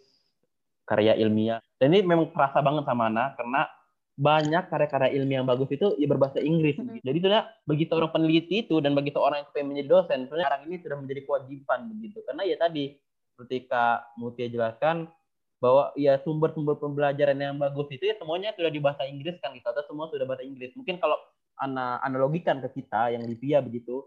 karya 0.83 1.15
ilmiah 1.15 1.63
dan 1.79 1.95
ini 1.95 2.03
memang 2.03 2.35
terasa 2.35 2.59
banget 2.59 2.91
sama 2.91 3.07
anak 3.07 3.39
karena 3.39 3.71
banyak 4.13 4.69
karya-karya 4.69 5.11
ilmiah 5.17 5.41
yang 5.41 5.49
bagus 5.49 5.73
itu 5.73 5.97
ya 5.97 6.05
berbahasa 6.05 6.37
Inggris. 6.45 6.77
Mm 6.77 6.85
-hmm. 6.85 7.01
Jadi 7.01 7.17
sebenarnya 7.17 7.45
begitu 7.65 7.93
orang 7.97 8.13
peneliti 8.13 8.55
itu 8.61 8.77
dan 8.85 8.93
begitu 8.93 9.17
orang 9.17 9.41
yang 9.41 9.49
pengen 9.57 9.69
menjadi 9.73 9.89
dosen, 9.89 10.19
sebenarnya 10.29 10.47
sekarang 10.53 10.63
ini 10.69 10.77
sudah 10.85 10.97
menjadi 11.01 11.21
kewajiban 11.25 11.81
begitu. 11.97 12.19
Karena 12.29 12.43
ya 12.45 12.57
tadi 12.61 12.85
seperti 13.33 13.57
Kak 13.65 14.21
Mutia 14.21 14.47
jelaskan 14.53 15.09
bahwa 15.63 15.95
ya 15.95 16.19
sumber-sumber 16.27 16.75
pembelajaran 16.75 17.39
yang 17.39 17.55
bagus 17.55 17.87
itu 17.95 18.11
ya 18.11 18.19
semuanya 18.19 18.51
sudah 18.59 18.67
di 18.67 18.83
bahasa 18.83 19.07
Inggris 19.07 19.39
kan 19.39 19.55
gitu. 19.55 19.63
Atau 19.71 19.87
semua 19.87 20.11
sudah 20.11 20.27
bahasa 20.27 20.43
Inggris. 20.43 20.75
Mungkin 20.75 20.99
kalau 20.99 21.15
ana 21.63 22.03
analogikan 22.03 22.59
ke 22.59 22.83
kita 22.83 23.15
yang 23.15 23.23
Livia 23.23 23.63
begitu, 23.63 24.03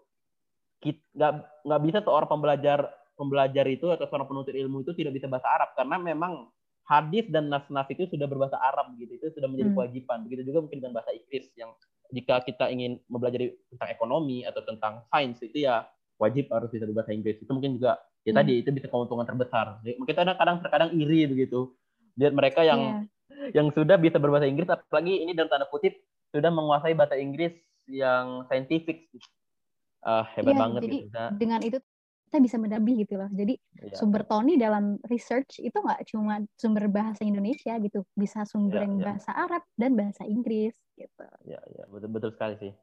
nggak 0.83 1.31
nggak 1.63 1.81
bisa 1.87 1.97
tuh 2.03 2.11
orang 2.11 2.27
pembelajar 2.27 2.91
pembelajar 3.15 3.63
itu 3.71 3.87
atau 3.87 4.03
seorang 4.11 4.27
penuntut 4.27 4.51
ilmu 4.51 4.83
itu 4.83 4.91
tidak 4.99 5.15
bisa 5.15 5.31
bahasa 5.31 5.47
Arab. 5.47 5.71
Karena 5.79 5.95
memang 5.95 6.51
hadis 6.91 7.23
dan 7.31 7.47
nas-nas 7.47 7.87
itu 7.87 8.03
sudah 8.11 8.27
berbahasa 8.27 8.59
Arab 8.59 8.91
gitu. 8.99 9.15
Itu 9.15 9.31
sudah 9.39 9.47
menjadi 9.47 9.71
hmm. 9.71 9.77
kewajiban. 9.79 10.17
Begitu 10.27 10.51
juga 10.51 10.59
mungkin 10.67 10.83
dengan 10.83 10.99
bahasa 10.99 11.15
Inggris 11.15 11.47
yang 11.55 11.71
jika 12.11 12.43
kita 12.43 12.67
ingin 12.67 12.99
mempelajari 13.07 13.55
tentang 13.71 13.89
ekonomi 13.95 14.43
atau 14.43 14.59
tentang 14.67 15.07
sains 15.07 15.39
itu 15.39 15.63
ya 15.63 15.87
wajib 16.19 16.51
harus 16.51 16.67
bisa 16.67 16.83
berbahasa 16.83 17.15
Inggris. 17.15 17.39
Itu 17.39 17.55
mungkin 17.55 17.79
juga 17.79 17.95
ya 18.25 18.33
hmm. 18.33 18.39
tadi 18.41 18.53
itu 18.65 18.69
bisa 18.73 18.89
keuntungan 18.89 19.23
terbesar 19.23 19.79
mungkin 19.85 20.15
kadang-kadang 20.17 20.57
terkadang 20.65 20.91
iri 20.97 21.29
begitu 21.29 21.71
lihat 22.17 22.33
mereka 22.33 22.65
yang 22.65 23.05
yeah. 23.29 23.49
yang 23.53 23.67
sudah 23.71 23.95
bisa 24.01 24.17
berbahasa 24.17 24.49
Inggris 24.49 24.67
apalagi 24.67 25.21
ini 25.21 25.37
dalam 25.37 25.47
tanda 25.47 25.69
kutip 25.69 25.93
sudah 26.33 26.49
menguasai 26.49 26.97
bahasa 26.97 27.15
Inggris 27.15 27.53
yang 27.85 28.49
saintifik 28.49 29.13
uh, 30.03 30.25
hebat 30.33 30.57
yeah, 30.57 30.59
banget 30.59 30.81
jadi 30.89 30.97
gitu. 31.05 31.23
dengan 31.37 31.61
itu 31.61 31.77
kita 32.25 32.41
bisa 32.41 32.57
mendampingi 32.57 33.05
gitu 33.05 33.15
loh. 33.15 33.29
Jadi 33.31 33.53
ya. 33.79 33.95
sumber 33.95 34.25
Tony 34.25 34.57
dalam 34.57 34.97
research 35.07 35.61
itu 35.61 35.77
nggak 35.77 36.09
cuma 36.09 36.41
sumber 36.57 36.89
bahasa 36.89 37.23
Indonesia 37.23 37.77
gitu, 37.79 38.03
bisa 38.17 38.43
sumber 38.43 38.81
ya, 38.81 38.89
yang 38.89 38.99
ya. 38.99 39.03
bahasa 39.13 39.31
Arab 39.31 39.63
dan 39.77 39.93
bahasa 39.95 40.25
Inggris 40.25 40.73
gitu. 40.97 41.25
Ya, 41.47 41.61
ya 41.63 41.85
betul 41.87 42.09
betul 42.11 42.35
sekali 42.35 42.59
sih. 42.59 42.73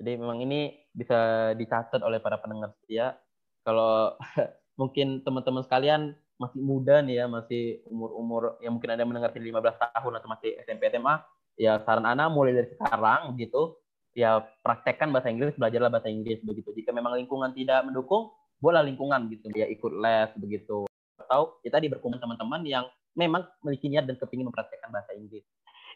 Jadi 0.00 0.16
memang 0.16 0.40
ini 0.40 0.80
bisa 0.96 1.52
dicatat 1.60 2.00
oleh 2.00 2.24
para 2.24 2.40
pendengar 2.40 2.72
setia. 2.80 3.20
Kalau 3.60 4.16
mungkin 4.80 5.20
teman-teman 5.20 5.60
sekalian 5.68 6.16
masih 6.40 6.60
muda 6.64 7.04
nih 7.04 7.20
ya, 7.20 7.24
masih 7.28 7.84
umur-umur 7.84 8.56
yang 8.64 8.72
mungkin 8.80 8.96
ada 8.96 9.04
mendengar 9.04 9.28
di 9.36 9.44
15 9.44 9.60
tahun 9.76 10.12
atau 10.16 10.28
masih 10.32 10.56
SMP 10.64 10.88
SMA, 10.88 11.20
ya 11.60 11.84
saran 11.84 12.08
Ana 12.08 12.32
mulai 12.32 12.56
dari 12.56 12.72
sekarang 12.72 13.36
gitu, 13.36 13.76
ya 14.16 14.40
praktekkan 14.64 15.12
bahasa 15.12 15.28
Inggris, 15.28 15.52
belajarlah 15.60 15.92
bahasa 15.92 16.08
Inggris 16.08 16.40
begitu. 16.40 16.72
Jika 16.72 16.96
memang 16.96 17.20
lingkungan 17.20 17.52
tidak 17.52 17.84
mendukung, 17.84 18.32
bola 18.56 18.80
lingkungan 18.80 19.28
gitu 19.28 19.52
ya 19.56 19.68
ikut 19.68 19.92
les 20.00 20.30
begitu 20.36 20.84
atau 21.16 21.56
kita 21.64 21.80
di 21.80 21.88
berkumpul 21.88 22.20
teman-teman 22.20 22.60
yang 22.68 22.84
memang 23.16 23.48
memiliki 23.64 23.88
niat 23.88 24.04
dan 24.04 24.20
kepingin 24.20 24.48
mempraktekkan 24.48 24.92
bahasa 24.92 25.16
Inggris. 25.16 25.44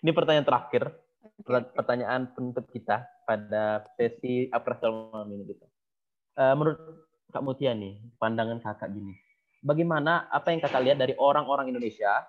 Ini 0.00 0.10
pertanyaan 0.12 0.46
terakhir, 0.48 0.92
pertanyaan 1.74 2.32
penutup 2.36 2.68
kita 2.72 3.04
pada 3.24 3.84
sesi 3.96 4.48
apresial 4.52 5.12
malam 5.12 5.32
ini 5.32 5.56
gitu. 5.56 5.64
Uh, 6.34 6.54
menurut 6.58 7.03
Kak 7.34 7.42
Mutia 7.42 7.74
nih, 7.74 7.98
pandangan 8.22 8.62
kakak 8.62 8.94
gini, 8.94 9.10
bagaimana 9.58 10.30
apa 10.30 10.54
yang 10.54 10.62
kakak 10.62 10.82
lihat 10.86 10.98
dari 11.02 11.18
orang-orang 11.18 11.66
Indonesia 11.74 12.22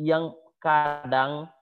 yang 0.00 0.32
kadang 0.56 1.52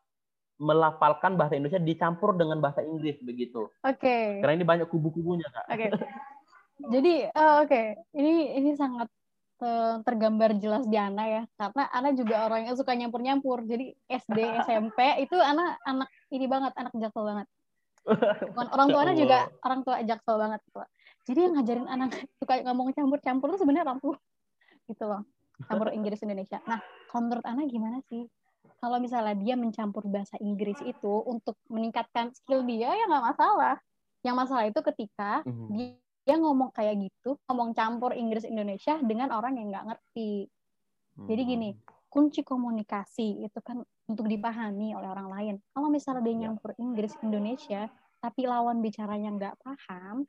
melafalkan 0.62 1.34
bahasa 1.34 1.58
Indonesia 1.58 1.82
dicampur 1.82 2.38
dengan 2.38 2.62
bahasa 2.62 2.86
Inggris 2.86 3.18
begitu. 3.18 3.66
Oke. 3.82 3.98
Okay. 3.98 4.26
Karena 4.38 4.62
ini 4.62 4.62
banyak 4.62 4.86
kubu-kubunya 4.86 5.50
kak. 5.50 5.66
Oke. 5.74 5.90
Okay. 5.90 5.90
Jadi 6.82 7.14
uh, 7.34 7.66
oke, 7.66 7.66
okay. 7.66 7.86
ini 8.14 8.54
ini 8.62 8.70
sangat 8.78 9.10
uh, 9.58 9.98
tergambar 10.06 10.54
jelas 10.62 10.86
di 10.86 10.94
Ana 10.94 11.26
ya, 11.26 11.42
karena 11.58 11.82
Ana 11.90 12.14
juga 12.14 12.46
orang 12.46 12.70
yang 12.70 12.78
suka 12.78 12.94
nyampur-nyampur. 12.94 13.66
Jadi 13.66 13.90
SD, 14.06 14.38
SMP 14.70 14.98
itu 15.18 15.34
Ana 15.34 15.74
anak 15.82 16.06
ini 16.30 16.46
banget, 16.46 16.78
anak 16.78 16.94
jaksel 16.94 17.26
banget. 17.26 17.46
Orang 18.74 18.90
tua 18.90 19.06
Ana 19.06 19.14
juga 19.14 19.46
orang 19.62 19.86
tua 19.86 20.02
jaksel 20.02 20.34
banget 20.34 20.58
gitu. 20.66 20.82
Jadi 21.22 21.38
yang 21.38 21.54
ngajarin 21.58 21.88
anak 21.88 22.10
suka 22.40 22.62
ngomong 22.66 22.94
campur-campur 22.94 23.54
itu 23.54 23.58
sebenarnya 23.62 23.84
orang 23.90 24.00
tua 24.02 24.16
gitu 24.90 25.04
loh. 25.06 25.22
Campur 25.68 25.88
Inggris 25.96 26.22
Indonesia. 26.22 26.58
Nah, 26.66 26.82
kalau 27.10 27.30
menurut 27.30 27.44
Ana 27.46 27.62
gimana 27.66 27.98
sih? 28.10 28.26
Kalau 28.82 28.98
misalnya 28.98 29.38
dia 29.38 29.54
mencampur 29.54 30.02
bahasa 30.10 30.34
Inggris 30.42 30.78
itu 30.82 31.12
untuk 31.22 31.54
meningkatkan 31.70 32.34
skill 32.34 32.66
dia 32.66 32.90
ya 32.90 33.04
nggak 33.06 33.34
masalah. 33.34 33.78
Yang 34.26 34.36
masalah 34.38 34.64
itu 34.66 34.80
ketika 34.82 35.46
mm 35.46 35.50
-hmm. 35.54 35.68
dia 35.70 36.02
dia 36.22 36.38
ngomong 36.38 36.70
kayak 36.70 37.02
gitu, 37.02 37.34
ngomong 37.50 37.74
campur 37.74 38.14
Inggris 38.14 38.46
Indonesia 38.46 38.94
dengan 39.02 39.34
orang 39.34 39.58
yang 39.58 39.74
nggak 39.74 39.86
ngerti. 39.90 40.46
Jadi 41.12 41.42
gini, 41.44 41.68
hmm. 41.74 42.08
kunci 42.08 42.40
komunikasi 42.46 43.42
itu 43.42 43.58
kan 43.60 43.82
untuk 44.06 44.30
dipahami 44.30 44.94
oleh 44.94 45.08
orang 45.10 45.28
lain. 45.28 45.54
Kalau 45.74 45.90
misalnya 45.90 46.22
dia 46.22 46.34
ya. 46.34 46.40
nyampur 46.48 46.72
Inggris 46.78 47.12
Indonesia, 47.20 47.90
tapi 48.22 48.46
lawan 48.46 48.78
bicaranya 48.80 49.34
nggak 49.34 49.54
paham, 49.60 50.24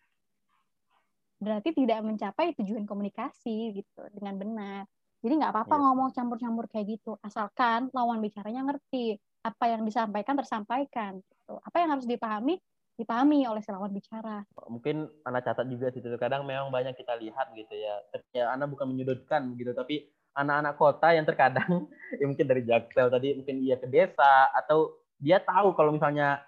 berarti 1.43 1.69
tidak 1.75 1.99
mencapai 2.01 2.55
tujuan 2.57 2.87
komunikasi 2.87 3.77
gitu 3.83 4.01
dengan 4.15 4.39
benar. 4.39 4.83
Jadi 5.23 5.33
nggak 5.39 5.51
apa-apa 5.55 5.75
Iya. 5.79 5.83
ngomong 5.87 6.09
campur-campur 6.11 6.65
kayak 6.67 6.99
gitu, 6.99 7.15
asalkan 7.23 7.87
lawan 7.95 8.19
bicaranya 8.19 8.63
ngerti 8.67 9.15
apa 9.43 9.71
yang 9.71 9.83
disampaikan 9.87 10.35
tersampaikan. 10.35 11.19
Gitu. 11.19 11.53
Apa 11.63 11.83
yang 11.83 11.95
harus 11.95 12.07
dipahami 12.07 12.59
dipahami 12.93 13.49
oleh 13.49 13.57
si 13.57 13.73
lawan 13.73 13.89
bicara. 13.89 14.45
mungkin 14.69 15.09
anak 15.25 15.49
catat 15.49 15.65
juga 15.65 15.89
sih 15.89 15.97
itu 15.97 16.13
kadang 16.21 16.45
memang 16.45 16.69
banyak 16.69 16.93
kita 16.93 17.17
lihat 17.17 17.49
gitu 17.57 17.73
ya 17.73 17.95
ya 18.29 18.53
anak 18.53 18.69
bukan 18.69 18.85
menyudutkan 18.85 19.57
gitu 19.57 19.73
tapi 19.73 20.13
anak-anak 20.37 20.77
kota 20.77 21.09
yang 21.13 21.25
terkadang 21.25 21.89
ya 22.21 22.25
mungkin 22.29 22.45
dari 22.45 22.61
Jaksel 22.61 23.09
tadi 23.09 23.33
mungkin 23.33 23.65
ia 23.65 23.81
ke 23.81 23.89
desa 23.89 24.49
atau 24.53 24.93
dia 25.17 25.41
tahu 25.41 25.73
kalau 25.73 25.89
misalnya 25.89 26.41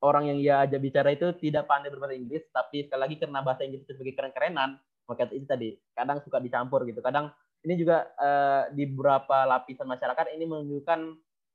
orang 0.00 0.30
yang 0.30 0.38
ia 0.38 0.54
ajak 0.62 0.80
bicara 0.80 1.10
itu 1.10 1.34
tidak 1.38 1.66
pandai 1.66 1.90
berbahasa 1.90 2.14
Inggris 2.14 2.46
tapi 2.50 2.86
sekali 2.86 3.00
lagi 3.02 3.16
karena 3.18 3.40
bahasa 3.42 3.66
Inggris 3.66 3.82
itu 3.82 3.92
sebagai 3.98 4.14
keren-kerenan 4.14 4.78
maka 5.08 5.26
itu 5.32 5.46
tadi 5.48 5.74
kadang 5.96 6.20
suka 6.22 6.38
dicampur 6.38 6.84
gitu 6.84 7.00
kadang 7.00 7.32
ini 7.66 7.74
juga 7.74 8.06
eh, 8.14 8.62
di 8.72 8.86
beberapa 8.86 9.42
lapisan 9.42 9.88
masyarakat 9.88 10.30
ini 10.36 10.44
menunjukkan 10.46 11.00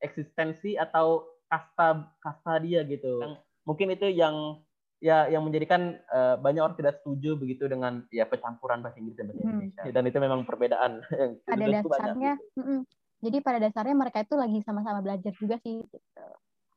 eksistensi 0.03 0.75
atau 0.75 1.23
kasta 1.47 2.11
kasta 2.19 2.59
dia 2.59 2.83
gitu 2.83 3.23
Yang 3.23 3.33
mungkin 3.63 3.87
itu 3.95 4.07
yang 4.11 4.59
ya 4.99 5.27
yang 5.31 5.43
menjadikan 5.47 5.95
eh, 5.99 6.35
banyak 6.39 6.59
orang 6.59 6.75
tidak 6.75 6.99
setuju 6.99 7.39
begitu 7.39 7.67
dengan 7.71 8.03
ya 8.11 8.27
pencampuran 8.27 8.83
bahasa 8.83 8.99
Inggris 8.99 9.15
dan 9.15 9.31
bahasa 9.31 9.39
Hmm. 9.39 9.51
Indonesia 9.63 9.81
dan 9.91 10.03
itu 10.07 10.17
memang 10.19 10.41
perbedaan 10.43 10.91
yang 11.21 11.31
Pada 11.47 11.63
banyak 11.63 11.83
dasarnya, 11.83 12.33
gitu. 12.39 12.83
jadi 13.23 13.37
pada 13.39 13.59
dasarnya 13.63 13.95
mereka 13.95 14.19
itu 14.27 14.35
lagi 14.35 14.59
sama-sama 14.67 14.99
belajar 14.99 15.31
juga 15.39 15.55
sih. 15.63 15.79
Gitu. 15.87 15.99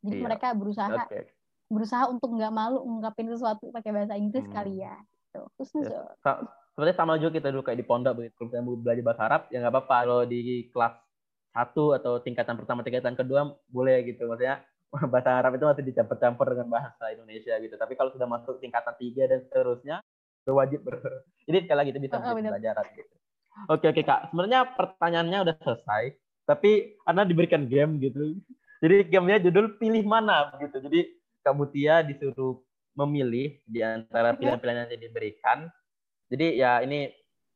Jadi 0.07 0.17
Iya. 0.19 0.23
mereka 0.23 0.55
berusaha 0.55 0.87
Oke. 1.03 1.27
Berusaha 1.67 2.07
untuk 2.07 2.31
nggak 2.31 2.53
malu 2.53 2.79
ngungkapin 2.81 3.27
sesuatu 3.27 3.71
pakai 3.71 3.91
bahasa 3.91 4.15
Inggris 4.15 4.47
Hmm. 4.47 4.55
kali 4.55 4.75
ya. 4.81 4.95
Gitu. 4.97 5.41
Terus 5.57 5.71
Ya. 5.83 6.03
Sa- 6.21 6.43
Sebenarnya 6.77 6.97
sama 7.01 7.17
juga 7.17 7.41
kita 7.41 7.49
dulu 7.49 7.65
kayak 7.65 7.81
di 7.81 7.89
pondok 7.89 8.13
begitu. 8.21 8.37
Kalau 8.37 8.49
kita 8.53 8.61
mau 8.61 8.77
belajar 8.77 9.01
bahasa 9.01 9.23
Arab 9.25 9.43
ya 9.49 9.59
nggak 9.59 9.73
apa-apa. 9.73 9.97
Kalau 9.97 10.21
di 10.23 10.39
kelas 10.69 10.95
satu 11.49 11.85
atau 11.91 12.13
tingkatan 12.21 12.53
pertama, 12.53 12.85
tingkatan 12.85 13.17
kedua 13.17 13.41
boleh 13.67 14.05
gitu. 14.05 14.29
Maksudnya 14.29 14.61
bahasa 15.13 15.41
Arab 15.41 15.57
itu 15.57 15.65
masih 15.65 15.85
dicampur-campur 15.89 16.53
dengan 16.53 16.69
bahasa 16.69 17.09
Indonesia 17.09 17.57
gitu. 17.57 17.75
Tapi 17.75 17.97
kalau 17.97 18.13
sudah 18.13 18.29
masuk 18.29 18.61
tingkatan 18.61 18.93
tiga 19.01 19.25
dan 19.25 19.41
seterusnya, 19.41 19.97
berwajib 20.45 20.85
ber. 20.85 21.01
Jadi 21.49 21.65
sekali 21.65 21.79
lagi 21.81 21.91
itu 21.91 22.01
bisa 22.05 22.15
Oh, 22.15 22.37
menjadi 22.37 22.53
pelajaran 22.53 22.87
gitu. 22.93 23.15
Oke 23.73 23.87
oke 23.89 24.03
kak. 24.05 24.21
Sebenarnya 24.29 24.61
pertanyaannya 24.77 25.39
udah 25.49 25.55
selesai. 25.57 26.05
Tapi 26.45 26.71
Anda 27.09 27.25
diberikan 27.25 27.65
game 27.65 27.97
gitu. 28.05 28.37
Jadi 28.85 29.09
gamenya 29.09 29.49
judul 29.49 29.81
pilih 29.81 30.05
mana 30.05 30.53
begitu. 30.53 30.77
Jadi 30.85 31.01
Kak 31.47 31.55
Mutia 31.55 32.03
disuruh 32.03 32.59
memilih 32.99 33.55
di 33.63 33.87
antara 33.87 34.35
pilihan-pilihan 34.35 34.91
yang 34.91 34.99
diberikan. 34.99 35.59
Jadi 36.27 36.59
ya 36.59 36.83
ini 36.83 37.07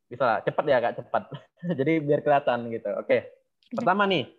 bisa 0.07 0.23
lah, 0.23 0.39
cepat 0.47 0.65
ya 0.71 0.79
kak 0.79 0.95
cepat. 1.03 1.23
Jadi 1.79 1.93
biar 1.99 2.23
kelihatan 2.23 2.71
gitu. 2.71 2.87
Oke. 3.03 3.27
Pertama 3.75 4.07
nih, 4.07 4.31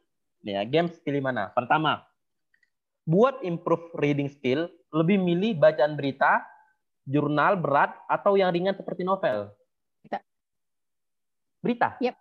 nih 0.48 0.54
ya 0.56 0.64
games 0.64 0.96
pilih 1.04 1.20
mana? 1.20 1.52
Pertama, 1.52 2.00
buat 3.04 3.44
improve 3.44 3.92
reading 4.00 4.32
skill, 4.32 4.72
lebih 4.96 5.20
milih 5.20 5.60
bacaan 5.60 6.00
berita, 6.00 6.48
jurnal 7.04 7.60
berat 7.60 7.92
atau 8.08 8.40
yang 8.40 8.56
ringan 8.56 8.76
seperti 8.76 9.04
novel. 9.04 9.52
Berita. 10.00 10.20
Berita. 11.60 11.90
Yep. 12.00 12.16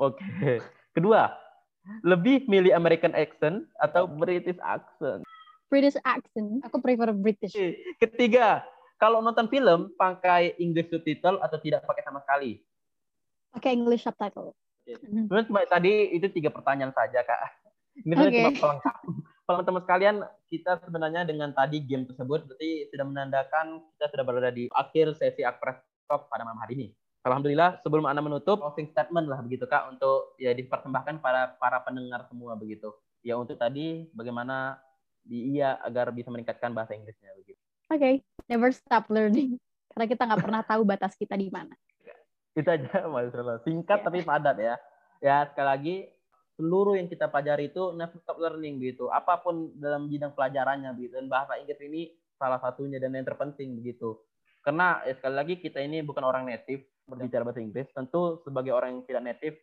Oke. 0.00 0.64
Kedua, 0.96 1.28
lebih 2.04 2.48
milih 2.48 2.72
American 2.72 3.12
accent 3.12 3.68
atau 3.80 4.08
British 4.08 4.60
accent. 4.64 5.24
British 5.68 5.98
accent. 6.04 6.62
Aku 6.66 6.78
prefer 6.78 7.10
British. 7.16 7.54
Ketiga, 7.98 8.62
kalau 9.00 9.20
nonton 9.20 9.50
film 9.50 9.90
pakai 9.98 10.54
English 10.62 10.88
subtitle 10.88 11.42
atau 11.42 11.58
tidak 11.58 11.84
pakai 11.84 12.02
sama 12.06 12.22
sekali. 12.22 12.62
Pakai 13.50 13.74
English 13.74 14.06
subtitle. 14.06 14.54
Sebenarnya 14.84 15.48
cuma 15.48 15.64
tadi 15.64 16.12
itu 16.12 16.28
tiga 16.28 16.52
pertanyaan 16.52 16.92
saja 16.92 17.24
kak. 17.24 17.40
Ini 18.04 18.12
Oke. 18.16 18.28
cuma 18.32 18.50
pelengkap. 18.52 18.96
Teman-teman 19.44 19.82
sekalian, 19.84 20.16
kita 20.48 20.80
sebenarnya 20.80 21.22
dengan 21.28 21.52
tadi 21.52 21.84
game 21.84 22.08
tersebut 22.08 22.48
berarti 22.48 22.88
sudah 22.88 23.04
menandakan 23.04 23.84
kita 23.92 24.06
sudah 24.08 24.24
berada 24.24 24.50
di 24.50 24.72
akhir 24.72 25.20
sesi 25.20 25.44
Akpres 25.44 25.80
Talk 26.08 26.32
pada 26.32 26.48
malam 26.48 26.60
hari 26.64 26.72
ini. 26.80 26.88
Alhamdulillah, 27.24 27.80
sebelum 27.80 28.04
Anda 28.04 28.20
menutup, 28.20 28.60
closing 28.60 28.92
statement 28.92 29.28
lah 29.28 29.40
begitu 29.40 29.64
Kak, 29.64 29.88
untuk 29.96 30.36
ya 30.36 30.52
dipersembahkan 30.52 31.24
para 31.24 31.56
para 31.56 31.80
pendengar 31.80 32.28
semua 32.28 32.52
begitu. 32.56 32.92
Ya 33.24 33.40
untuk 33.40 33.56
tadi 33.56 34.08
bagaimana 34.12 34.76
di 35.24 35.56
iya 35.56 35.80
agar 35.80 36.12
bisa 36.12 36.28
meningkatkan 36.28 36.76
bahasa 36.76 36.92
Inggrisnya 36.92 37.32
begitu. 37.40 37.60
Oke, 37.88 38.20
never 38.46 38.70
stop 38.70 39.08
learning. 39.08 39.56
Karena 39.92 40.04
kita 40.06 40.22
nggak 40.28 40.42
pernah 40.44 40.62
tahu 40.62 40.82
batas 40.84 41.16
kita 41.16 41.34
di 41.34 41.48
mana. 41.48 41.72
Itu 42.54 42.68
aja 42.70 43.10
Mas. 43.10 43.34
Singkat 43.66 43.98
Ya. 43.98 44.04
tapi 44.06 44.18
padat 44.22 44.56
ya. 44.60 44.74
Ya 45.18 45.36
sekali 45.50 45.66
lagi 45.66 45.96
seluruh 46.54 46.94
yang 46.94 47.10
kita 47.10 47.26
pelajari 47.26 47.72
itu 47.74 47.90
never 47.96 48.18
stop 48.22 48.38
learning 48.38 48.78
begitu. 48.78 49.10
Apa 49.10 49.42
pun 49.42 49.74
dalam 49.74 50.06
bidang 50.06 50.36
pelajarannya 50.36 50.94
begitu. 50.94 51.18
Dan 51.18 51.26
bahasa 51.26 51.58
Inggris 51.58 51.80
ini 51.82 52.14
salah 52.38 52.62
satunya 52.62 53.02
dan 53.02 53.14
yang 53.14 53.26
terpenting 53.26 53.74
begitu. 53.74 54.18
Karena 54.62 55.02
ya, 55.02 55.14
sekali 55.18 55.34
lagi 55.34 55.54
kita 55.58 55.82
ini 55.82 56.00
bukan 56.06 56.24
orang 56.24 56.46
native 56.46 56.86
berbicara 57.04 57.42
bahasa 57.42 57.60
Inggris. 57.60 57.90
Tentu 57.90 58.40
sebagai 58.46 58.70
orang 58.70 58.98
yang 58.98 59.02
tidak 59.06 59.22
native 59.34 59.56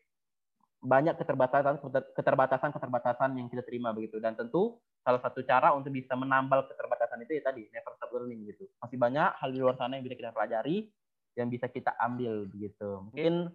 banyak 0.82 1.14
keterbatasan 1.14 1.78
keterbatasan 2.18 2.74
keterbatasan 2.74 3.30
yang 3.38 3.48
kita 3.54 3.62
terima 3.62 3.94
begitu 3.94 4.18
dan 4.18 4.34
tentu 4.34 4.82
salah 5.02 5.22
satu 5.22 5.42
cara 5.46 5.74
untuk 5.74 5.94
bisa 5.94 6.14
menambal 6.14 6.66
keterbatasan 6.70 7.26
itu 7.26 7.42
ya 7.42 7.44
tadi 7.46 7.66
never 7.74 7.94
stop 7.98 8.14
learning 8.14 8.46
gitu. 8.50 8.70
Masih 8.82 8.98
banyak 8.98 9.30
hal 9.38 9.50
di 9.50 9.60
luar 9.60 9.76
sana 9.78 9.98
yang 9.98 10.06
bisa 10.06 10.18
kita 10.18 10.32
pelajari 10.34 10.90
yang 11.36 11.48
bisa 11.48 11.68
kita 11.72 11.96
ambil 12.00 12.44
begitu 12.50 12.90
mungkin 13.08 13.48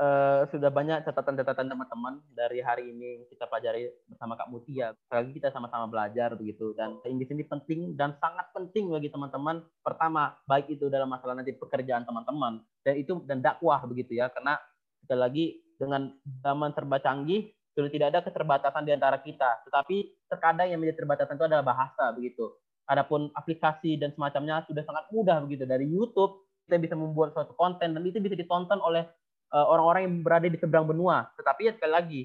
eh, 0.00 0.40
sudah 0.48 0.70
banyak 0.72 1.04
catatan-catatan 1.04 1.68
teman-teman 1.68 2.14
dari 2.32 2.64
hari 2.64 2.88
ini 2.88 3.20
yang 3.20 3.24
kita 3.28 3.44
pelajari 3.44 3.92
bersama 4.08 4.40
Kak 4.40 4.48
Mutia 4.48 4.96
lagi 5.12 5.32
kita 5.36 5.52
sama-sama 5.52 5.84
belajar 5.90 6.32
begitu 6.32 6.72
dan 6.72 6.96
ini 7.04 7.44
penting 7.44 7.92
dan 7.96 8.16
sangat 8.16 8.48
penting 8.56 8.88
bagi 8.88 9.12
teman-teman. 9.12 9.60
Pertama 9.84 10.32
baik 10.48 10.72
itu 10.72 10.88
dalam 10.88 11.12
masalah 11.12 11.36
nanti 11.36 11.52
pekerjaan 11.52 12.08
teman-teman 12.08 12.64
dan 12.80 12.94
itu 12.96 13.20
dan 13.28 13.44
dakwah 13.44 13.84
begitu 13.84 14.16
ya. 14.16 14.32
Karena 14.32 14.56
sekali 15.04 15.20
lagi 15.20 15.46
dengan 15.76 16.12
zaman 16.44 16.72
serba 16.76 17.00
canggih 17.00 17.52
sudah 17.74 17.90
tidak 17.90 18.06
ada 18.14 18.20
keterbatasan 18.26 18.82
di 18.82 18.92
antara 18.92 19.18
kita. 19.22 19.64
Tetapi 19.66 20.26
terkadang 20.26 20.68
yang 20.70 20.78
menjadi 20.82 21.04
terbatasan 21.04 21.38
itu 21.38 21.46
adalah 21.46 21.64
bahasa 21.64 22.10
begitu. 22.14 22.50
Adapun 22.90 23.30
aplikasi 23.38 23.94
dan 24.00 24.10
semacamnya 24.10 24.66
sudah 24.66 24.82
sangat 24.82 25.06
mudah 25.14 25.38
begitu 25.46 25.62
dari 25.62 25.86
YouTube 25.86 26.42
kita 26.66 26.78
bisa 26.78 26.94
membuat 26.94 27.34
suatu 27.34 27.54
konten 27.58 27.94
dan 27.94 28.02
itu 28.06 28.22
bisa 28.22 28.38
ditonton 28.38 28.78
oleh 28.78 29.02
uh, 29.50 29.66
orang-orang 29.66 30.06
yang 30.06 30.14
berada 30.22 30.46
di 30.46 30.54
seberang 30.54 30.86
benua. 30.86 31.26
Tetapi 31.34 31.66
ya 31.66 31.72
sekali 31.74 31.92
lagi 31.92 32.22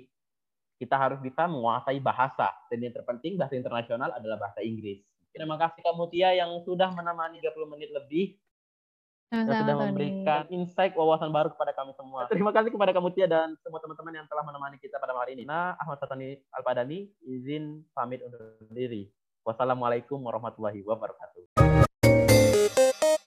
kita 0.77 0.93
harus 0.93 1.17
bisa 1.17 1.49
menguasai 1.49 1.97
bahasa 1.97 2.53
dan 2.69 2.77
yang 2.77 2.93
terpenting 2.93 3.41
bahasa 3.41 3.57
internasional 3.57 4.13
adalah 4.13 4.37
bahasa 4.37 4.61
Inggris. 4.61 5.01
Terima 5.33 5.57
kasih 5.57 5.81
Kak 5.81 5.95
Mutia 5.97 6.31
yang 6.37 6.61
sudah 6.61 6.93
menemani 6.93 7.41
30 7.41 7.73
menit 7.73 7.89
lebih 7.91 8.37
yang 9.34 9.49
sudah 9.49 9.57
Sama-sama, 9.57 9.82
Tony. 9.82 9.89
memberikan 9.89 10.43
insight 10.53 10.93
wawasan 10.93 11.30
baru 11.34 11.49
kepada 11.53 11.71
kami 11.73 11.91
semua. 11.97 12.30
Terima 12.30 12.51
kasih 12.53 12.69
kepada 12.69 12.91
kamu 12.93 13.09
Tia 13.17 13.28
dan 13.30 13.57
semua 13.65 13.82
teman-teman 13.82 14.13
yang 14.13 14.28
telah 14.30 14.43
menemani 14.45 14.78
kita 14.78 15.01
pada 15.01 15.17
hari 15.17 15.34
ini. 15.34 15.43
Nah, 15.49 15.73
Ahmad 15.82 15.97
Satani 15.97 16.38
Alpadani 16.53 17.09
izin 17.26 17.82
pamit 17.97 18.21
undur 18.21 18.61
diri. 18.69 19.09
Wassalamualaikum 19.45 20.21
warahmatullahi 20.21 20.82
wabarakatuh. 20.86 21.84